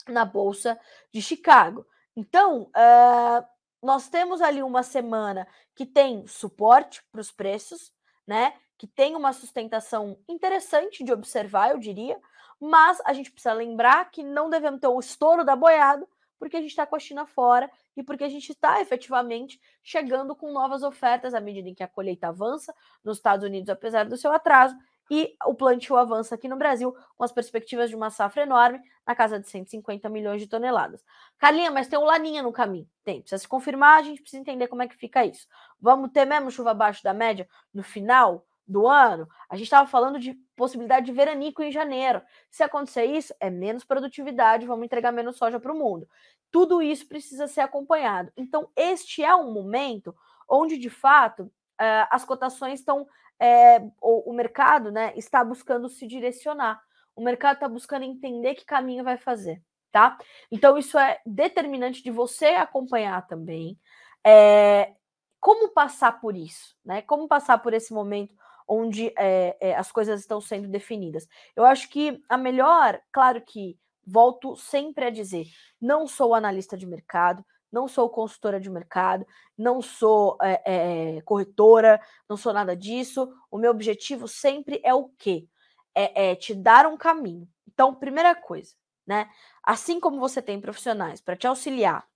na 0.08 0.26
Bolsa 0.26 0.80
de 1.14 1.22
Chicago. 1.22 1.86
Então, 2.16 2.64
uh, 2.64 3.46
nós 3.82 4.10
temos 4.10 4.42
ali 4.42 4.62
uma 4.62 4.84
semana 4.84 5.48
que 5.76 5.86
tem 5.86 6.26
suporte 6.28 7.04
para 7.12 7.22
os 7.22 7.32
preços, 7.32 7.94
né? 8.28 8.54
Que 8.78 8.88
tem 8.88 9.16
uma 9.16 9.34
sustentação 9.34 10.18
interessante 10.28 11.04
de 11.04 11.14
observar, 11.14 11.72
eu 11.72 11.80
diria, 11.80 12.20
mas 12.62 13.02
a 13.04 13.12
gente 13.12 13.32
precisa 13.32 13.54
lembrar 13.54 14.12
que 14.12 14.24
não 14.24 14.48
devemos 14.48 14.80
ter 14.80 14.88
o 14.88 15.00
estouro 15.00 15.44
da 15.44 15.56
boiada, 15.56 16.08
porque 16.38 16.56
a 16.56 16.62
gente 16.62 16.70
está 16.70 16.86
com 16.86 16.96
a 16.96 17.00
China 17.00 17.26
fora 17.26 17.70
e 17.98 18.04
porque 18.04 18.24
a 18.24 18.30
gente 18.30 18.52
está 18.52 18.80
efetivamente 18.80 19.60
chegando 19.84 20.36
com 20.36 20.54
novas 20.54 20.84
ofertas 20.84 21.34
à 21.34 21.42
medida 21.42 21.70
em 21.70 21.74
que 21.74 21.84
a 21.84 21.88
colheita 21.88 22.28
avança 22.28 22.74
nos 23.04 23.18
Estados 23.18 23.46
Unidos, 23.46 23.70
apesar 23.70 24.06
do 24.06 24.16
seu 24.16 24.32
atraso, 24.32 24.76
e 25.10 25.36
o 25.46 25.54
plantio 25.54 25.98
avança 25.98 26.36
aqui 26.36 26.48
no 26.48 26.56
Brasil 26.56 26.96
com 27.18 27.24
as 27.24 27.32
perspectivas 27.32 27.90
de 27.90 27.96
uma 27.96 28.10
safra 28.10 28.44
enorme, 28.44 28.80
na 29.06 29.14
casa 29.14 29.40
de 29.40 29.50
150 29.50 30.08
milhões 30.08 30.40
de 30.40 30.48
toneladas. 30.48 31.04
Carlinha, 31.38 31.70
mas 31.70 31.88
tem 31.88 32.00
um 32.00 32.06
laninha 32.06 32.42
no 32.42 32.54
caminho. 32.54 32.88
Tem, 33.04 33.20
precisa 33.20 33.40
se 33.40 33.48
confirmar, 33.48 34.00
a 34.00 34.04
gente 34.04 34.22
precisa 34.22 34.40
entender 34.40 34.68
como 34.68 34.84
é 34.84 34.88
que 34.88 34.96
fica 34.96 35.26
isso. 35.26 35.48
Vamos 35.82 36.12
ter 36.12 36.26
mesmo 36.26 36.50
chuva 36.50 36.72
abaixo 36.72 37.04
da 37.04 37.14
média 37.14 37.48
no 37.74 37.84
final 37.84 38.46
do 38.72 38.88
ano? 38.88 39.28
A 39.50 39.56
gente 39.56 39.66
estava 39.66 39.88
falando 39.88 40.20
de 40.20 40.34
possibilidade 40.56 41.06
de 41.06 41.12
veranico 41.12 41.62
em 41.62 41.72
janeiro. 41.72 42.22
Se 42.50 42.64
acontecer 42.64 43.06
isso, 43.06 43.34
é 43.40 43.50
menos 43.50 43.84
produtividade, 43.84 44.66
vamos 44.66 44.86
entregar 44.86 45.12
menos 45.12 45.38
soja 45.38 45.60
para 45.60 45.74
o 45.74 45.78
mundo. 45.78 46.08
Tudo 46.50 46.82
isso 46.82 47.08
precisa 47.08 47.48
ser 47.48 47.62
acompanhado. 47.62 48.32
Então, 48.36 48.70
este 48.76 49.24
é 49.24 49.36
um 49.36 49.54
momento 49.54 50.16
onde, 50.50 50.78
de 50.78 50.90
fato, 50.90 51.52
eh, 51.80 52.08
as 52.10 52.26
cotações 52.26 52.80
estão 52.80 53.08
é, 53.42 53.82
o, 54.00 54.32
mercado 54.34 54.92
né, 54.92 55.14
está 55.16 55.44
buscando 55.44 55.90
se 55.90 56.06
direcionar. 56.06 56.80
O 57.16 57.24
mercado 57.24 57.56
está 57.56 57.68
buscando 57.68 58.06
entender 58.06 58.54
que 58.54 58.64
caminho 58.64 59.04
vai 59.04 59.18
fazer, 59.18 59.60
tá? 59.92 60.16
Então, 60.52 60.78
isso 60.78 60.98
é 61.00 61.20
determinante 61.26 62.04
de 62.04 62.12
você 62.12 62.50
acompanhar 62.50 63.26
também. 63.26 63.80
É, 64.24 64.94
como 65.40 65.70
passar 65.70 66.22
por 66.22 66.36
isso, 66.36 66.78
né? 66.86 67.02
Como 67.02 67.28
passar 67.28 67.58
por 67.58 67.74
esse 67.74 67.92
momento 67.92 68.36
onde 68.72 69.14
é, 69.18 69.58
é, 69.60 69.76
as 69.76 69.92
coisas 69.92 70.22
estão 70.22 70.40
sendo 70.40 70.70
definidas. 70.70 71.28
Eu 71.54 71.66
acho 71.66 71.90
que 71.90 72.24
a 72.30 72.38
melhor, 72.38 73.02
claro 73.12 73.42
que 73.42 73.78
volto 74.08 74.56
sempre 74.56 75.06
a 75.06 75.10
dizer, 75.10 75.48
não 75.80 76.08
sou 76.08 76.34
analista 76.34 76.78
de 76.78 76.86
mercado, 76.86 77.46
não 77.70 77.86
sou 77.86 78.10
consultora 78.10 78.62
de 78.62 78.70
mercado, 78.70 79.28
não 79.58 79.82
sou 79.82 80.38
é, 80.42 81.22
corretora, 81.26 82.00
não 82.30 82.38
sou 82.38 82.54
nada 82.54 82.76
disso. 82.76 83.30
O 83.50 83.58
meu 83.58 83.72
objetivo 83.72 84.26
sempre 84.26 84.80
é 84.86 84.94
o 84.94 85.10
quê? 85.18 85.46
É, 85.94 86.32
é, 86.32 86.36
te 86.36 86.56
dar 86.56 86.86
um 86.86 86.96
caminho. 86.96 87.48
Então, 87.68 87.94
primeira 87.94 88.34
coisa, 88.34 88.74
né? 89.06 89.30
Assim 89.62 90.00
como 90.00 90.20
você 90.20 90.42
tem 90.42 90.62
profissionais 90.62 91.20
para 91.20 91.36
te 91.36 91.46
auxiliar 91.46 92.08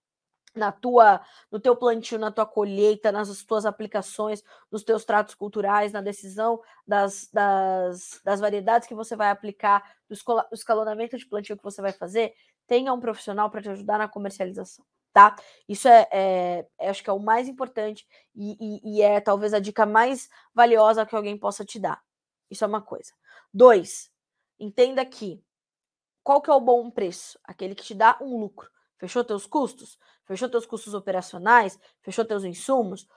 na 0.55 0.71
tua, 0.71 1.21
no 1.51 1.59
teu 1.59 1.75
plantio, 1.75 2.17
na 2.19 2.31
tua 2.31 2.45
colheita, 2.45 3.11
nas 3.11 3.43
tuas 3.43 3.65
aplicações, 3.65 4.43
nos 4.71 4.83
teus 4.83 5.05
tratos 5.05 5.35
culturais, 5.35 5.91
na 5.91 6.01
decisão 6.01 6.61
das, 6.87 7.29
das, 7.31 8.21
das 8.23 8.39
variedades 8.39 8.87
que 8.87 8.95
você 8.95 9.15
vai 9.15 9.29
aplicar, 9.29 9.83
do 10.07 10.15
escalonamento 10.51 11.17
de 11.17 11.25
plantio 11.25 11.57
que 11.57 11.63
você 11.63 11.81
vai 11.81 11.91
fazer, 11.91 12.33
tenha 12.67 12.93
um 12.93 12.99
profissional 12.99 13.49
para 13.49 13.61
te 13.61 13.69
ajudar 13.69 13.97
na 13.97 14.07
comercialização 14.07 14.85
tá? 15.15 15.33
Isso 15.67 15.87
é, 15.87 16.09
é, 16.11 16.67
é, 16.77 16.89
acho 16.89 17.01
que 17.01 17.09
é 17.09 17.13
o 17.13 17.19
mais 17.19 17.47
importante 17.47 18.05
e, 18.35 18.57
e, 18.59 18.97
e, 18.97 19.01
é 19.01 19.21
talvez 19.21 19.53
a 19.53 19.59
dica 19.59 19.85
mais 19.85 20.27
valiosa 20.53 21.05
que 21.05 21.15
alguém 21.15 21.37
possa 21.37 21.63
te 21.63 21.79
dar. 21.79 22.03
Isso 22.51 22.65
é 22.65 22.67
uma 22.67 22.81
coisa. 22.81 23.13
Dois, 23.53 24.11
entenda 24.59 25.05
que 25.05 25.41
qual 26.21 26.41
que 26.41 26.49
é 26.49 26.53
o 26.53 26.59
bom 26.59 26.91
preço? 26.91 27.39
Aquele 27.45 27.73
que 27.73 27.83
te 27.83 27.95
dá 27.95 28.17
um 28.19 28.37
lucro. 28.37 28.69
Fechou 28.97 29.23
teus 29.23 29.45
custos? 29.45 29.97
Fechou 30.25 30.49
teus 30.49 30.65
custos 30.65 30.93
operacionais? 30.93 31.79
Fechou 32.01 32.25
teus 32.25 32.43
insumos? 32.43 33.07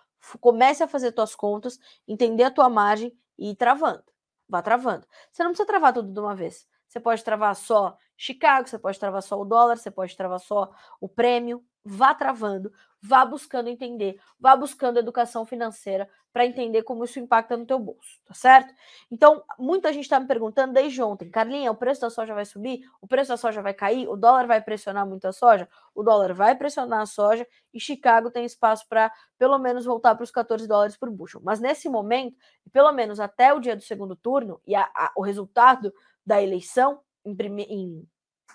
Comece 0.40 0.82
a 0.82 0.88
fazer 0.88 1.12
tuas 1.12 1.34
contas, 1.34 1.78
entender 2.06 2.44
a 2.44 2.50
tua 2.50 2.68
margem 2.68 3.16
e 3.38 3.50
ir 3.50 3.56
travando. 3.56 4.04
Vá 4.48 4.62
travando. 4.62 5.06
Você 5.30 5.42
não 5.42 5.50
precisa 5.50 5.66
travar 5.66 5.92
tudo 5.92 6.12
de 6.12 6.20
uma 6.20 6.34
vez. 6.34 6.66
Você 6.88 6.98
pode 6.98 7.22
travar 7.22 7.54
só 7.54 7.96
Chicago, 8.16 8.68
você 8.68 8.78
pode 8.78 8.98
travar 8.98 9.22
só 9.22 9.40
o 9.40 9.44
dólar, 9.44 9.76
você 9.76 9.90
pode 9.90 10.16
travar 10.16 10.40
só 10.40 10.72
o 11.00 11.08
prêmio, 11.08 11.64
vá 11.84 12.12
travando, 12.12 12.72
vá 13.00 13.24
buscando 13.24 13.68
entender, 13.68 14.20
vá 14.40 14.56
buscando 14.56 14.98
educação 14.98 15.46
financeira 15.46 16.08
para 16.32 16.44
entender 16.44 16.82
como 16.82 17.04
isso 17.04 17.20
impacta 17.20 17.56
no 17.56 17.64
teu 17.64 17.78
bolso, 17.78 18.20
tá 18.26 18.34
certo? 18.34 18.74
Então, 19.10 19.42
muita 19.56 19.92
gente 19.92 20.02
está 20.02 20.18
me 20.18 20.26
perguntando 20.26 20.72
desde 20.72 21.00
ontem, 21.00 21.30
Carlinha, 21.30 21.70
o 21.70 21.76
preço 21.76 22.00
da 22.00 22.10
soja 22.10 22.34
vai 22.34 22.44
subir? 22.44 22.80
O 23.00 23.06
preço 23.06 23.28
da 23.28 23.36
soja 23.36 23.62
vai 23.62 23.72
cair? 23.72 24.08
O 24.08 24.16
dólar 24.16 24.46
vai 24.46 24.60
pressionar 24.60 25.06
muito 25.06 25.26
a 25.26 25.32
soja? 25.32 25.68
O 25.94 26.02
dólar 26.02 26.34
vai 26.34 26.56
pressionar 26.56 27.00
a 27.00 27.06
soja 27.06 27.46
e 27.72 27.78
Chicago 27.80 28.30
tem 28.30 28.44
espaço 28.44 28.84
para 28.88 29.12
pelo 29.38 29.58
menos 29.58 29.84
voltar 29.84 30.16
para 30.16 30.24
os 30.24 30.30
14 30.30 30.66
dólares 30.66 30.96
por 30.96 31.08
bushel. 31.08 31.40
Mas 31.42 31.60
nesse 31.60 31.88
momento, 31.88 32.36
pelo 32.72 32.92
menos 32.92 33.20
até 33.20 33.54
o 33.54 33.60
dia 33.60 33.76
do 33.76 33.82
segundo 33.82 34.16
turno 34.16 34.60
e 34.66 34.74
a, 34.74 34.82
a, 34.94 35.12
o 35.16 35.22
resultado 35.22 35.92
da 36.28 36.42
eleição 36.42 37.00
em, 37.24 37.34
prime, 37.34 37.62
em 37.62 38.06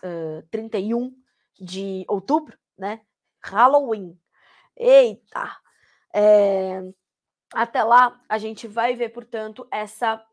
uh, 0.04 0.48
31 0.52 1.12
de 1.60 2.06
outubro, 2.08 2.56
né? 2.78 3.02
Halloween. 3.44 4.16
Eita! 4.78 5.58
É, 6.14 6.84
até 7.52 7.84
lá, 7.84 8.22
a 8.30 8.38
gente 8.38 8.68
vai 8.68 8.96
ver, 8.96 9.10
portanto, 9.10 9.68
essa 9.72 10.24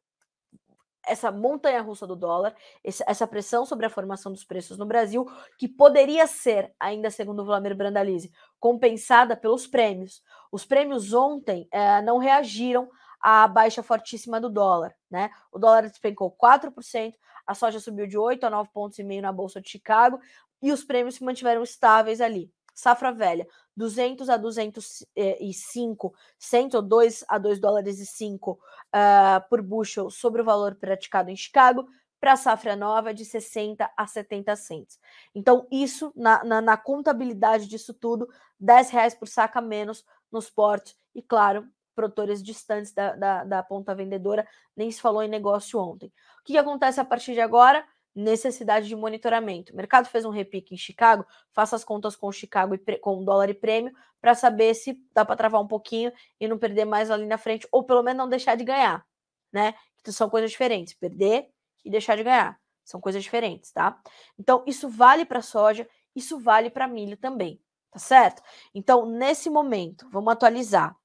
essa 1.06 1.32
montanha 1.32 1.80
russa 1.80 2.06
do 2.06 2.14
dólar, 2.14 2.54
essa 2.84 3.26
pressão 3.26 3.64
sobre 3.64 3.86
a 3.86 3.90
formação 3.90 4.30
dos 4.30 4.44
preços 4.44 4.76
no 4.76 4.84
Brasil, 4.84 5.26
que 5.58 5.66
poderia 5.66 6.26
ser, 6.26 6.74
ainda 6.78 7.10
segundo 7.10 7.40
o 7.40 7.44
Vladimir 7.44 7.74
Brandalize, 7.74 8.30
compensada 8.60 9.34
pelos 9.34 9.66
prêmios. 9.66 10.22
Os 10.52 10.66
prêmios 10.66 11.14
ontem 11.14 11.66
é, 11.72 12.02
não 12.02 12.18
reagiram 12.18 12.90
à 13.20 13.46
baixa 13.46 13.82
fortíssima 13.82 14.40
do 14.40 14.48
dólar. 14.48 14.94
Né? 15.10 15.30
O 15.52 15.58
dólar 15.58 15.88
despencou 15.88 16.30
4%, 16.32 17.14
a 17.46 17.54
soja 17.54 17.80
subiu 17.80 18.06
de 18.06 18.16
8 18.16 18.44
a 18.44 18.50
9,5 18.50 18.68
pontos 18.72 18.98
e 18.98 19.04
meio 19.04 19.22
na 19.22 19.32
Bolsa 19.32 19.60
de 19.60 19.68
Chicago, 19.68 20.20
e 20.62 20.72
os 20.72 20.84
prêmios 20.84 21.16
se 21.16 21.24
mantiveram 21.24 21.62
estáveis 21.62 22.20
ali. 22.20 22.52
Safra 22.74 23.12
velha, 23.12 23.46
200 23.76 24.28
a 24.30 24.36
205 24.36 26.14
cento 26.38 26.74
ou 26.74 26.82
2 26.82 27.24
a 27.28 27.38
2 27.38 27.60
dólares 27.60 27.98
e 27.98 28.06
5 28.06 28.52
uh, 28.52 28.58
ah, 28.92 29.46
por 29.50 29.60
bushel 29.60 30.10
sobre 30.10 30.40
o 30.40 30.44
valor 30.44 30.74
praticado 30.76 31.30
em 31.30 31.36
Chicago, 31.36 31.86
para 32.20 32.34
a 32.34 32.36
safra 32.36 32.76
nova 32.76 33.14
de 33.14 33.24
60 33.24 33.90
a 33.96 34.06
70 34.06 34.54
centos. 34.54 34.98
Então, 35.34 35.66
isso, 35.70 36.12
na, 36.14 36.44
na, 36.44 36.60
na, 36.60 36.76
contabilidade 36.76 37.66
disso 37.66 37.94
tudo, 37.94 38.28
10 38.58 38.90
reais 38.90 39.14
por 39.14 39.26
saca 39.26 39.60
menos 39.60 40.04
nos 40.30 40.50
portos 40.50 40.94
e, 41.14 41.22
claro, 41.22 41.66
produtores 41.94 42.42
distantes 42.42 42.92
da, 42.92 43.14
da, 43.14 43.44
da 43.44 43.62
ponta 43.62 43.94
vendedora, 43.94 44.46
nem 44.76 44.90
se 44.90 45.00
falou 45.00 45.22
em 45.22 45.28
negócio 45.28 45.78
ontem. 45.78 46.06
O 46.40 46.44
que, 46.44 46.52
que 46.52 46.58
acontece 46.58 47.00
a 47.00 47.04
partir 47.04 47.34
de 47.34 47.40
agora? 47.40 47.84
necessidade 48.14 48.88
de 48.88 48.96
monitoramento. 48.96 49.72
O 49.72 49.76
mercado 49.76 50.08
fez 50.08 50.24
um 50.24 50.30
repique 50.30 50.74
em 50.74 50.76
Chicago, 50.76 51.24
faça 51.52 51.76
as 51.76 51.84
contas 51.84 52.16
com 52.16 52.30
Chicago 52.32 52.74
e 52.74 52.98
com 52.98 53.24
dólar 53.24 53.50
e 53.50 53.54
prêmio 53.54 53.92
para 54.20 54.34
saber 54.34 54.74
se 54.74 55.00
dá 55.14 55.24
para 55.24 55.36
travar 55.36 55.60
um 55.60 55.66
pouquinho 55.66 56.12
e 56.38 56.46
não 56.46 56.58
perder 56.58 56.84
mais 56.84 57.10
ali 57.10 57.26
na 57.26 57.38
frente, 57.38 57.66
ou 57.70 57.84
pelo 57.84 58.02
menos 58.02 58.18
não 58.18 58.28
deixar 58.28 58.56
de 58.56 58.64
ganhar, 58.64 59.06
né? 59.52 59.74
Que 60.02 60.12
são 60.12 60.28
coisas 60.28 60.50
diferentes, 60.50 60.94
perder 60.94 61.48
e 61.84 61.90
deixar 61.90 62.16
de 62.16 62.24
ganhar. 62.24 62.60
São 62.84 63.00
coisas 63.00 63.22
diferentes, 63.22 63.70
tá? 63.72 64.00
Então, 64.38 64.64
isso 64.66 64.88
vale 64.88 65.24
para 65.24 65.40
soja, 65.40 65.88
isso 66.14 66.38
vale 66.38 66.68
para 66.68 66.88
milho 66.88 67.16
também, 67.16 67.62
tá 67.90 67.98
certo? 67.98 68.42
Então, 68.74 69.06
nesse 69.06 69.48
momento, 69.48 70.08
vamos 70.10 70.32
atualizar. 70.32 70.96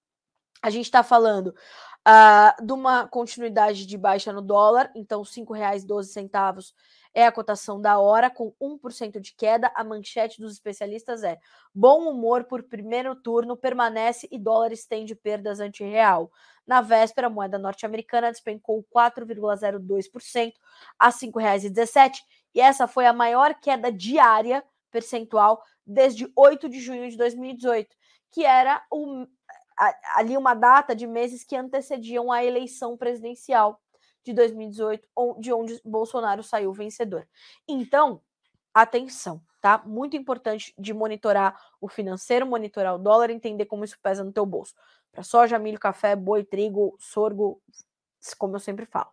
A 0.66 0.72
gente 0.72 0.86
está 0.86 1.03
falando 1.03 1.49
uh, 1.49 2.66
de 2.66 2.74
uma 2.74 3.07
continuidade 3.07 3.86
de 3.86 3.95
baixa 3.95 4.34
no 4.34 4.41
dólar, 4.41 4.91
então 4.95 5.22
R$ 5.22 5.28
5,12 5.28 6.74
é 7.13 7.28
a 7.28 7.32
cotação 7.32 7.80
da 7.80 7.99
hora, 7.99 8.32
com 8.32 8.51
1% 8.59 9.20
de 9.20 9.36
queda. 9.36 9.72
A 9.76 9.84
manchete 9.84 10.41
dos 10.41 10.53
especialistas 10.53 11.22
é: 11.22 11.38
bom 11.72 12.09
humor 12.09 12.45
por 12.45 12.63
primeiro 12.63 13.16
turno 13.16 13.55
permanece 13.55 14.28
e 14.32 14.39
dólar 14.39 14.72
estende 14.72 15.13
perdas 15.13 15.59
anti-real. 15.59 16.32
Na 16.66 16.82
véspera, 16.82 17.28
a 17.28 17.30
moeda 17.30 17.59
norte-americana 17.59 18.32
despencou 18.32 18.84
4,02% 18.91 20.53
a 20.97 21.09
R$ 21.09 21.11
5,17 21.11 22.24
e 22.55 22.59
essa 22.59 22.88
foi 22.88 23.05
a 23.05 23.13
maior 23.13 23.53
queda 23.61 23.91
diária 23.91 24.63
percentual 24.89 25.61
desde 25.86 26.28
8 26.36 26.68
de 26.68 26.80
junho 26.80 27.07
de 27.07 27.16
2018, 27.18 27.95
que 28.32 28.43
era 28.43 28.84
o, 28.89 29.28
ali 30.15 30.38
uma 30.38 30.53
data 30.53 30.95
de 30.95 31.05
meses 31.05 31.43
que 31.43 31.55
antecediam 31.55 32.32
a 32.32 32.43
eleição 32.43 32.95
presidencial 32.95 33.82
de 34.23 34.34
2018, 34.34 35.07
de 35.39 35.53
onde 35.53 35.80
Bolsonaro 35.86 36.41
saiu 36.41 36.73
vencedor. 36.73 37.28
Então, 37.67 38.21
atenção, 38.73 39.41
tá? 39.61 39.82
Muito 39.86 40.17
importante 40.17 40.73
de 40.78 40.93
monitorar 40.93 41.59
o 41.80 41.88
financeiro, 41.88 42.45
monitorar 42.45 42.95
o 42.95 42.99
dólar, 42.99 43.30
entender 43.30 43.65
como 43.65 43.86
isso 43.86 43.99
pesa 44.01 44.23
no 44.23 44.32
teu 44.32 44.45
bolso. 44.45 44.73
Para 45.11 45.23
soja, 45.23 45.59
milho, 45.59 45.80
café, 45.80 46.15
boi, 46.15 46.43
trigo, 46.43 46.95
sorgo, 46.99 47.61
como 48.38 48.55
eu 48.55 48.59
sempre 48.59 48.86
falo. 48.86 49.09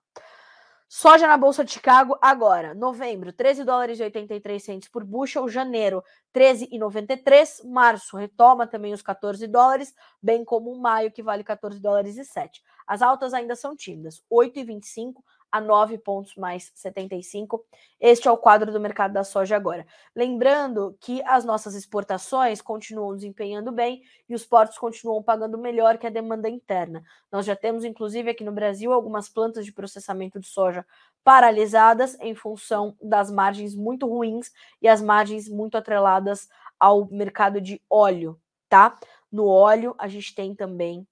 Soja 0.95 1.27
na 1.27 1.39
Bolsa 1.39 1.65
de 1.65 1.73
Chicago 1.73 2.19
agora, 2.21 2.75
novembro, 2.75 3.33
13 3.33 3.65
dólares 3.65 3.99
e 3.99 4.03
83 4.03 4.63
centos 4.63 4.89
por 4.91 5.03
bushel, 5.03 5.49
janeiro, 5.49 6.05
13,93, 6.35 7.65
março 7.65 8.15
retoma 8.15 8.67
também 8.67 8.93
os 8.93 9.01
14 9.01 9.47
dólares, 9.47 9.95
bem 10.23 10.45
como 10.45 10.79
maio, 10.79 11.11
que 11.11 11.23
vale 11.23 11.43
14 11.43 11.81
dólares 11.81 12.19
e 12.19 12.27
7. 12.27 12.63
As 12.87 13.01
altas 13.01 13.33
ainda 13.33 13.57
são 13.57 13.75
tímidas, 13.75 14.23
8,25 14.31 15.15
a 15.53 15.61
9 15.61 15.99
pontos 15.99 16.35
mais 16.35 16.73
75. 16.75 17.63
Este 18.01 18.27
é 18.27 18.31
o 18.31 18.39
quadro 18.39 18.73
do 18.73 18.81
mercado 18.81 19.13
da 19.13 19.23
soja 19.23 19.55
agora. 19.55 19.87
Lembrando 20.17 20.97
que 20.99 21.23
as 21.25 21.45
nossas 21.45 21.75
exportações 21.75 22.63
continuam 22.63 23.15
desempenhando 23.15 23.71
bem 23.71 24.03
e 24.27 24.35
os 24.35 24.47
portos 24.47 24.79
continuam 24.79 25.23
pagando 25.23 25.59
melhor 25.59 25.99
que 25.99 26.07
a 26.07 26.11
demanda 26.11 26.49
interna. 26.49 27.05
Nós 27.31 27.45
já 27.45 27.55
temos, 27.55 27.85
inclusive, 27.85 28.31
aqui 28.31 28.43
no 28.43 28.53
Brasil, 28.53 28.93
algumas 28.93 29.29
plantas 29.29 29.67
de 29.67 29.73
processamento 29.73 30.41
de 30.41 30.47
soja 30.47 30.87
paralisadas 31.23 32.19
em 32.21 32.35
função 32.35 32.97
das 33.01 33.31
margens 33.31 33.75
muito 33.75 34.09
ruins 34.09 34.51
e 34.81 34.89
as 34.89 35.03
margens 35.03 35.49
muito 35.49 35.77
atreladas 35.77 36.49
ao 36.81 37.07
mercado 37.11 37.61
de 37.61 37.81
óleo, 37.89 38.41
tá? 38.69 38.99
No 39.31 39.47
óleo, 39.47 39.95
a 39.99 40.09
gente 40.09 40.35
tem 40.35 40.55
também. 40.55 41.07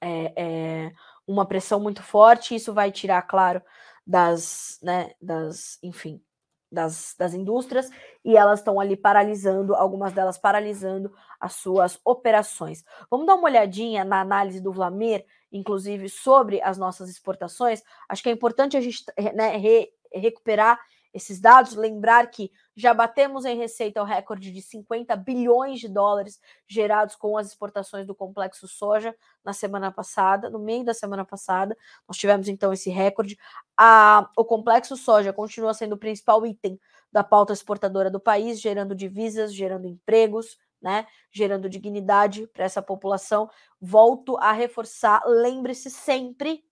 É, 0.00 0.32
é, 0.36 0.92
uma 1.26 1.46
pressão 1.46 1.80
muito 1.80 2.02
forte, 2.02 2.54
isso 2.54 2.72
vai 2.72 2.92
tirar, 2.92 3.22
claro, 3.22 3.62
das, 4.06 4.78
né, 4.82 5.12
das, 5.20 5.78
enfim, 5.82 6.22
das, 6.70 7.14
das 7.18 7.32
indústrias, 7.32 7.88
e 8.24 8.36
elas 8.36 8.58
estão 8.58 8.78
ali 8.80 8.96
paralisando, 8.96 9.74
algumas 9.74 10.12
delas 10.12 10.36
paralisando 10.36 11.12
as 11.40 11.54
suas 11.54 11.98
operações. 12.04 12.84
Vamos 13.10 13.26
dar 13.26 13.34
uma 13.34 13.44
olhadinha 13.44 14.04
na 14.04 14.20
análise 14.20 14.60
do 14.60 14.72
Vlamir, 14.72 15.24
inclusive 15.52 16.08
sobre 16.08 16.60
as 16.62 16.76
nossas 16.76 17.08
exportações. 17.08 17.82
Acho 18.08 18.22
que 18.22 18.28
é 18.28 18.32
importante 18.32 18.76
a 18.76 18.80
gente 18.80 19.04
né, 19.34 19.56
re, 19.56 19.90
recuperar 20.12 20.80
esses 21.12 21.40
dados, 21.40 21.74
lembrar 21.74 22.26
que 22.26 22.50
já 22.76 22.92
batemos 22.92 23.44
em 23.44 23.56
receita 23.56 24.02
o 24.02 24.04
recorde 24.04 24.50
de 24.50 24.60
50 24.60 25.14
bilhões 25.16 25.80
de 25.80 25.88
dólares 25.88 26.40
gerados 26.66 27.14
com 27.14 27.36
as 27.36 27.48
exportações 27.48 28.06
do 28.06 28.14
complexo 28.14 28.66
soja 28.66 29.14
na 29.44 29.52
semana 29.52 29.92
passada, 29.92 30.50
no 30.50 30.58
meio 30.58 30.84
da 30.84 30.92
semana 30.92 31.24
passada. 31.24 31.76
Nós 32.08 32.16
tivemos 32.16 32.48
então 32.48 32.72
esse 32.72 32.90
recorde. 32.90 33.38
A, 33.78 34.28
o 34.36 34.44
complexo 34.44 34.96
soja 34.96 35.32
continua 35.32 35.72
sendo 35.72 35.94
o 35.94 35.98
principal 35.98 36.44
item 36.44 36.78
da 37.12 37.22
pauta 37.22 37.52
exportadora 37.52 38.10
do 38.10 38.18
país, 38.18 38.60
gerando 38.60 38.94
divisas, 38.94 39.54
gerando 39.54 39.86
empregos, 39.86 40.58
né, 40.82 41.06
gerando 41.30 41.68
dignidade 41.68 42.46
para 42.48 42.64
essa 42.64 42.82
população. 42.82 43.48
Volto 43.80 44.36
a 44.38 44.52
reforçar, 44.52 45.22
lembre-se 45.26 45.90
sempre 45.90 46.64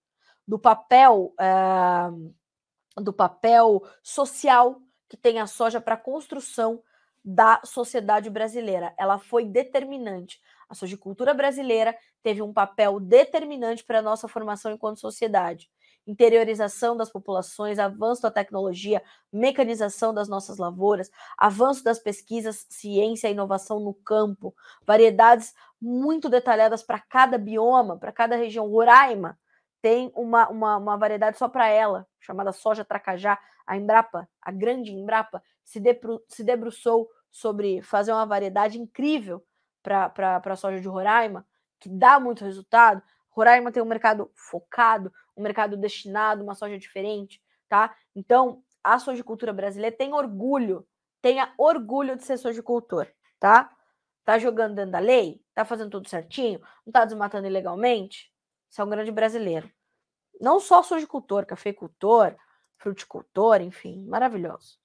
do 0.46 0.59
papel. 0.59 1.32
Uh, 1.38 2.34
do 3.00 3.11
papel 3.11 3.82
social 4.03 4.78
que 5.13 5.17
tem 5.19 5.39
a 5.39 5.47
soja 5.47 5.79
para 5.79 5.93
a 5.93 5.99
construção 5.99 6.83
da 7.23 7.61
sociedade 7.67 8.31
brasileira. 8.31 8.95
Ela 8.97 9.19
foi 9.19 9.45
determinante. 9.45 10.41
A 10.71 10.75
sojicultura 10.75 11.35
brasileira 11.35 11.95
teve 12.23 12.41
um 12.41 12.51
papel 12.51 12.99
determinante 12.99 13.85
para 13.85 13.99
a 13.99 14.03
nossa 14.03 14.27
formação 14.27 14.73
enquanto 14.73 15.01
sociedade. 15.01 15.71
Interiorização 16.07 16.97
das 16.97 17.13
populações, 17.13 17.79
avanço 17.79 18.23
da 18.23 18.31
tecnologia, 18.31 19.03
mecanização 19.31 20.15
das 20.15 20.31
nossas 20.31 20.57
lavouras, 20.57 21.11
avanço 21.37 21.85
das 21.85 21.99
pesquisas, 21.99 22.65
ciência 22.71 23.29
e 23.29 23.33
inovação 23.33 23.81
no 23.81 23.93
campo, 23.93 24.55
variedades 24.87 25.53
muito 25.79 26.31
detalhadas 26.31 26.83
para 26.83 26.99
cada 27.01 27.37
bioma, 27.37 27.99
para 27.99 28.13
cada 28.13 28.35
região. 28.35 28.67
Roraima 28.67 29.39
tem 29.83 30.11
uma, 30.15 30.49
uma, 30.49 30.77
uma 30.79 30.97
variedade 30.97 31.37
só 31.37 31.51
para 31.51 31.69
ela, 31.69 32.07
chamada 32.19 32.51
soja 32.51 32.83
tracajá. 32.83 33.39
A 33.67 33.77
Embrapa, 33.77 34.29
a 34.41 34.51
grande 34.51 34.93
Embrapa, 34.93 35.43
se, 35.65 35.81
debru, 35.81 36.23
se 36.29 36.43
debruçou 36.43 37.09
sobre 37.31 37.83
fazer 37.83 38.13
uma 38.13 38.27
variedade 38.27 38.79
incrível 38.79 39.45
para 39.83 40.43
a 40.45 40.57
soja 40.57 40.81
de 40.81 40.89
Roraima, 40.89 41.47
que 41.81 41.89
dá 41.89 42.21
muito 42.21 42.45
resultado. 42.45 43.03
Roraima 43.31 43.73
tem 43.73 43.83
um 43.83 43.87
mercado 43.87 44.31
focado, 44.35 45.13
um 45.37 45.43
mercado 45.43 45.77
destinado, 45.77 46.45
uma 46.45 46.55
soja 46.55 46.79
diferente, 46.79 47.43
tá? 47.69 47.95
Então, 48.15 48.63
a 48.85 48.99
sojicultura 48.99 49.53
brasileira 49.53 49.97
tem 49.97 50.13
orgulho, 50.13 50.87
tenha 51.21 51.53
orgulho 51.57 52.17
de 52.17 52.25
ser 52.25 52.37
sojicultor, 52.37 53.09
tá? 53.41 53.75
Tá 54.25 54.39
jogando 54.39 54.75
dentro 54.75 54.93
da 54.93 54.99
lei? 54.99 55.43
Tá 55.55 55.65
fazendo 55.65 55.91
tudo 55.91 56.09
certinho? 56.09 56.61
Não 56.87 56.93
tá 56.93 57.05
desmatando 57.05 57.47
ilegalmente? 57.47 58.33
Você 58.69 58.81
é 58.81 58.85
um 58.85 58.91
grande 58.91 59.11
brasileiro. 59.11 59.71
Não 60.41 60.61
só 60.61 60.83
sojicultor, 60.83 61.47
cafeicultor, 61.47 62.37
fruticultor, 62.83 63.61
enfim, 63.62 64.05
maravilhoso. 64.07 64.78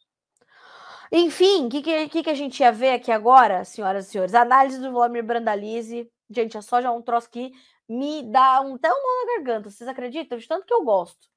Enfim, 1.11 1.65
o 1.65 1.69
que, 1.69 1.81
que, 2.09 2.23
que, 2.23 2.29
a 2.29 2.33
gente 2.33 2.59
ia 2.59 2.71
ver 2.71 2.91
aqui 2.91 3.11
agora, 3.11 3.63
senhoras 3.63 4.07
e 4.07 4.11
senhores? 4.11 4.35
Análise 4.35 4.79
do 4.79 4.91
Vladimir 4.91 5.23
Brandalize. 5.23 6.11
Gente, 6.29 6.57
a 6.57 6.61
soja 6.61 6.89
é 6.89 6.91
um 6.91 7.01
troço 7.01 7.29
que 7.29 7.51
me 7.87 8.23
dá 8.23 8.61
um, 8.61 8.75
até 8.75 8.89
um 8.89 8.93
nó 8.93 9.25
na 9.25 9.37
garganta. 9.37 9.69
Vocês 9.69 9.87
acreditam? 9.87 10.37
De 10.37 10.47
tanto 10.47 10.65
que 10.65 10.73
eu 10.73 10.83
gosto 10.83 11.29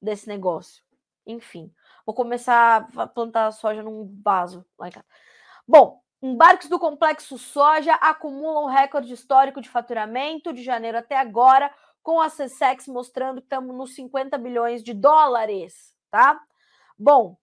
desse 0.00 0.26
negócio. 0.26 0.82
Enfim, 1.26 1.70
vou 2.06 2.14
começar 2.14 2.88
a 2.96 3.06
plantar 3.06 3.52
soja 3.52 3.82
num 3.82 4.18
vaso 4.24 4.64
lá 4.78 4.88
em 4.88 4.92
casa. 4.92 5.06
Bom, 5.66 6.00
embarques 6.22 6.70
do 6.70 6.78
complexo 6.78 7.36
soja 7.36 7.94
acumulam 7.96 8.64
recorde 8.64 9.12
histórico 9.12 9.60
de 9.60 9.68
faturamento 9.68 10.54
de 10.54 10.62
janeiro 10.62 10.96
até 10.96 11.18
agora 11.18 11.70
com 12.02 12.18
a 12.18 12.30
CSEX 12.30 12.88
mostrando 12.88 13.42
que 13.42 13.46
estamos 13.46 13.76
nos 13.76 13.94
50 13.94 14.38
bilhões 14.38 14.82
de 14.82 14.94
dólares, 14.94 15.94
tá? 16.10 16.40
Bom, 16.98 17.36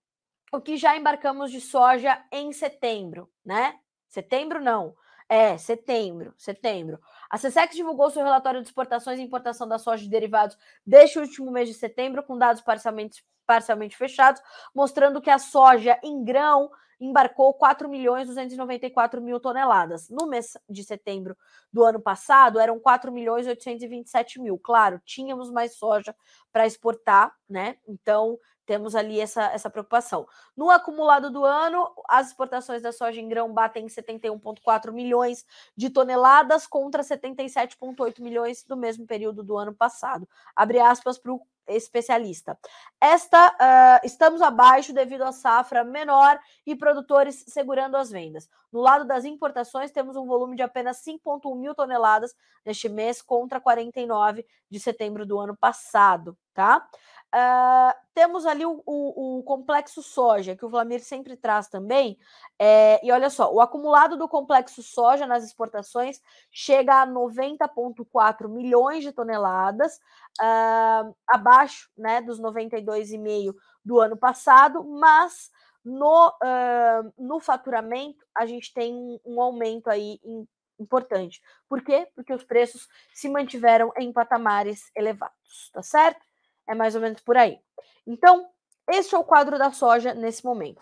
o 0.52 0.62
que 0.62 0.78
já 0.78 0.96
embarcamos 0.96 1.52
de 1.52 1.62
soja 1.62 2.24
em 2.32 2.52
setembro, 2.52 3.30
né? 3.44 3.80
Setembro 4.08 4.62
não. 4.62 4.96
É, 5.28 5.58
setembro, 5.58 6.34
setembro. 6.38 7.00
A 7.30 7.38
CSEX 7.38 7.76
divulgou 7.76 8.12
seu 8.12 8.24
relatório 8.24 8.62
de 8.62 8.68
exportações 8.68 9.20
e 9.20 9.24
importação 9.24 9.68
da 9.68 9.80
soja 9.80 10.04
de 10.04 10.10
derivados 10.10 10.56
deste 10.86 11.18
último 11.18 11.52
mês 11.52 11.68
de 11.68 11.74
setembro, 11.74 12.24
com 12.24 12.38
dados 12.38 12.62
parcialmente, 12.62 13.26
parcialmente 13.46 13.98
fechados, 13.98 14.42
mostrando 14.74 15.22
que 15.22 15.30
a 15.30 15.40
soja 15.40 16.00
em 16.04 16.24
grão 16.24 16.70
embarcou 17.00 17.54
4 17.54 17.90
milhões 17.90 18.28
294 18.28 19.22
mil 19.22 19.40
toneladas. 19.40 20.10
No 20.10 20.28
mês 20.28 20.58
de 20.70 20.84
setembro 20.84 21.36
do 21.72 21.84
ano 21.84 22.00
passado, 22.00 22.60
eram 22.60 22.80
4 22.80 23.12
milhões 23.12 23.48
827 23.48 24.40
mil. 24.40 24.58
Claro, 24.58 25.02
tínhamos 25.06 25.52
mais 25.52 25.76
soja 25.76 26.16
para 26.52 26.66
exportar, 26.66 27.34
né? 27.50 27.78
Então, 27.88 28.38
temos 28.66 28.96
ali 28.96 29.20
essa, 29.20 29.44
essa 29.46 29.70
preocupação. 29.70 30.28
No 30.56 30.70
acumulado 30.70 31.30
do 31.30 31.46
ano, 31.46 31.90
as 32.10 32.28
exportações 32.28 32.82
da 32.82 32.92
soja 32.92 33.22
em 33.22 33.28
grão 33.28 33.54
batem 33.54 33.86
71,4 33.88 34.92
milhões 34.92 35.46
de 35.76 35.90
toneladas 35.90 36.68
contra 36.68 37.04
77,8 37.04 38.20
milhões 38.22 38.64
do 38.64 38.76
mesmo 38.76 39.06
período 39.06 39.44
do 39.44 39.58
ano 39.58 39.74
passado. 39.74 40.28
Abre 40.56 40.80
aspas 40.80 41.18
para 41.18 41.34
o 41.34 41.42
especialista. 41.68 42.58
Esta 43.02 43.48
uh, 43.50 44.06
estamos 44.06 44.42
abaixo 44.42 44.94
devido 44.94 45.24
à 45.24 45.32
safra 45.32 45.84
menor 45.84 46.40
e 46.66 46.76
produtores 46.76 47.44
segurando 47.48 47.98
as 47.98 48.12
vendas. 48.12 48.50
No 48.72 48.82
lado 48.82 49.06
das 49.06 49.26
importações, 49.26 49.92
temos 49.92 50.16
um 50.16 50.26
volume 50.26 50.56
de 50.56 50.62
apenas 50.62 51.04
5,1 51.04 51.56
mil 51.56 51.74
toneladas 51.74 52.36
neste 52.66 52.90
mês 52.90 53.22
contra 53.22 53.60
49 53.60 54.46
de 54.70 54.80
setembro 54.80 55.26
do 55.26 55.40
ano 55.40 55.56
passado, 55.56 56.38
tá? 56.56 56.88
Uh, 57.36 57.94
temos 58.14 58.46
ali 58.46 58.66
o, 58.66 58.82
o, 58.86 59.40
o, 59.40 59.44
complexo 59.44 60.02
soja, 60.02 60.56
que 60.56 60.66
o 60.66 60.70
Vlamir 60.70 61.04
sempre 61.04 61.36
traz 61.36 61.68
também. 61.68 62.18
É, 62.58 63.06
e 63.06 63.12
olha 63.12 63.30
só, 63.30 63.54
o 63.54 63.60
acumulado 63.60 64.18
do 64.18 64.30
complexo 64.30 64.82
soja 64.82 65.28
nas 65.28 65.44
exportações 65.44 66.22
chega 66.50 67.02
a 67.02 67.08
90,4 67.08 68.48
milhões 68.48 69.04
de 69.04 69.12
toneladas, 69.12 69.98
uh, 70.42 71.14
abaixo 71.28 71.90
né, 71.98 72.22
dos 72.22 72.40
92,5 72.40 73.54
do 73.84 74.00
ano 74.00 74.16
passado, 74.16 74.82
mas 74.86 75.52
no, 75.84 76.30
uh, 76.30 77.14
no 77.18 77.42
faturamento 77.42 78.26
a 78.34 78.46
gente 78.46 78.74
tem 78.74 78.94
um, 78.96 79.20
um 79.26 79.42
aumento 79.42 79.90
aí 79.90 80.22
em, 80.24 80.48
importante. 80.80 81.42
Por 81.68 81.84
quê? 81.84 82.08
Porque 82.16 82.34
os 82.34 82.44
preços 82.44 82.88
se 83.14 83.28
mantiveram 83.28 83.92
em 83.98 84.12
patamares 84.14 84.90
elevados, 84.96 85.70
tá 85.74 85.82
certo? 85.82 86.26
É 86.68 86.76
mais 86.76 86.96
ou 86.96 87.02
menos 87.02 87.22
por 87.22 87.38
aí. 87.38 87.60
Então, 88.06 88.50
este 88.90 89.16
é 89.16 89.18
o 89.18 89.24
quadro 89.24 89.58
da 89.58 89.72
soja 89.72 90.14
nesse 90.14 90.44
momento. 90.44 90.82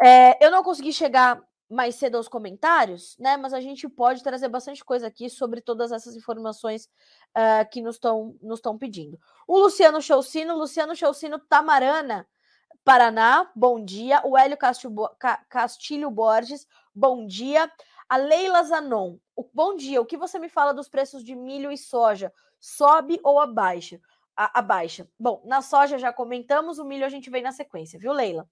É, 0.00 0.44
eu 0.44 0.50
não 0.50 0.62
consegui 0.62 0.92
chegar 0.92 1.40
mais 1.70 1.94
cedo 1.94 2.16
aos 2.16 2.26
comentários, 2.26 3.16
né? 3.16 3.36
Mas 3.36 3.54
a 3.54 3.60
gente 3.60 3.88
pode 3.88 4.24
trazer 4.24 4.48
bastante 4.48 4.84
coisa 4.84 5.06
aqui 5.06 5.30
sobre 5.30 5.60
todas 5.60 5.92
essas 5.92 6.16
informações 6.16 6.88
uh, 7.36 7.68
que 7.70 7.80
nos 7.80 7.94
estão 7.94 8.36
nos 8.42 8.60
pedindo. 8.78 9.18
O 9.46 9.56
Luciano 9.56 10.02
Chelsino, 10.02 10.56
Luciano 10.56 10.96
Chelsino 10.96 11.38
Tamarana, 11.38 12.26
Paraná, 12.84 13.48
bom 13.54 13.84
dia. 13.84 14.20
O 14.24 14.36
Hélio 14.36 14.56
Castilho, 14.56 14.94
Castilho 15.48 16.10
Borges, 16.10 16.66
bom 16.92 17.24
dia. 17.24 17.70
A 18.08 18.16
Leila 18.16 18.64
Zanon, 18.64 19.18
bom 19.54 19.76
dia. 19.76 20.00
O 20.00 20.06
que 20.06 20.16
você 20.16 20.40
me 20.40 20.48
fala 20.48 20.74
dos 20.74 20.88
preços 20.88 21.22
de 21.22 21.36
milho 21.36 21.70
e 21.70 21.78
soja? 21.78 22.32
Sobe 22.58 23.20
ou 23.22 23.38
abaixa? 23.38 24.00
A, 24.40 24.60
a 24.60 24.62
baixa. 24.62 25.06
Bom, 25.18 25.42
na 25.44 25.60
soja 25.60 25.98
já 25.98 26.10
comentamos, 26.10 26.78
o 26.78 26.84
milho 26.84 27.04
a 27.04 27.10
gente 27.10 27.28
vem 27.28 27.42
na 27.42 27.52
sequência, 27.52 27.98
viu, 27.98 28.10
Leila? 28.10 28.48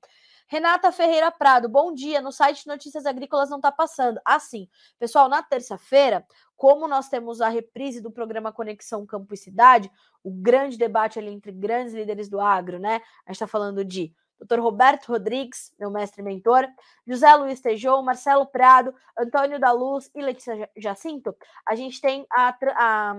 Renata 0.47 0.93
Ferreira 0.93 1.31
Prado, 1.31 1.67
bom 1.67 1.95
dia. 1.95 2.21
No 2.21 2.31
site 2.31 2.67
Notícias 2.67 3.07
Agrícolas 3.07 3.49
não 3.49 3.57
está 3.57 3.73
passando. 3.73 4.21
Assim, 4.23 4.69
pessoal, 4.99 5.31
na 5.31 5.43
terça-feira, 5.43 6.27
como 6.57 6.87
nós 6.87 7.09
temos 7.09 7.41
a 7.41 7.49
reprise 7.49 8.03
do 8.03 8.11
programa 8.11 8.53
Conexão 8.53 9.07
Campo 9.07 9.33
e 9.33 9.37
Cidade, 9.37 9.91
o 10.23 10.31
grande 10.31 10.77
debate 10.77 11.19
ali 11.19 11.31
entre 11.31 11.53
grandes 11.53 11.95
líderes 11.95 12.29
do 12.29 12.39
agro, 12.39 12.79
né? 12.79 12.97
A 13.25 13.31
gente 13.31 13.37
está 13.37 13.47
falando 13.47 13.83
de 13.83 14.13
Dr. 14.41 14.61
Roberto 14.61 15.09
Rodrigues, 15.09 15.73
meu 15.79 15.91
mestre 15.91 16.21
e 16.21 16.25
mentor, 16.25 16.67
José 17.07 17.35
Luiz 17.35 17.61
Tejou, 17.61 18.03
Marcelo 18.03 18.47
Prado, 18.47 18.95
Antônio 19.19 19.59
da 19.59 19.73
Luz 19.73 20.11
e 20.15 20.21
Letícia 20.21 20.71
Jacinto. 20.77 21.35
A 21.67 21.75
gente 21.75 22.01
tem 22.01 22.27
a, 22.31 22.57
a 22.77 23.17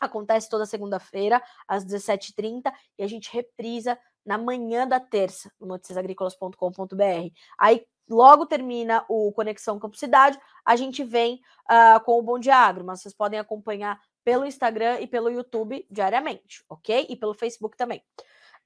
Acontece 0.00 0.48
toda 0.48 0.66
segunda-feira, 0.66 1.42
às 1.66 1.84
17h30, 1.84 2.72
e 2.98 3.02
a 3.02 3.08
gente 3.08 3.32
reprisa 3.32 3.98
na 4.24 4.38
manhã 4.38 4.86
da 4.86 5.00
terça, 5.00 5.50
no 5.58 5.66
noticiasagricolas.com.br. 5.66 7.32
Aí, 7.58 7.84
logo 8.08 8.46
termina 8.46 9.04
o 9.08 9.32
Conexão 9.32 9.78
Campo 9.78 9.96
Cidade, 9.96 10.38
a 10.64 10.76
gente 10.76 11.02
vem 11.02 11.40
uh, 11.70 12.02
com 12.04 12.18
o 12.18 12.22
Bom 12.22 12.38
Dia 12.38 12.56
Agro, 12.56 12.84
mas 12.84 13.00
vocês 13.00 13.14
podem 13.14 13.38
acompanhar 13.38 14.00
pelo 14.24 14.44
Instagram 14.44 15.00
e 15.00 15.06
pelo 15.06 15.30
YouTube 15.30 15.86
diariamente, 15.90 16.64
ok? 16.68 17.06
E 17.08 17.16
pelo 17.16 17.34
Facebook 17.34 17.76
também. 17.76 18.02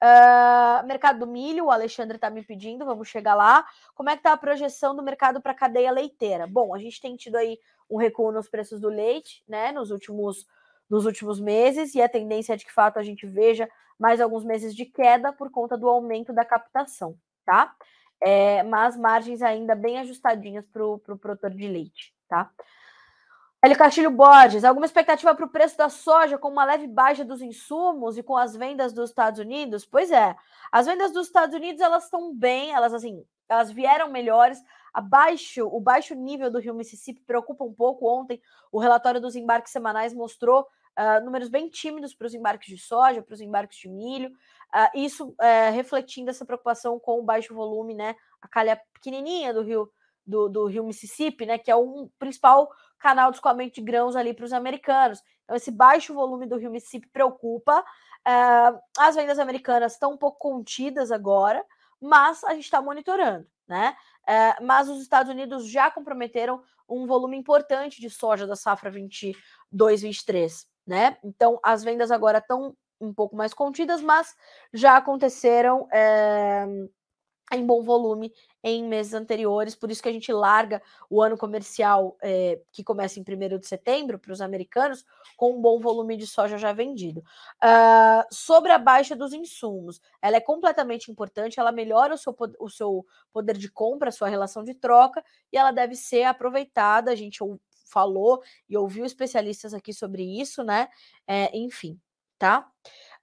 Uh, 0.03 0.85
mercado 0.85 1.19
do 1.19 1.27
milho, 1.27 1.65
o 1.65 1.71
Alexandre 1.71 2.17
está 2.17 2.29
me 2.29 2.43
pedindo, 2.43 2.85
vamos 2.85 3.07
chegar 3.07 3.35
lá. 3.35 3.65
Como 3.95 4.09
é 4.09 4.13
que 4.13 4.19
está 4.19 4.33
a 4.33 4.37
projeção 4.37 4.93
do 4.93 5.01
mercado 5.01 5.41
para 5.41 5.53
a 5.53 5.55
cadeia 5.55 5.91
leiteira? 5.91 6.45
Bom, 6.45 6.75
a 6.75 6.77
gente 6.77 6.99
tem 6.99 7.15
tido 7.15 7.37
aí 7.37 7.57
um 7.89 7.95
recuo 7.95 8.29
nos 8.29 8.49
preços 8.49 8.81
do 8.81 8.89
leite, 8.89 9.41
né, 9.47 9.71
nos 9.71 9.91
últimos 9.91 10.45
nos 10.89 11.05
últimos 11.05 11.39
meses, 11.39 11.95
e 11.95 12.01
a 12.01 12.09
tendência 12.09 12.53
é 12.53 12.55
de 12.55 12.65
que, 12.65 12.71
fato, 12.71 12.97
a 12.97 13.03
gente 13.03 13.25
veja 13.25 13.69
mais 13.99 14.19
alguns 14.19 14.43
meses 14.43 14.75
de 14.75 14.85
queda 14.85 15.31
por 15.31 15.49
conta 15.49 15.77
do 15.77 15.87
aumento 15.87 16.33
da 16.33 16.45
captação, 16.45 17.15
tá? 17.45 17.73
É, 18.21 18.63
mas 18.63 18.95
margens 18.95 19.41
ainda 19.41 19.75
bem 19.75 19.99
ajustadinhas 19.99 20.65
para 20.67 20.85
o 20.85 20.99
pro 20.99 21.17
produtor 21.17 21.51
de 21.51 21.67
leite, 21.67 22.13
tá? 22.27 22.49
Hélio 23.63 23.77
Castilho 23.77 24.11
Borges, 24.11 24.65
alguma 24.65 24.85
expectativa 24.85 25.33
para 25.33 25.45
o 25.45 25.49
preço 25.49 25.77
da 25.77 25.87
soja 25.87 26.37
com 26.37 26.49
uma 26.49 26.65
leve 26.65 26.85
baixa 26.85 27.23
dos 27.23 27.41
insumos 27.41 28.17
e 28.17 28.23
com 28.23 28.35
as 28.35 28.57
vendas 28.57 28.91
dos 28.91 29.09
Estados 29.09 29.39
Unidos? 29.39 29.85
Pois 29.85 30.11
é, 30.11 30.35
as 30.69 30.85
vendas 30.85 31.13
dos 31.13 31.27
Estados 31.27 31.55
Unidos 31.55 31.81
elas 31.81 32.03
estão 32.03 32.35
bem, 32.35 32.73
elas 32.73 32.93
assim, 32.93 33.23
elas 33.47 33.71
vieram 33.71 34.11
melhores. 34.11 34.61
Abaixo, 34.93 35.65
o 35.67 35.79
baixo 35.79 36.13
nível 36.13 36.51
do 36.51 36.59
Rio 36.59 36.75
Mississippi 36.75 37.21
preocupa 37.21 37.63
um 37.63 37.73
pouco. 37.73 38.07
Ontem, 38.07 38.39
o 38.71 38.79
relatório 38.79 39.19
dos 39.19 39.35
embarques 39.35 39.71
semanais 39.71 40.13
mostrou 40.13 40.67
uh, 40.97 41.23
números 41.23 41.49
bem 41.49 41.69
tímidos 41.69 42.13
para 42.13 42.27
os 42.27 42.33
embarques 42.33 42.67
de 42.67 42.77
soja, 42.77 43.21
para 43.21 43.33
os 43.33 43.41
embarques 43.41 43.79
de 43.79 43.89
milho, 43.89 44.29
uh, 44.29 44.97
isso 44.97 45.29
uh, 45.29 45.73
refletindo 45.73 46.29
essa 46.29 46.45
preocupação 46.45 46.99
com 46.99 47.19
o 47.19 47.23
baixo 47.23 47.53
volume, 47.53 47.93
né? 47.93 48.15
A 48.41 48.47
calha 48.47 48.79
pequenininha 48.93 49.53
do 49.53 49.61
rio 49.61 49.91
do, 50.25 50.47
do 50.47 50.65
rio 50.67 50.83
Mississippi, 50.83 51.45
né? 51.45 51.57
Que 51.57 51.71
é 51.71 51.75
o 51.75 52.09
principal 52.19 52.69
canal 52.99 53.31
de 53.31 53.37
escoamento 53.37 53.75
de 53.75 53.81
grãos 53.81 54.15
ali 54.15 54.33
para 54.33 54.45
os 54.45 54.53
americanos. 54.53 55.21
Então, 55.43 55.55
esse 55.55 55.71
baixo 55.71 56.13
volume 56.13 56.45
do 56.45 56.57
rio 56.57 56.71
Mississippi 56.71 57.09
preocupa. 57.09 57.83
as 58.97 59.15
vendas 59.15 59.39
americanas 59.39 59.93
estão 59.93 60.13
um 60.13 60.17
pouco 60.17 60.39
contidas 60.39 61.11
agora, 61.11 61.65
mas 61.99 62.43
a 62.45 62.53
gente 62.53 62.63
está 62.63 62.81
monitorando, 62.81 63.45
né? 63.67 63.95
mas 64.61 64.89
os 64.89 65.01
Estados 65.01 65.31
Unidos 65.31 65.69
já 65.69 65.91
comprometeram 65.91 66.61
um 66.87 67.05
volume 67.05 67.37
importante 67.37 67.99
de 67.99 68.09
soja 68.09 68.47
da 68.47 68.55
safra 68.55 68.91
22-23 68.91 70.65
né? 70.85 71.17
Então 71.23 71.59
as 71.63 71.83
vendas 71.83 72.11
agora 72.11 72.37
estão 72.37 72.75
um 72.99 73.13
pouco 73.13 73.35
mais 73.35 73.53
contidas, 73.53 74.01
mas 74.01 74.33
já 74.73 74.97
aconteceram 74.97 75.87
é, 75.91 76.65
em 77.55 77.65
bom 77.65 77.81
volume 77.83 78.33
em 78.63 78.87
meses 78.87 79.13
anteriores, 79.13 79.75
por 79.75 79.91
isso 79.91 80.01
que 80.01 80.07
a 80.07 80.13
gente 80.13 80.31
larga 80.31 80.81
o 81.09 81.21
ano 81.21 81.37
comercial 81.37 82.17
é, 82.21 82.61
que 82.71 82.83
começa 82.83 83.19
em 83.19 83.23
1 83.23 83.59
de 83.59 83.67
setembro 83.67 84.17
para 84.17 84.31
os 84.31 84.39
americanos, 84.39 85.05
com 85.35 85.57
um 85.57 85.61
bom 85.61 85.79
volume 85.79 86.15
de 86.15 86.25
soja 86.25 86.57
já 86.57 86.71
vendido. 86.71 87.19
Uh, 87.61 88.23
sobre 88.31 88.71
a 88.71 88.77
baixa 88.77 89.15
dos 89.15 89.33
insumos, 89.33 89.99
ela 90.21 90.37
é 90.37 90.39
completamente 90.39 91.11
importante, 91.11 91.59
ela 91.59 91.73
melhora 91.73 92.13
o 92.13 92.17
seu, 92.17 92.33
o 92.59 92.69
seu 92.69 93.05
poder 93.33 93.57
de 93.57 93.69
compra, 93.69 94.09
a 94.09 94.13
sua 94.13 94.29
relação 94.29 94.63
de 94.63 94.73
troca, 94.73 95.23
e 95.51 95.57
ela 95.57 95.71
deve 95.71 95.95
ser 95.95 96.23
aproveitada. 96.23 97.11
A 97.11 97.15
gente 97.15 97.39
falou 97.85 98.41
e 98.69 98.77
ouviu 98.77 99.05
especialistas 99.05 99.73
aqui 99.73 99.93
sobre 99.93 100.23
isso, 100.23 100.63
né? 100.63 100.87
É, 101.27 101.55
enfim, 101.55 101.99
tá? 102.39 102.67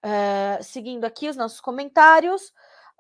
Uh, 0.05 0.63
seguindo 0.63 1.05
aqui 1.05 1.29
os 1.29 1.37
nossos 1.37 1.61
comentários. 1.61 2.53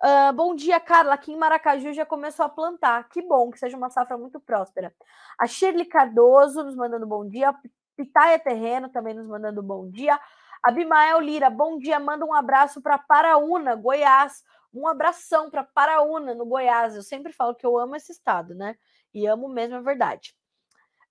Uh, 0.02 0.32
bom 0.32 0.54
dia, 0.54 0.80
Carla. 0.80 1.12
Aqui 1.12 1.32
em 1.32 1.36
Maracaju 1.36 1.92
já 1.92 2.06
começou 2.06 2.46
a 2.46 2.48
plantar. 2.48 3.06
Que 3.10 3.20
bom, 3.20 3.50
que 3.50 3.58
seja 3.58 3.76
uma 3.76 3.90
safra 3.90 4.16
muito 4.16 4.40
próspera. 4.40 4.94
A 5.38 5.46
Shirley 5.46 5.84
Cardoso 5.84 6.64
nos 6.64 6.74
mandando 6.74 7.06
bom 7.06 7.28
dia. 7.28 7.54
Pitaia 7.94 8.38
Terreno 8.38 8.88
também 8.88 9.12
nos 9.12 9.26
mandando 9.26 9.62
bom 9.62 9.90
dia. 9.90 10.18
Abimael 10.62 11.20
Lira, 11.20 11.50
bom 11.50 11.78
dia. 11.78 12.00
Manda 12.00 12.24
um 12.24 12.32
abraço 12.32 12.80
para 12.80 12.96
Paraúna, 12.96 13.74
Goiás. 13.74 14.42
Um 14.72 14.88
abração 14.88 15.50
para 15.50 15.64
Paraúna, 15.64 16.34
no 16.34 16.46
Goiás. 16.46 16.96
Eu 16.96 17.02
sempre 17.02 17.30
falo 17.30 17.54
que 17.54 17.66
eu 17.66 17.78
amo 17.78 17.94
esse 17.94 18.10
estado, 18.10 18.54
né? 18.54 18.76
E 19.12 19.26
amo 19.26 19.48
mesmo, 19.50 19.76
é 19.76 19.82
verdade. 19.82 20.34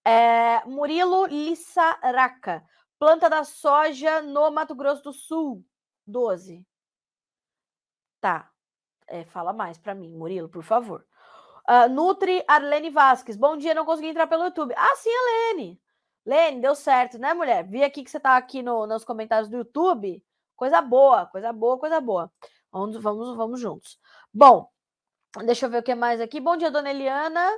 É, 0.04 0.66
Murilo 0.66 1.28
Lissaraca, 1.28 2.64
planta 2.98 3.30
da 3.30 3.44
soja 3.44 4.22
no 4.22 4.50
Mato 4.50 4.74
Grosso 4.74 5.04
do 5.04 5.14
Sul, 5.14 5.64
12. 6.08 6.66
Tá. 8.20 8.50
É, 9.10 9.26
fala 9.26 9.52
mais 9.52 9.78
para 9.78 9.96
mim, 9.96 10.12
Murilo, 10.16 10.48
por 10.48 10.64
favor. 10.64 11.04
Uh, 11.68 11.90
Nutri 11.90 12.44
Arlene 12.48 12.90
Vasques, 12.90 13.36
bom 13.36 13.58
dia, 13.58 13.74
não 13.74 13.86
consegui 13.86 14.10
entrar 14.10 14.28
pelo 14.28 14.46
YouTube. 14.46 14.74
Ah, 14.78 14.96
sim, 14.96 15.10
Arlene. 15.10 15.82
Lene, 16.26 16.62
deu 16.62 16.76
certo, 16.76 17.18
né, 17.18 17.34
mulher? 17.34 17.68
Vi 17.68 17.84
aqui 17.84 18.04
que 18.04 18.12
você 18.12 18.20
tá 18.20 18.38
aqui 18.38 18.62
no, 18.62 18.86
nos 18.86 19.04
comentários 19.04 19.50
do 19.50 19.58
YouTube. 19.58 20.24
Coisa 20.56 20.80
boa, 20.80 21.26
coisa 21.26 21.52
boa, 21.52 21.80
coisa 21.80 22.00
boa. 22.00 22.32
Vamos, 22.72 22.98
vamos, 22.98 23.36
vamos 23.36 23.60
juntos. 23.60 24.00
Bom, 24.32 24.70
deixa 25.44 25.66
eu 25.66 25.70
ver 25.72 25.80
o 25.80 25.84
que 25.84 25.96
mais 25.96 26.22
aqui. 26.22 26.40
Bom 26.40 26.56
dia, 26.56 26.70
dona 26.70 26.92
Eliana. 26.92 27.50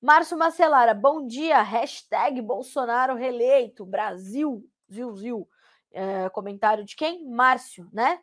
Márcio 0.00 0.36
Macelara, 0.36 0.92
bom 0.92 1.26
dia. 1.26 1.62
Hashtag 1.62 2.42
Bolsonaro 2.42 3.14
reeleito. 3.14 3.86
Brasil, 3.86 4.62
ziu, 4.90 5.16
ziu. 5.16 5.48
É, 5.90 6.28
comentário 6.28 6.84
de 6.84 6.94
quem? 6.94 7.26
Márcio, 7.26 7.88
né? 7.92 8.20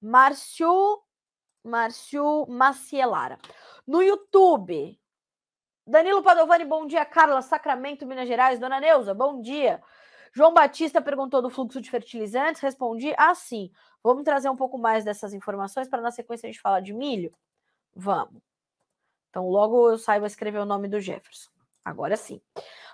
Márcio, 0.00 1.02
Márcio 1.66 2.46
Macielara. 2.48 3.38
No 3.86 4.02
YouTube, 4.02 4.98
Danilo 5.86 6.22
Padovani, 6.22 6.64
bom 6.64 6.86
dia. 6.86 7.04
Carla, 7.04 7.42
Sacramento, 7.42 8.06
Minas 8.06 8.26
Gerais. 8.26 8.58
Dona 8.58 8.80
Neuza, 8.80 9.14
bom 9.14 9.40
dia. 9.40 9.82
João 10.32 10.52
Batista 10.52 11.00
perguntou 11.00 11.40
do 11.40 11.48
fluxo 11.48 11.80
de 11.80 11.90
fertilizantes, 11.90 12.60
respondi. 12.60 13.14
Ah, 13.16 13.32
Vamos 14.02 14.22
trazer 14.22 14.48
um 14.48 14.56
pouco 14.56 14.78
mais 14.78 15.04
dessas 15.04 15.32
informações 15.32 15.88
para 15.88 16.02
na 16.02 16.10
sequência 16.10 16.46
a 16.46 16.52
gente 16.52 16.60
falar 16.60 16.80
de 16.80 16.92
milho? 16.92 17.32
Vamos. 17.94 18.42
Então, 19.30 19.48
logo 19.48 19.90
eu 19.90 19.98
saiba 19.98 20.26
escrever 20.26 20.58
o 20.58 20.66
nome 20.66 20.88
do 20.88 21.00
Jefferson. 21.00 21.50
Agora 21.86 22.16
sim. 22.16 22.40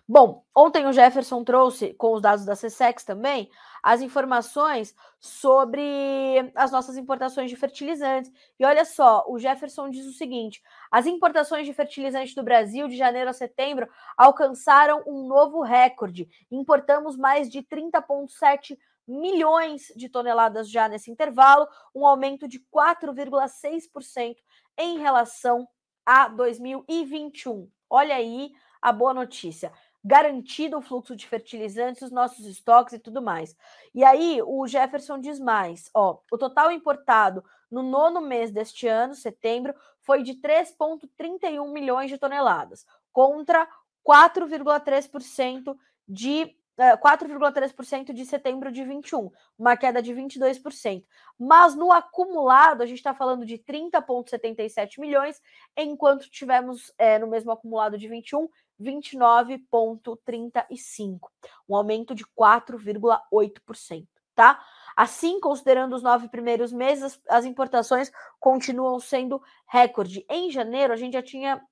Bom, 0.06 0.44
ontem 0.54 0.84
o 0.84 0.92
Jefferson 0.92 1.42
trouxe, 1.42 1.94
com 1.94 2.12
os 2.12 2.20
dados 2.20 2.44
da 2.44 2.52
CSEX 2.52 3.04
também, 3.04 3.48
as 3.82 4.02
informações 4.02 4.94
sobre 5.18 6.52
as 6.54 6.70
nossas 6.70 6.98
importações 6.98 7.48
de 7.48 7.56
fertilizantes. 7.56 8.30
E 8.60 8.66
olha 8.66 8.84
só, 8.84 9.24
o 9.26 9.38
Jefferson 9.38 9.88
diz 9.88 10.04
o 10.04 10.12
seguinte: 10.12 10.62
as 10.90 11.06
importações 11.06 11.64
de 11.64 11.72
fertilizantes 11.72 12.34
do 12.34 12.42
Brasil 12.42 12.86
de 12.86 12.94
janeiro 12.94 13.30
a 13.30 13.32
setembro 13.32 13.88
alcançaram 14.14 15.02
um 15.06 15.26
novo 15.26 15.62
recorde. 15.62 16.28
Importamos 16.50 17.16
mais 17.16 17.48
de 17.48 17.62
30,7 17.62 18.76
milhões 19.08 19.90
de 19.96 20.10
toneladas 20.10 20.68
já 20.70 20.86
nesse 20.86 21.10
intervalo, 21.10 21.66
um 21.94 22.06
aumento 22.06 22.46
de 22.46 22.60
4,6% 22.70 24.36
em 24.76 24.98
relação 24.98 25.66
a 26.04 26.28
2021. 26.28 27.70
Olha 27.88 28.16
aí 28.16 28.52
a 28.82 28.92
boa 28.92 29.14
notícia. 29.14 29.72
Garantido 30.04 30.76
o 30.76 30.82
fluxo 30.82 31.14
de 31.14 31.28
fertilizantes, 31.28 32.02
os 32.02 32.10
nossos 32.10 32.44
estoques 32.44 32.94
e 32.94 32.98
tudo 32.98 33.22
mais. 33.22 33.56
E 33.94 34.02
aí, 34.02 34.42
o 34.44 34.66
Jefferson 34.66 35.20
diz 35.20 35.38
mais: 35.38 35.88
ó, 35.94 36.18
o 36.30 36.36
total 36.36 36.72
importado 36.72 37.44
no 37.70 37.82
nono 37.82 38.20
mês 38.20 38.50
deste 38.50 38.88
ano, 38.88 39.14
setembro, 39.14 39.72
foi 40.00 40.24
de 40.24 40.34
3,31 40.34 41.72
milhões 41.72 42.10
de 42.10 42.18
toneladas, 42.18 42.84
contra 43.12 43.68
4,3% 44.04 45.76
de 46.08 46.56
4,3% 46.78 48.10
é, 48.10 48.12
de 48.12 48.24
setembro 48.24 48.70
de 48.72 48.84
21, 48.84 49.30
uma 49.58 49.76
queda 49.76 50.00
de 50.02 50.14
22%. 50.14 51.04
Mas 51.38 51.74
no 51.74 51.92
acumulado, 51.92 52.82
a 52.82 52.86
gente 52.86 52.96
está 52.98 53.14
falando 53.14 53.44
de 53.44 53.58
30,77 53.58 54.98
milhões, 54.98 55.38
enquanto 55.76 56.30
tivemos 56.30 56.90
é, 56.98 57.18
no 57.18 57.26
mesmo 57.26 57.52
acumulado 57.52 57.98
de 57.98 58.08
21, 58.08 58.48
29,35, 58.80 61.28
um 61.68 61.76
aumento 61.76 62.14
de 62.14 62.24
4,8%, 62.26 64.08
tá? 64.34 64.64
Assim, 64.96 65.38
considerando 65.40 65.94
os 65.94 66.02
nove 66.02 66.26
primeiros 66.28 66.72
meses, 66.72 67.20
as 67.28 67.44
importações 67.44 68.10
continuam 68.40 68.98
sendo 68.98 69.42
recorde. 69.68 70.24
Em 70.28 70.50
janeiro, 70.50 70.92
a 70.92 70.96
gente 70.96 71.12
já 71.14 71.22
tinha 71.22 71.62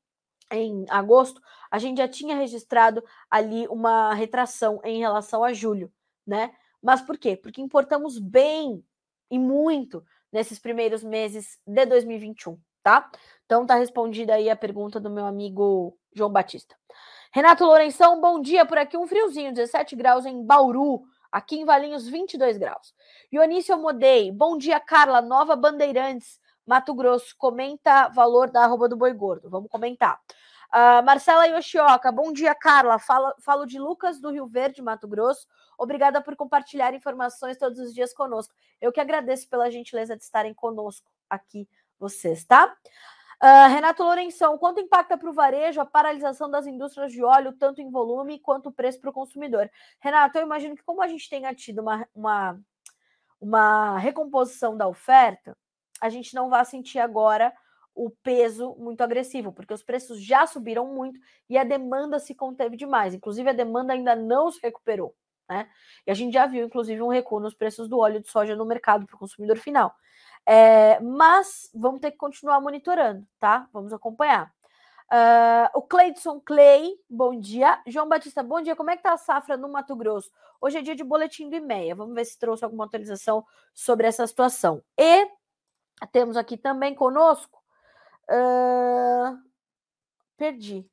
em 0.50 0.84
agosto, 0.88 1.40
a 1.70 1.78
gente 1.78 1.98
já 1.98 2.08
tinha 2.08 2.36
registrado 2.36 3.02
ali 3.30 3.66
uma 3.68 4.12
retração 4.14 4.80
em 4.84 4.98
relação 4.98 5.44
a 5.44 5.52
julho, 5.52 5.92
né? 6.26 6.52
Mas 6.82 7.00
por 7.00 7.18
quê? 7.18 7.36
Porque 7.36 7.60
importamos 7.60 8.18
bem 8.18 8.84
e 9.30 9.38
muito 9.38 10.02
nesses 10.32 10.58
primeiros 10.58 11.02
meses 11.02 11.58
de 11.66 11.86
2021, 11.86 12.58
tá? 12.82 13.10
Então 13.44 13.66
tá 13.66 13.74
respondida 13.74 14.34
aí 14.34 14.48
a 14.48 14.56
pergunta 14.56 14.98
do 14.98 15.10
meu 15.10 15.26
amigo 15.26 15.96
João 16.14 16.30
Batista. 16.30 16.76
Renato 17.32 17.64
Lourenção, 17.64 18.20
bom 18.20 18.40
dia 18.40 18.66
por 18.66 18.78
aqui, 18.78 18.96
um 18.96 19.06
friozinho, 19.06 19.52
17 19.52 19.94
graus 19.94 20.26
em 20.26 20.44
Bauru, 20.44 21.02
aqui 21.30 21.56
em 21.60 21.64
Valinhos 21.64 22.08
22 22.08 22.58
graus. 22.58 22.92
Dionísio 23.30 23.78
Modei, 23.78 24.32
bom 24.32 24.58
dia 24.58 24.80
Carla, 24.80 25.22
Nova 25.22 25.54
Bandeirantes, 25.54 26.40
Mato 26.70 26.94
Grosso, 26.94 27.34
comenta 27.36 28.06
valor 28.10 28.48
da 28.48 28.62
arroba 28.62 28.88
do 28.88 28.96
boi 28.96 29.12
gordo. 29.12 29.50
Vamos 29.50 29.68
comentar. 29.68 30.20
Uh, 30.68 31.04
Marcela 31.04 31.44
Yoshioka, 31.48 32.12
bom 32.12 32.32
dia, 32.32 32.54
Carla. 32.54 32.96
Fala, 32.96 33.34
falo 33.40 33.66
de 33.66 33.76
Lucas 33.76 34.20
do 34.20 34.30
Rio 34.30 34.46
Verde, 34.46 34.80
Mato 34.80 35.08
Grosso. 35.08 35.48
Obrigada 35.76 36.22
por 36.22 36.36
compartilhar 36.36 36.94
informações 36.94 37.56
todos 37.56 37.80
os 37.80 37.92
dias 37.92 38.14
conosco. 38.14 38.54
Eu 38.80 38.92
que 38.92 39.00
agradeço 39.00 39.48
pela 39.48 39.68
gentileza 39.68 40.16
de 40.16 40.22
estarem 40.22 40.54
conosco 40.54 41.10
aqui, 41.28 41.68
vocês, 41.98 42.44
tá? 42.44 42.72
Uh, 43.42 43.68
Renato 43.68 44.04
Lourenção, 44.04 44.56
quanto 44.56 44.78
impacta 44.78 45.18
para 45.18 45.28
o 45.28 45.32
varejo 45.32 45.80
a 45.80 45.84
paralisação 45.84 46.48
das 46.48 46.68
indústrias 46.68 47.10
de 47.10 47.20
óleo, 47.24 47.52
tanto 47.58 47.82
em 47.82 47.90
volume 47.90 48.38
quanto 48.38 48.70
preço 48.70 49.00
para 49.00 49.10
o 49.10 49.12
consumidor? 49.12 49.68
Renato, 49.98 50.38
eu 50.38 50.44
imagino 50.44 50.76
que 50.76 50.84
como 50.84 51.02
a 51.02 51.08
gente 51.08 51.28
tenha 51.28 51.52
tido 51.52 51.80
uma, 51.80 52.06
uma, 52.14 52.60
uma 53.40 53.98
recomposição 53.98 54.76
da 54.76 54.86
oferta, 54.86 55.58
a 56.00 56.08
gente 56.08 56.34
não 56.34 56.48
vai 56.48 56.64
sentir 56.64 56.98
agora 56.98 57.52
o 57.94 58.10
peso 58.10 58.74
muito 58.78 59.02
agressivo, 59.02 59.52
porque 59.52 59.74
os 59.74 59.82
preços 59.82 60.22
já 60.22 60.46
subiram 60.46 60.86
muito 60.86 61.18
e 61.48 61.58
a 61.58 61.64
demanda 61.64 62.18
se 62.18 62.34
conteve 62.34 62.76
demais. 62.76 63.14
Inclusive, 63.14 63.50
a 63.50 63.52
demanda 63.52 63.92
ainda 63.92 64.14
não 64.14 64.50
se 64.50 64.60
recuperou. 64.62 65.14
Né? 65.48 65.68
E 66.06 66.10
a 66.10 66.14
gente 66.14 66.32
já 66.32 66.46
viu, 66.46 66.64
inclusive, 66.64 67.02
um 67.02 67.08
recuo 67.08 67.40
nos 67.40 67.54
preços 67.54 67.88
do 67.88 67.98
óleo 67.98 68.20
de 68.20 68.30
soja 68.30 68.54
no 68.54 68.64
mercado 68.64 69.04
para 69.04 69.16
o 69.16 69.18
consumidor 69.18 69.58
final. 69.58 69.94
É, 70.46 71.00
mas 71.00 71.68
vamos 71.74 72.00
ter 72.00 72.12
que 72.12 72.16
continuar 72.16 72.60
monitorando, 72.60 73.26
tá? 73.38 73.68
Vamos 73.72 73.92
acompanhar. 73.92 74.52
Uh, 75.12 75.66
o 75.74 75.82
Cleidson 75.82 76.40
Clay, 76.40 76.94
bom 77.08 77.38
dia. 77.38 77.82
João 77.84 78.08
Batista, 78.08 78.44
bom 78.44 78.62
dia. 78.62 78.76
Como 78.76 78.90
é 78.90 78.96
que 78.96 79.02
tá 79.02 79.12
a 79.12 79.18
safra 79.18 79.56
no 79.56 79.68
Mato 79.68 79.96
Grosso? 79.96 80.30
Hoje 80.60 80.78
é 80.78 80.82
dia 80.82 80.94
de 80.94 81.02
boletim 81.02 81.50
do 81.50 81.56
IMEA. 81.56 81.96
Vamos 81.96 82.14
ver 82.14 82.24
se 82.24 82.38
trouxe 82.38 82.64
alguma 82.64 82.84
atualização 82.84 83.44
sobre 83.74 84.06
essa 84.06 84.24
situação. 84.24 84.80
E 84.96 85.28
temos 86.06 86.36
aqui 86.36 86.56
também 86.56 86.94
conosco. 86.94 87.62
Uh... 88.28 89.38
Perdi. 90.36 90.88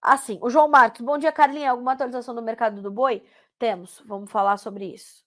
Assim, 0.00 0.38
o 0.42 0.50
João 0.50 0.68
Marcos. 0.68 1.00
Bom 1.00 1.18
dia, 1.18 1.32
Carlinha. 1.32 1.70
Alguma 1.70 1.92
atualização 1.92 2.34
do 2.34 2.42
mercado 2.42 2.82
do 2.82 2.90
boi? 2.90 3.26
Temos. 3.58 4.02
Vamos 4.06 4.30
falar 4.30 4.56
sobre 4.56 4.92
isso. 4.92 5.24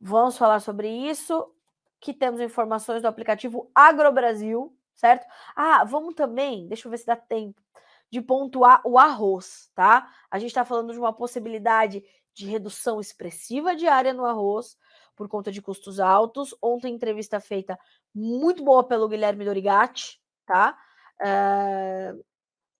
Vamos 0.00 0.38
falar 0.38 0.60
sobre 0.60 0.88
isso. 0.88 1.52
Que 2.00 2.14
temos 2.14 2.40
informações 2.40 3.02
do 3.02 3.08
aplicativo 3.08 3.70
AgroBrasil, 3.74 4.72
certo? 4.94 5.26
Ah, 5.54 5.84
vamos 5.84 6.14
também, 6.14 6.68
deixa 6.68 6.86
eu 6.86 6.90
ver 6.90 6.98
se 6.98 7.06
dá 7.06 7.16
tempo, 7.16 7.60
de 8.08 8.20
pontuar 8.20 8.80
o 8.84 8.96
arroz, 8.96 9.68
tá? 9.74 10.08
A 10.30 10.38
gente 10.38 10.50
está 10.50 10.64
falando 10.64 10.92
de 10.92 10.98
uma 10.98 11.12
possibilidade 11.12 12.04
de 12.32 12.46
redução 12.46 13.00
expressiva 13.00 13.74
diária 13.74 14.14
no 14.14 14.24
arroz 14.24 14.76
por 15.18 15.28
conta 15.28 15.50
de 15.50 15.60
custos 15.60 15.98
altos. 15.98 16.56
Ontem, 16.62 16.94
entrevista 16.94 17.40
feita 17.40 17.78
muito 18.14 18.64
boa 18.64 18.84
pelo 18.84 19.08
Guilherme 19.08 19.44
Dorigatti, 19.44 20.22
tá? 20.46 20.78
Uh, 21.20 22.24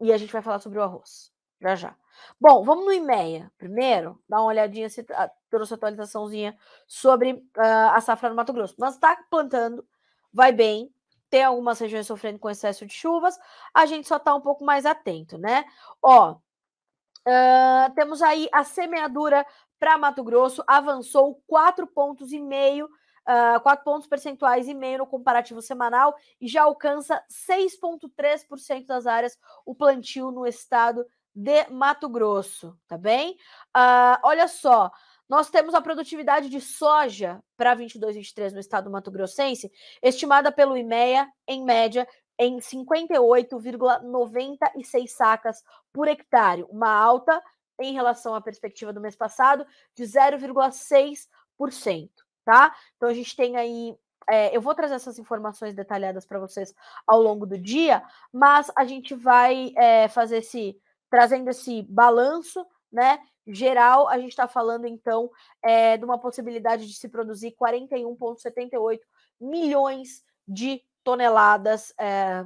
e 0.01 0.12
a 0.12 0.16
gente 0.16 0.32
vai 0.32 0.41
falar 0.41 0.61
sobre 0.61 0.78
o 0.78 0.82
arroz, 0.82 1.32
já 1.61 1.74
já. 1.74 1.97
Bom, 2.41 2.64
vamos 2.64 2.84
no 2.84 2.93
IMEA 2.93 3.51
primeiro, 3.59 4.20
dar 4.28 4.39
uma 4.39 4.47
olhadinha 4.47 4.89
se 4.89 5.05
trouxe 5.51 5.74
atualizaçãozinha 5.74 6.57
sobre 6.86 7.32
uh, 7.32 7.91
a 7.93 8.01
safra 8.01 8.28
no 8.28 8.36
Mato 8.36 8.53
Grosso. 8.53 8.76
Mas 8.78 8.95
está 8.95 9.16
plantando, 9.28 9.84
vai 10.32 10.53
bem, 10.53 10.93
tem 11.28 11.43
algumas 11.43 11.78
regiões 11.80 12.07
sofrendo 12.07 12.39
com 12.39 12.49
excesso 12.49 12.86
de 12.86 12.95
chuvas, 12.95 13.36
a 13.74 13.84
gente 13.86 14.07
só 14.07 14.16
está 14.16 14.34
um 14.34 14.41
pouco 14.41 14.64
mais 14.64 14.86
atento, 14.86 15.36
né? 15.36 15.64
Ó, 16.01 16.32
uh, 16.32 17.95
temos 17.95 18.22
aí 18.22 18.49
a 18.53 18.62
semeadura 18.62 19.45
para 19.79 19.99
Mato 19.99 20.24
Grosso 20.24 20.62
avançou 20.66 21.43
quatro 21.47 21.87
pontos 21.87 22.33
e 22.33 22.41
meio, 22.41 22.87
uh, 22.87 23.61
quatro 23.62 23.85
pontos 23.85 24.09
percentuais 24.09 24.68
e 24.68 24.74
meio 24.74 24.99
no 24.99 25.07
comparativo 25.07 25.62
semanal 25.62 26.14
e 26.41 26.49
já 26.49 26.62
alcança 26.62 27.22
6,3% 27.31 28.87
das 28.87 29.07
áreas 29.07 29.39
o 29.64 29.74
plantio 29.74 30.31
no 30.31 30.47
estado 30.47 31.07
de 31.35 31.68
Mato 31.70 32.09
Grosso, 32.09 32.76
tá 32.89 32.99
bem? 32.99 33.33
Uh, 33.76 34.18
olha 34.24 34.49
só, 34.49 34.91
nós 35.29 35.51
temos 35.51 35.74
a 35.74 35.81
produtividade 35.81 36.49
de 36.49 36.61
soja 36.61 37.41
para 37.57 37.74
22, 37.74 38.16
23 38.16 38.53
no 38.55 38.61
estado 38.61 38.85
do 38.85 38.91
Mato 38.91 39.11
Grossense, 39.11 39.70
estimada 40.03 40.51
pelo 40.51 40.76
IMEA, 40.76 41.29
em 41.47 41.62
média, 41.62 42.09
em 42.39 42.59
58,96 42.59 45.09
sacas 45.09 45.62
por 45.93 46.09
hectare, 46.09 46.64
uma 46.70 46.91
alta 46.91 47.43
em 47.81 47.93
relação 47.93 48.35
à 48.35 48.41
perspectiva 48.41 48.93
do 48.93 49.01
mês 49.01 49.16
passado, 49.16 49.66
de 49.95 50.05
0,6%, 50.05 52.11
tá? 52.45 52.74
Então 52.97 53.09
a 53.09 53.14
gente 53.14 53.37
tem 53.37 53.57
aí. 53.57 53.97
É, 54.31 54.55
eu 54.55 54.61
vou 54.61 54.74
trazer 54.74 54.95
essas 54.95 55.18
informações 55.18 55.74
detalhadas 55.74 56.26
para 56.26 56.39
vocês 56.39 56.74
ao 57.07 57.22
longo 57.22 57.47
do 57.47 57.57
dia, 57.57 58.03
mas 58.33 58.70
a 58.76 58.85
gente 58.85 59.14
vai 59.14 59.72
é, 59.76 60.09
fazer 60.09 60.39
esse. 60.39 60.79
trazendo 61.09 61.49
esse 61.49 61.83
balanço, 61.83 62.66
né? 62.93 63.20
Geral, 63.47 64.09
a 64.09 64.18
gente 64.18 64.31
está 64.31 64.47
falando 64.47 64.87
então 64.87 65.31
é, 65.62 65.97
de 65.97 66.05
uma 66.05 66.18
possibilidade 66.18 66.87
de 66.87 66.93
se 66.93 67.09
produzir 67.09 67.57
41,78 67.59 69.01
milhões 69.41 70.22
de 70.47 70.83
toneladas, 71.03 71.95
é, 71.99 72.45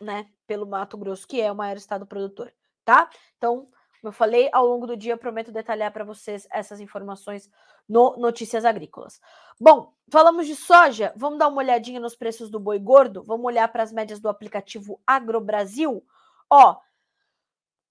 né, 0.00 0.28
pelo 0.46 0.66
Mato 0.66 0.96
Grosso, 0.96 1.26
que 1.26 1.40
é 1.40 1.50
o 1.50 1.56
maior 1.56 1.76
estado 1.76 2.06
produtor, 2.06 2.52
tá? 2.84 3.10
Então, 3.36 3.68
como 4.06 4.10
eu 4.10 4.12
falei, 4.12 4.48
ao 4.52 4.64
longo 4.64 4.86
do 4.86 4.96
dia 4.96 5.16
prometo 5.16 5.50
detalhar 5.50 5.92
para 5.92 6.04
vocês 6.04 6.46
essas 6.52 6.78
informações 6.78 7.50
no 7.88 8.16
Notícias 8.16 8.64
Agrícolas. 8.64 9.20
Bom, 9.58 9.92
falamos 10.08 10.46
de 10.46 10.54
soja, 10.54 11.12
vamos 11.16 11.40
dar 11.40 11.48
uma 11.48 11.58
olhadinha 11.58 11.98
nos 11.98 12.14
preços 12.14 12.48
do 12.48 12.60
boi 12.60 12.78
gordo, 12.78 13.24
vamos 13.24 13.44
olhar 13.44 13.66
para 13.66 13.82
as 13.82 13.90
médias 13.90 14.20
do 14.20 14.28
aplicativo 14.28 15.00
AgroBrasil. 15.04 16.06
Ó, 16.48 16.76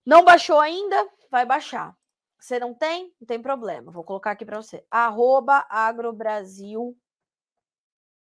não 0.05 0.23
baixou 0.23 0.57
ainda, 0.57 0.95
vai 1.29 1.45
baixar. 1.45 1.93
Você 2.39 2.59
não 2.59 2.73
tem? 2.73 3.13
Não 3.19 3.27
tem 3.27 3.41
problema. 3.41 3.91
Vou 3.91 4.03
colocar 4.03 4.31
aqui 4.31 4.45
para 4.45 4.61
você. 4.61 4.85
Arroba 4.89 5.65
agrobrasil 5.69 6.97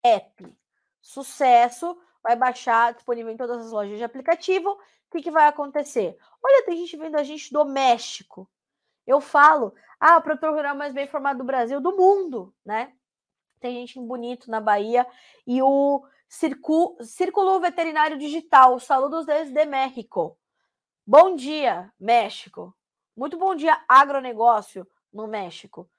app. 0.03 0.57
Sucesso. 0.99 1.95
Vai 2.23 2.35
baixar, 2.35 2.93
disponível 2.93 3.31
em 3.31 3.37
todas 3.37 3.65
as 3.65 3.71
lojas 3.71 3.97
de 3.97 4.03
aplicativo. 4.03 4.77
O 5.07 5.11
que, 5.11 5.23
que 5.23 5.31
vai 5.31 5.47
acontecer? 5.47 6.17
Olha, 6.43 6.65
tem 6.65 6.77
gente 6.77 6.97
vendo 6.97 7.15
a 7.15 7.23
gente 7.23 7.51
do 7.51 7.63
México. 7.65 8.49
Eu 9.05 9.21
falo, 9.21 9.73
ah, 9.99 10.17
o 10.17 10.21
produtor 10.21 10.53
rural 10.53 10.75
mais 10.75 10.93
bem 10.93 11.05
informado 11.05 11.39
do 11.39 11.45
Brasil, 11.45 11.79
do 11.79 11.95
mundo, 11.95 12.53
né? 12.65 12.93
Tem 13.59 13.73
gente 13.73 13.99
bonito 13.99 14.51
na 14.51 14.59
Bahia. 14.59 15.07
E 15.45 15.61
o 15.61 16.05
Circu, 16.27 16.97
Círculo 17.01 17.59
Veterinário 17.59 18.17
Digital, 18.17 18.79
saludos 18.79 19.25
desde 19.25 19.65
México. 19.65 20.37
Bom 21.05 21.35
dia, 21.35 21.91
México. 21.97 22.75
Muito 23.15 23.37
bom 23.37 23.55
dia, 23.55 23.81
agronegócio 23.87 24.85
no 25.11 25.25
México. 25.25 25.89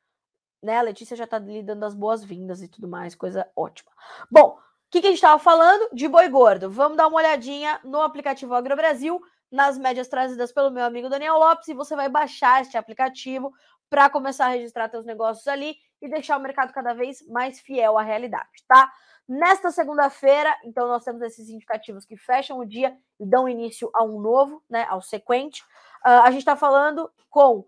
Né? 0.63 0.77
A 0.77 0.83
Letícia 0.83 1.17
já 1.17 1.25
está 1.25 1.39
lhe 1.39 1.63
dando 1.63 1.85
as 1.85 1.95
boas-vindas 1.95 2.63
e 2.63 2.69
tudo 2.69 2.87
mais, 2.87 3.15
coisa 3.15 3.51
ótima. 3.57 3.91
Bom, 4.31 4.59
que, 4.91 5.01
que 5.01 5.07
a 5.07 5.11
gente 5.11 5.19
estava 5.19 5.39
falando? 5.39 5.89
De 5.93 6.09
boi 6.09 6.29
gordo. 6.29 6.71
Vamos 6.71 6.97
dar 6.97 7.07
uma 7.09 7.19
olhadinha 7.19 7.81
no 7.85 8.01
aplicativo 8.01 8.55
AgroBrasil, 8.55 9.21
nas 9.51 9.79
médias 9.79 10.09
trazidas 10.09 10.53
pelo 10.53 10.71
meu 10.71 10.85
amigo 10.85 11.09
Daniel 11.09 11.39
Lopes, 11.39 11.69
e 11.69 11.75
você 11.75 11.95
vai 11.95 12.09
baixar 12.09 12.63
este 12.63 12.77
aplicativo 12.77 13.53
para 13.91 14.09
começar 14.11 14.47
a 14.47 14.51
registrar 14.51 14.89
seus 14.91 15.05
negócios 15.05 15.47
ali 15.47 15.77
e 16.01 16.09
deixar 16.09 16.37
o 16.37 16.43
mercado 16.43 16.73
cada 16.73 16.95
vez 16.95 17.27
mais 17.29 17.59
fiel 17.61 17.99
à 17.99 18.03
realidade, 18.03 18.65
tá? 18.67 18.91
Nesta 19.29 19.71
segunda-feira, 19.71 20.55
então, 20.65 20.89
nós 20.89 21.05
temos 21.05 21.21
esses 21.21 21.51
indicativos 21.51 22.07
que 22.07 22.17
fecham 22.17 22.59
o 22.59 22.65
dia 22.65 22.97
e 23.21 23.27
dão 23.27 23.47
início 23.47 23.91
a 23.95 24.03
um 24.03 24.21
novo, 24.21 24.63
né, 24.71 24.87
ao 24.89 25.03
sequente. 25.03 25.63
Uh, 26.05 26.23
a 26.25 26.31
gente 26.31 26.41
está 26.41 26.57
falando 26.57 27.11
com 27.29 27.59
uh, 27.59 27.67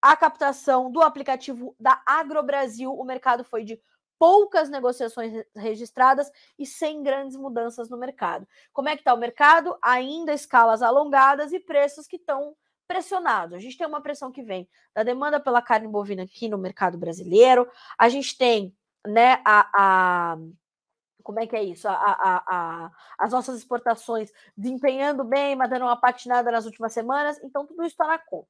a 0.00 0.16
captação 0.16 0.92
do 0.92 1.02
aplicativo 1.02 1.74
da 1.78 2.00
AgroBrasil. 2.06 2.92
O 2.92 3.04
mercado 3.04 3.42
foi 3.42 3.64
de 3.64 3.80
poucas 4.18 4.68
negociações 4.68 5.32
registradas 5.54 6.30
e 6.58 6.66
sem 6.66 7.02
grandes 7.02 7.36
mudanças 7.36 7.88
no 7.88 7.96
mercado. 7.96 8.46
Como 8.72 8.88
é 8.88 8.94
que 8.94 9.02
está 9.02 9.14
o 9.14 9.18
mercado? 9.18 9.78
Ainda 9.80 10.32
escalas 10.32 10.82
alongadas 10.82 11.52
e 11.52 11.60
preços 11.60 12.06
que 12.06 12.16
estão 12.16 12.56
pressionados. 12.86 13.54
A 13.54 13.60
gente 13.60 13.76
tem 13.76 13.86
uma 13.86 14.00
pressão 14.00 14.32
que 14.32 14.42
vem 14.42 14.68
da 14.94 15.02
demanda 15.02 15.38
pela 15.38 15.62
carne 15.62 15.86
bovina 15.86 16.22
aqui 16.22 16.48
no 16.48 16.58
mercado 16.58 16.98
brasileiro. 16.98 17.70
A 17.98 18.08
gente 18.08 18.36
tem 18.36 18.74
né, 19.06 19.40
a, 19.44 19.70
a 19.74 20.38
como 21.22 21.40
é 21.40 21.46
que 21.46 21.54
é 21.54 21.62
isso? 21.62 21.86
A, 21.86 21.92
a, 21.92 22.42
a, 22.46 22.90
as 23.18 23.32
nossas 23.32 23.58
exportações 23.58 24.32
desempenhando 24.56 25.22
bem, 25.22 25.54
mas 25.54 25.68
dando 25.68 25.82
uma 25.82 26.00
patinada 26.00 26.50
nas 26.50 26.64
últimas 26.64 26.94
semanas, 26.94 27.38
então 27.44 27.66
tudo 27.66 27.82
isso 27.82 27.92
está 27.92 28.06
na 28.06 28.18
conta. 28.18 28.48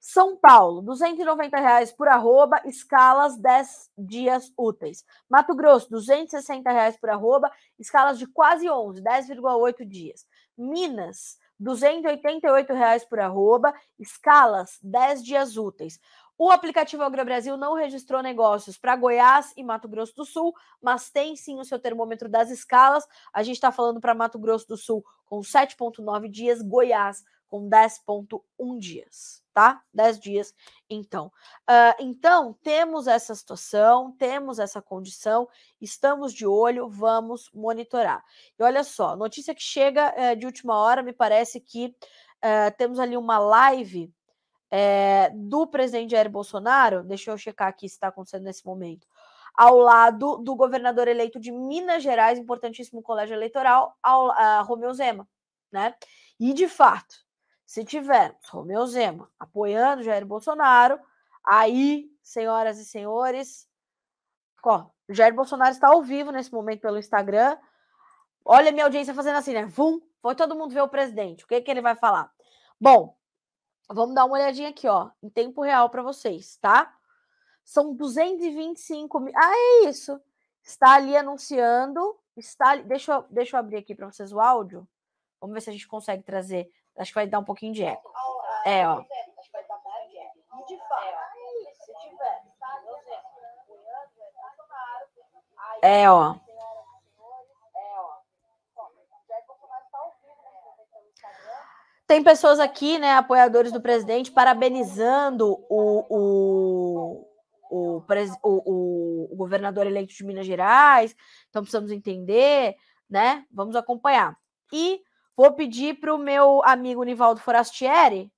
São 0.00 0.36
Paulo, 0.36 0.80
290 0.82 1.58
reais 1.58 1.92
por 1.92 2.08
arroba, 2.08 2.60
escalas 2.64 3.36
10 3.36 3.90
dias 3.98 4.52
úteis. 4.56 5.04
Mato 5.28 5.54
Grosso, 5.54 5.90
260 5.90 6.70
reais 6.70 6.96
por 6.96 7.10
arroba, 7.10 7.50
escalas 7.78 8.18
de 8.18 8.26
quase 8.26 8.70
11, 8.70 9.02
10,8 9.02 9.84
dias. 9.84 10.24
Minas, 10.56 11.36
288 11.58 12.72
reais 12.72 13.04
por 13.04 13.18
arroba, 13.18 13.74
escalas 13.98 14.78
10 14.82 15.24
dias 15.24 15.56
úteis. 15.56 15.98
O 16.40 16.52
aplicativo 16.52 17.02
AgroBrasil 17.02 17.56
não 17.56 17.74
registrou 17.74 18.22
negócios 18.22 18.78
para 18.78 18.94
Goiás 18.94 19.52
e 19.56 19.64
Mato 19.64 19.88
Grosso 19.88 20.14
do 20.14 20.24
Sul, 20.24 20.54
mas 20.80 21.10
tem 21.10 21.34
sim 21.34 21.58
o 21.58 21.64
seu 21.64 21.80
termômetro 21.80 22.28
das 22.28 22.48
escalas. 22.48 23.04
A 23.32 23.42
gente 23.42 23.56
está 23.56 23.72
falando 23.72 24.00
para 24.00 24.14
Mato 24.14 24.38
Grosso 24.38 24.68
do 24.68 24.76
Sul 24.76 25.04
com 25.26 25.40
7,9 25.40 26.30
dias, 26.30 26.62
Goiás 26.62 27.24
com 27.48 27.68
10,1 27.68 28.78
dias, 28.78 29.42
tá? 29.54 29.82
10 29.92 30.20
dias, 30.20 30.54
então. 30.88 31.32
Uh, 31.68 31.94
então, 32.00 32.52
temos 32.62 33.06
essa 33.06 33.34
situação, 33.34 34.12
temos 34.12 34.58
essa 34.58 34.82
condição, 34.82 35.48
estamos 35.80 36.32
de 36.32 36.46
olho, 36.46 36.88
vamos 36.88 37.50
monitorar. 37.52 38.22
E 38.58 38.62
olha 38.62 38.84
só, 38.84 39.16
notícia 39.16 39.54
que 39.54 39.62
chega 39.62 40.14
uh, 40.14 40.36
de 40.36 40.46
última 40.46 40.76
hora, 40.76 41.02
me 41.02 41.12
parece 41.12 41.60
que 41.60 41.86
uh, 42.44 42.76
temos 42.76 42.98
ali 42.98 43.16
uma 43.16 43.38
live 43.38 44.12
é, 44.70 45.30
do 45.30 45.66
presidente 45.66 46.10
Jair 46.10 46.28
Bolsonaro, 46.28 47.02
deixa 47.02 47.30
eu 47.30 47.38
checar 47.38 47.68
aqui 47.68 47.88
se 47.88 47.94
está 47.94 48.08
acontecendo 48.08 48.44
nesse 48.44 48.66
momento, 48.66 49.06
ao 49.54 49.78
lado 49.78 50.36
do 50.38 50.54
governador 50.54 51.08
eleito 51.08 51.40
de 51.40 51.50
Minas 51.50 52.02
Gerais, 52.02 52.38
importantíssimo 52.38 53.02
colégio 53.02 53.34
eleitoral, 53.34 53.96
ao, 54.02 54.30
a 54.32 54.60
Romeu 54.60 54.92
Zema, 54.92 55.26
né? 55.72 55.94
E 56.38 56.52
de 56.52 56.68
fato, 56.68 57.16
se 57.68 57.84
tivermos 57.84 58.48
Romeu 58.48 58.86
Zema 58.86 59.30
apoiando 59.38 60.02
Jair 60.02 60.24
Bolsonaro, 60.24 60.98
aí, 61.44 62.10
senhoras 62.22 62.78
e 62.78 62.84
senhores, 62.86 63.68
ó, 64.64 64.86
Jair 65.10 65.34
Bolsonaro 65.34 65.72
está 65.72 65.88
ao 65.88 66.02
vivo 66.02 66.32
nesse 66.32 66.50
momento 66.50 66.80
pelo 66.80 66.98
Instagram. 66.98 67.58
Olha 68.42 68.72
minha 68.72 68.86
audiência 68.86 69.12
fazendo 69.12 69.36
assim, 69.36 69.52
né? 69.52 69.66
Vum, 69.66 70.00
foi 70.22 70.34
todo 70.34 70.54
mundo 70.56 70.72
ver 70.72 70.80
o 70.80 70.88
presidente. 70.88 71.44
O 71.44 71.46
que, 71.46 71.60
que 71.60 71.70
ele 71.70 71.82
vai 71.82 71.94
falar? 71.94 72.32
Bom, 72.80 73.18
Vamos 73.90 74.14
dar 74.14 74.26
uma 74.26 74.34
olhadinha 74.34 74.68
aqui, 74.68 74.86
ó, 74.86 75.10
em 75.22 75.30
tempo 75.30 75.62
real 75.62 75.88
para 75.88 76.02
vocês, 76.02 76.58
tá? 76.58 76.94
São 77.64 77.94
225 77.94 79.18
mil. 79.20 79.32
Ah, 79.34 79.52
é 79.54 79.88
isso. 79.88 80.20
Está 80.62 80.94
ali 80.94 81.16
anunciando. 81.16 82.18
Está 82.36 82.76
deixa, 82.76 83.12
eu, 83.12 83.24
deixa 83.30 83.56
eu 83.56 83.60
abrir 83.60 83.78
aqui 83.78 83.94
para 83.94 84.10
vocês 84.10 84.30
o 84.30 84.40
áudio. 84.40 84.86
Vamos 85.40 85.54
ver 85.54 85.62
se 85.62 85.70
a 85.70 85.72
gente 85.72 85.88
consegue 85.88 86.22
trazer. 86.22 86.70
Acho 86.98 87.10
que 87.12 87.14
vai 87.14 87.26
dar 87.26 87.38
um 87.38 87.44
pouquinho 87.44 87.72
de 87.72 87.84
eco. 87.84 88.12
É, 88.64 88.86
ó. 88.86 89.04
É, 95.82 96.10
ó. 96.10 96.34
Tem 102.06 102.24
pessoas 102.24 102.58
aqui, 102.58 102.98
né, 102.98 103.12
apoiadores 103.12 103.70
do 103.70 103.82
presidente, 103.82 104.32
parabenizando 104.32 105.62
o, 105.68 106.06
o, 106.08 107.28
o, 107.70 108.02
o, 108.42 109.28
o 109.30 109.36
governador 109.36 109.86
eleito 109.86 110.14
de 110.14 110.24
Minas 110.24 110.46
Gerais. 110.46 111.14
Então 111.50 111.62
precisamos 111.62 111.92
entender, 111.92 112.76
né? 113.10 113.44
Vamos 113.52 113.76
acompanhar. 113.76 114.38
E 114.72 115.02
vou 115.38 115.52
pedir 115.52 116.00
para 116.00 116.12
o 116.12 116.18
meu 116.18 116.60
amigo 116.64 117.04
Nivaldo 117.04 117.40
Forastieri, 117.40 118.28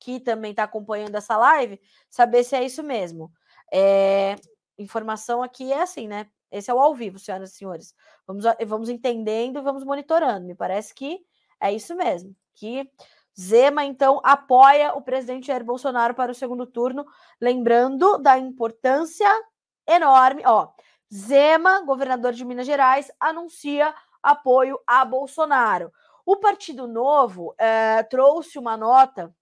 que 0.00 0.18
também 0.18 0.52
está 0.52 0.62
acompanhando 0.62 1.14
essa 1.14 1.36
live, 1.36 1.78
saber 2.08 2.44
se 2.44 2.56
é 2.56 2.64
isso 2.64 2.82
mesmo. 2.82 3.30
É, 3.70 4.36
informação 4.78 5.42
aqui 5.42 5.70
é 5.70 5.82
assim, 5.82 6.08
né? 6.08 6.26
Esse 6.50 6.70
é 6.70 6.74
o 6.74 6.78
ao 6.78 6.94
vivo, 6.94 7.18
senhoras 7.18 7.52
e 7.52 7.56
senhores. 7.56 7.94
Vamos, 8.26 8.44
vamos 8.66 8.88
entendendo 8.88 9.58
e 9.58 9.62
vamos 9.62 9.84
monitorando. 9.84 10.46
Me 10.46 10.54
parece 10.54 10.94
que 10.94 11.20
é 11.60 11.70
isso 11.74 11.94
mesmo. 11.94 12.34
Que 12.54 12.90
Zema, 13.38 13.84
então, 13.84 14.18
apoia 14.24 14.94
o 14.94 15.02
presidente 15.02 15.48
Jair 15.48 15.62
Bolsonaro 15.62 16.14
para 16.14 16.32
o 16.32 16.34
segundo 16.34 16.64
turno, 16.64 17.04
lembrando 17.38 18.16
da 18.16 18.38
importância 18.38 19.28
enorme. 19.86 20.42
Ó, 20.46 20.68
Zema, 21.12 21.82
governador 21.82 22.32
de 22.32 22.46
Minas 22.46 22.64
Gerais, 22.64 23.12
anuncia 23.20 23.94
apoio 24.22 24.80
a 24.86 25.04
Bolsonaro. 25.04 25.92
O 26.26 26.36
Partido 26.38 26.88
Novo 26.88 27.54
é, 27.56 28.02
trouxe 28.02 28.58
uma 28.58 28.76
nota 28.76 29.32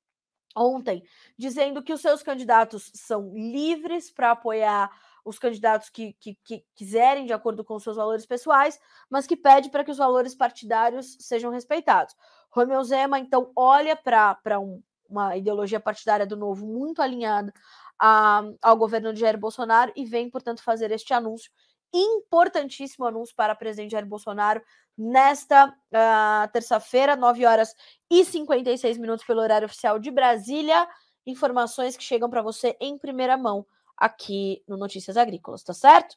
ontem 0.55 1.03
dizendo 1.37 1.82
que 1.82 1.95
os 1.95 2.01
seus 2.03 2.22
candidatos 2.22 2.93
são 2.95 3.32
livres 3.35 4.11
para 4.11 4.32
apoiar 4.32 4.91
os 5.24 5.39
candidatos 5.39 5.89
que, 5.89 6.12
que, 6.20 6.39
que, 6.45 6.62
quiserem, 6.74 7.24
de 7.24 7.32
acordo 7.32 7.64
com 7.64 7.78
seus 7.78 7.97
valores 7.97 8.26
pessoais, 8.26 8.78
mas 9.09 9.26
que 9.26 9.35
pede 9.35 9.70
para 9.70 9.82
que 9.82 9.91
os 9.91 9.97
valores 9.97 10.35
partidários 10.35 11.16
sejam 11.20 11.51
respeitados. 11.51 12.14
Romeu 12.51 12.85
Zema, 12.85 13.18
então, 13.18 13.51
olha 13.57 13.97
para 13.97 14.61
um, 14.61 14.82
uma 15.09 15.37
ideologia 15.39 15.80
partidária 15.80 16.26
do 16.26 16.37
novo 16.37 16.66
muito 16.66 17.01
alinhada 17.01 17.53
a, 17.99 18.43
ao 18.61 18.76
governo 18.76 19.14
de 19.14 19.20
Jair 19.20 19.39
Bolsonaro 19.39 19.91
e 19.97 20.05
vem, 20.05 20.28
portanto, 20.28 20.62
fazer 20.62 20.91
este 20.91 21.14
anúncio, 21.14 21.51
importantíssimo 21.95 23.07
anúncio 23.07 23.34
para 23.36 23.55
presidente 23.55 23.92
Jair 23.92 24.05
Bolsonaro, 24.05 24.61
nesta 24.99 25.68
uh, 25.68 26.53
terça-feira, 26.53 27.14
9 27.14 27.47
horas 27.47 27.74
e 28.11 28.24
56 28.24 28.99
minutos, 28.99 29.24
pelo 29.24 29.40
horário 29.40 29.66
oficial 29.66 29.99
de 29.99 30.11
Brasília. 30.11 30.88
Informações 31.24 31.97
que 31.97 32.03
chegam 32.03 32.28
para 32.28 32.42
você 32.42 32.76
em 32.80 32.99
primeira 32.99 33.36
mão 33.36 33.64
aqui 33.97 34.62
no 34.66 34.76
Notícias 34.76 35.16
Agrícolas, 35.16 35.62
tá 35.62 35.72
certo? 35.72 36.16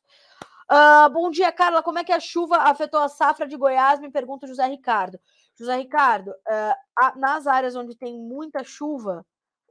Uh, 0.69 1.09
bom 1.13 1.29
dia, 1.29 1.51
Carla. 1.51 1.83
Como 1.83 1.99
é 1.99 2.03
que 2.03 2.11
a 2.11 2.19
chuva 2.19 2.57
afetou 2.57 2.99
a 2.99 3.07
safra 3.07 3.47
de 3.47 3.55
Goiás? 3.55 3.99
Me 3.99 4.11
pergunta 4.11 4.45
o 4.45 4.49
José 4.49 4.65
Ricardo. 4.65 5.19
José 5.55 5.77
Ricardo, 5.77 6.29
uh, 6.31 6.75
a, 6.99 7.15
nas 7.15 7.47
áreas 7.47 7.75
onde 7.75 7.95
tem 7.95 8.19
muita 8.19 8.63
chuva, 8.63 9.25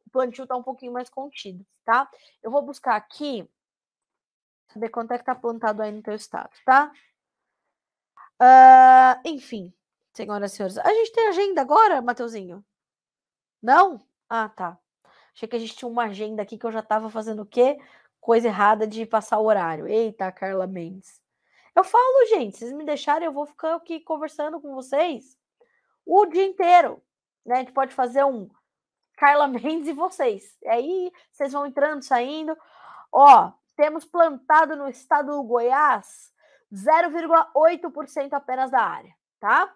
o 0.07 0.11
plantio 0.11 0.45
está 0.45 0.57
um 0.57 0.63
pouquinho 0.63 0.93
mais 0.93 1.11
contido, 1.11 1.67
tá? 1.85 2.09
Eu 2.43 2.51
vou 2.51 2.63
buscar 2.63 2.97
aqui, 2.97 3.49
saber 4.69 4.89
quanto 4.91 5.13
é 5.13 5.17
que 5.17 5.23
está 5.23 5.35
plantado 5.35 5.83
aí 5.83 5.93
no 5.93 6.03
teu 6.03 6.15
estado, 6.15 6.51
tá? 6.65 6.93
Uh, 8.41 9.21
enfim, 9.25 9.73
senhoras 10.15 10.53
e 10.53 10.57
senhores. 10.57 10.79
A 10.79 10.93
gente 10.93 11.13
tem 11.13 11.29
agenda 11.29 11.61
agora, 11.61 12.03
Mateuzinho? 12.03 12.65
Não? 13.63 14.01
Ah, 14.29 14.49
tá. 14.49 14.79
Achei 15.35 15.49
que 15.49 15.57
a 15.57 15.59
gente 15.59 15.77
tinha 15.77 15.89
uma 15.89 16.05
agenda 16.05 16.43
aqui 16.43 16.59
que 16.59 16.67
eu 16.67 16.73
já 16.73 16.81
estava 16.81 17.11
fazendo 17.11 17.43
o 17.43 17.47
quê? 17.47 17.79
Coisa 18.21 18.49
errada 18.49 18.87
de 18.87 19.05
passar 19.07 19.39
o 19.39 19.45
horário. 19.45 19.87
Eita, 19.87 20.33
Carla 20.33 20.67
Mendes. 20.67 21.21
Eu 21.75 21.85
falo, 21.85 22.27
gente, 22.29 22.57
vocês 22.57 22.73
me 22.73 22.85
deixarem, 22.85 23.27
eu 23.27 23.33
vou 23.33 23.47
ficar 23.47 23.75
aqui 23.75 24.01
conversando 24.01 24.61
com 24.61 24.75
vocês 24.75 25.39
o 26.07 26.25
dia 26.27 26.45
inteiro. 26.45 27.03
Né? 27.45 27.57
A 27.57 27.59
gente 27.59 27.73
pode 27.73 27.95
fazer 27.95 28.25
um 28.25 28.49
Carla 29.17 29.47
Mendes 29.49 29.89
e 29.89 29.93
vocês. 29.93 30.57
E 30.63 30.69
aí 30.69 31.13
vocês 31.31 31.53
vão 31.53 31.67
entrando, 31.67 32.03
saindo. 32.03 32.57
Ó, 33.13 33.53
temos 33.77 34.05
plantado 34.05 34.75
no 34.75 34.89
estado 34.89 35.33
do 35.33 35.43
Goiás 35.43 36.33
0,8% 36.73 38.33
apenas 38.33 38.71
da 38.71 38.81
área, 38.81 39.15
tá? 39.39 39.73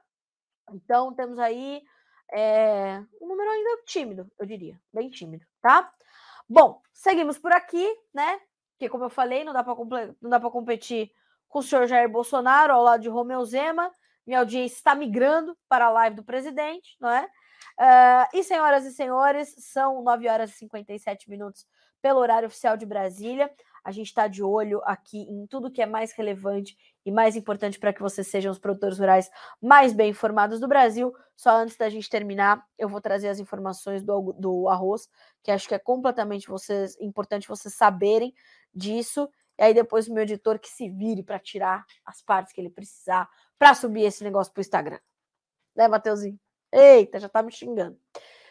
Então 0.72 1.14
temos 1.14 1.38
aí 1.38 1.82
é, 2.32 3.02
um 3.20 3.28
número 3.28 3.50
ainda 3.50 3.82
tímido, 3.84 4.30
eu 4.38 4.46
diria, 4.46 4.80
bem 4.92 5.10
tímido, 5.10 5.46
tá? 5.60 5.92
Bom, 6.48 6.80
seguimos 6.92 7.38
por 7.38 7.52
aqui, 7.52 7.86
né? 8.12 8.40
Que 8.78 8.88
como 8.88 9.04
eu 9.04 9.10
falei, 9.10 9.44
não 9.44 9.52
dá 9.52 9.62
para 9.62 10.50
competir 10.50 11.12
com 11.48 11.58
o 11.58 11.62
senhor 11.62 11.86
Jair 11.86 12.08
Bolsonaro 12.08 12.72
ao 12.72 12.82
lado 12.82 13.02
de 13.02 13.08
Romeu 13.08 13.44
Zema. 13.44 13.90
Minha 14.26 14.40
audiência 14.40 14.76
está 14.76 14.94
migrando 14.94 15.56
para 15.68 15.86
a 15.86 15.90
live 15.90 16.16
do 16.16 16.24
presidente, 16.24 16.96
não 17.00 17.10
é? 17.10 17.28
Uh, 17.78 18.36
e 18.36 18.44
senhoras 18.44 18.84
e 18.84 18.92
senhores, 18.92 19.54
são 19.58 20.02
9 20.02 20.28
horas 20.28 20.50
e 20.50 20.58
57 20.58 21.28
minutos 21.28 21.66
pelo 22.02 22.20
horário 22.20 22.46
oficial 22.46 22.76
de 22.76 22.86
Brasília. 22.86 23.50
A 23.84 23.90
gente 23.90 24.06
está 24.06 24.28
de 24.28 24.42
olho 24.42 24.80
aqui 24.84 25.22
em 25.22 25.46
tudo 25.46 25.70
que 25.70 25.82
é 25.82 25.86
mais 25.86 26.12
relevante 26.12 26.76
e 27.04 27.10
mais 27.10 27.36
importante 27.36 27.78
para 27.78 27.92
que 27.92 28.00
vocês 28.00 28.26
sejam 28.26 28.52
os 28.52 28.58
produtores 28.58 28.98
rurais 28.98 29.30
mais 29.60 29.92
bem 29.92 30.10
informados 30.10 30.60
do 30.60 30.68
Brasil. 30.68 31.14
Só 31.36 31.50
antes 31.56 31.76
da 31.76 31.88
gente 31.88 32.08
terminar, 32.08 32.64
eu 32.78 32.88
vou 32.88 33.00
trazer 33.00 33.28
as 33.28 33.38
informações 33.38 34.02
do, 34.02 34.32
do 34.38 34.68
arroz, 34.68 35.08
que 35.42 35.50
acho 35.50 35.68
que 35.68 35.74
é 35.74 35.78
completamente 35.78 36.48
vocês, 36.48 36.96
importante 37.00 37.48
vocês 37.48 37.74
saberem 37.74 38.34
disso. 38.74 39.28
E 39.58 39.62
aí 39.62 39.74
depois 39.74 40.08
o 40.08 40.14
meu 40.14 40.22
editor 40.22 40.58
que 40.58 40.68
se 40.68 40.88
vire 40.88 41.22
para 41.22 41.38
tirar 41.38 41.84
as 42.04 42.22
partes 42.22 42.52
que 42.52 42.60
ele 42.60 42.70
precisar 42.70 43.28
para 43.58 43.74
subir 43.74 44.02
esse 44.02 44.24
negócio 44.24 44.52
para 44.52 44.60
o 44.60 44.62
Instagram. 44.62 44.98
Né, 45.76 45.88
Mateuzinho? 45.88 46.38
Eita, 46.72 47.18
já 47.18 47.28
tá 47.28 47.42
me 47.42 47.52
xingando. 47.52 47.98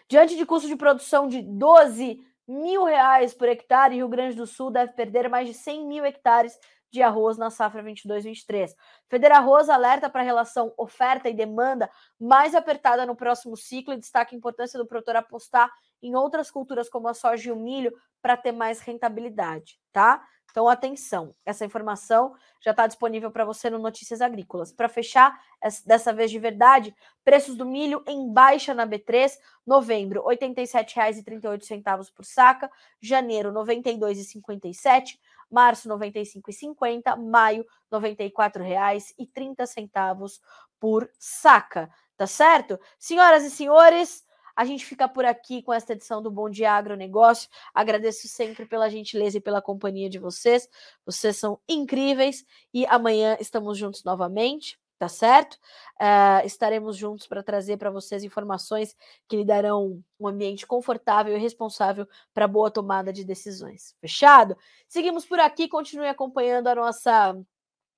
Diante 0.10 0.36
de 0.36 0.46
custo 0.46 0.68
de 0.68 0.76
produção 0.76 1.28
de 1.28 1.42
12 1.42 2.20
mil 2.50 2.84
reais 2.84 3.34
por 3.34 3.48
hectare, 3.48 3.96
Rio 3.96 4.10
Grande 4.10 4.36
do 4.36 4.48
Sul 4.48 4.72
deve 4.72 4.94
perder 4.94 5.30
mais 5.30 5.48
de 5.48 5.54
100 5.54 5.86
mil 5.86 6.04
hectares 6.04 6.58
de 6.92 7.02
arroz 7.04 7.38
na 7.38 7.52
safra 7.52 7.84
22-23. 7.84 8.74
Feder 9.08 9.32
Arroz 9.32 9.70
alerta 9.70 10.10
para 10.10 10.22
a 10.22 10.26
relação 10.26 10.74
oferta 10.76 11.30
e 11.30 11.34
demanda 11.34 11.90
mais 12.20 12.56
apertada 12.56 13.06
no 13.06 13.16
próximo 13.16 13.56
ciclo 13.56 13.94
e 13.94 13.98
destaca 13.98 14.34
a 14.34 14.38
importância 14.38 14.80
do 14.80 14.88
produtor 14.88 15.16
apostar 15.16 15.72
em 16.02 16.16
outras 16.16 16.50
culturas 16.50 16.90
como 16.90 17.08
a 17.08 17.14
soja 17.14 17.50
e 17.50 17.52
o 17.52 17.56
milho 17.56 17.94
para 18.22 18.36
ter 18.36 18.52
mais 18.52 18.80
rentabilidade, 18.80 19.80
tá? 19.92 20.26
Então, 20.52 20.68
atenção, 20.68 21.34
essa 21.46 21.66
informação 21.66 22.36
já 22.62 22.72
está 22.72 22.88
disponível 22.88 23.32
para 23.32 23.46
você 23.46 23.70
no 23.70 23.80
Notícias 23.80 24.20
Agrícolas. 24.22 24.72
Para 24.72 24.90
fechar, 24.90 25.40
dessa 25.86 26.12
vez 26.12 26.32
de 26.32 26.40
verdade, 26.40 26.96
preços 27.24 27.56
do 27.56 27.66
milho 27.66 28.04
em 28.08 28.28
baixa 28.32 28.74
na 28.74 28.88
B3, 28.88 29.32
novembro, 29.66 30.28
R$ 30.28 30.38
87,38 30.38 32.12
por 32.14 32.26
saca, 32.26 32.70
janeiro, 33.02 33.50
R$ 33.50 33.56
92,57, 33.56 35.18
março, 35.50 35.88
R$ 35.88 36.12
95,50, 36.12 37.16
maio, 37.18 37.66
R$ 37.92 38.00
94,30 38.00 40.40
por 40.80 41.10
saca, 41.18 41.90
tá 42.18 42.26
certo? 42.26 42.80
Senhoras 42.98 43.44
e 43.44 43.52
senhores, 43.52 44.24
a 44.60 44.66
gente 44.66 44.86
fica 44.86 45.08
por 45.08 45.24
aqui 45.24 45.64
com 45.64 45.72
esta 45.72 45.94
edição 45.94 46.22
do 46.22 46.30
Bom 46.30 46.50
Dia 46.50 46.74
Agronegócio. 46.74 47.50
Agradeço 47.74 48.28
sempre 48.28 48.66
pela 48.66 48.90
gentileza 48.90 49.38
e 49.38 49.40
pela 49.42 49.62
companhia 49.62 50.10
de 50.10 50.20
vocês. 50.20 50.68
Vocês 51.06 51.38
são 51.38 51.62
incríveis 51.66 52.44
e 52.74 52.86
amanhã 52.88 53.38
estamos 53.40 53.78
juntos 53.78 54.04
novamente 54.04 54.78
tá 54.98 55.08
certo? 55.08 55.54
Uh, 55.96 56.46
estaremos 56.46 56.98
juntos 56.98 57.26
para 57.26 57.42
trazer 57.42 57.78
para 57.78 57.90
vocês 57.90 58.22
informações 58.22 58.94
que 59.30 59.38
lhe 59.38 59.46
darão 59.46 60.04
um 60.20 60.28
ambiente 60.28 60.68
confortável 60.68 61.34
e 61.34 61.40
responsável 61.40 62.06
para 62.34 62.46
boa 62.46 62.70
tomada 62.70 63.14
de 63.14 63.24
decisões. 63.24 63.96
Fechado? 64.02 64.58
Seguimos 64.90 65.26
por 65.26 65.40
aqui, 65.40 65.70
continue 65.70 66.10
acompanhando 66.10 66.68
a 66.68 66.76
nossa 66.76 67.34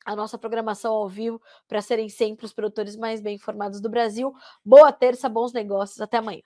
a 0.06 0.16
nossa 0.16 0.38
programação 0.38 0.93
ao 0.93 1.08
vivo 1.08 1.41
para 1.68 1.82
serem 1.82 2.10
sempre 2.10 2.45
os 2.45 2.54
produtores 2.54 2.95
mais 2.95 3.22
bem 3.22 3.36
informados 3.36 3.80
do 3.82 3.89
Brasil. 3.89 4.34
Boa 4.64 4.91
terça, 4.91 5.30
bons 5.30 5.54
negócios, 5.54 6.02
até 6.02 6.18
amanhã. 6.18 6.41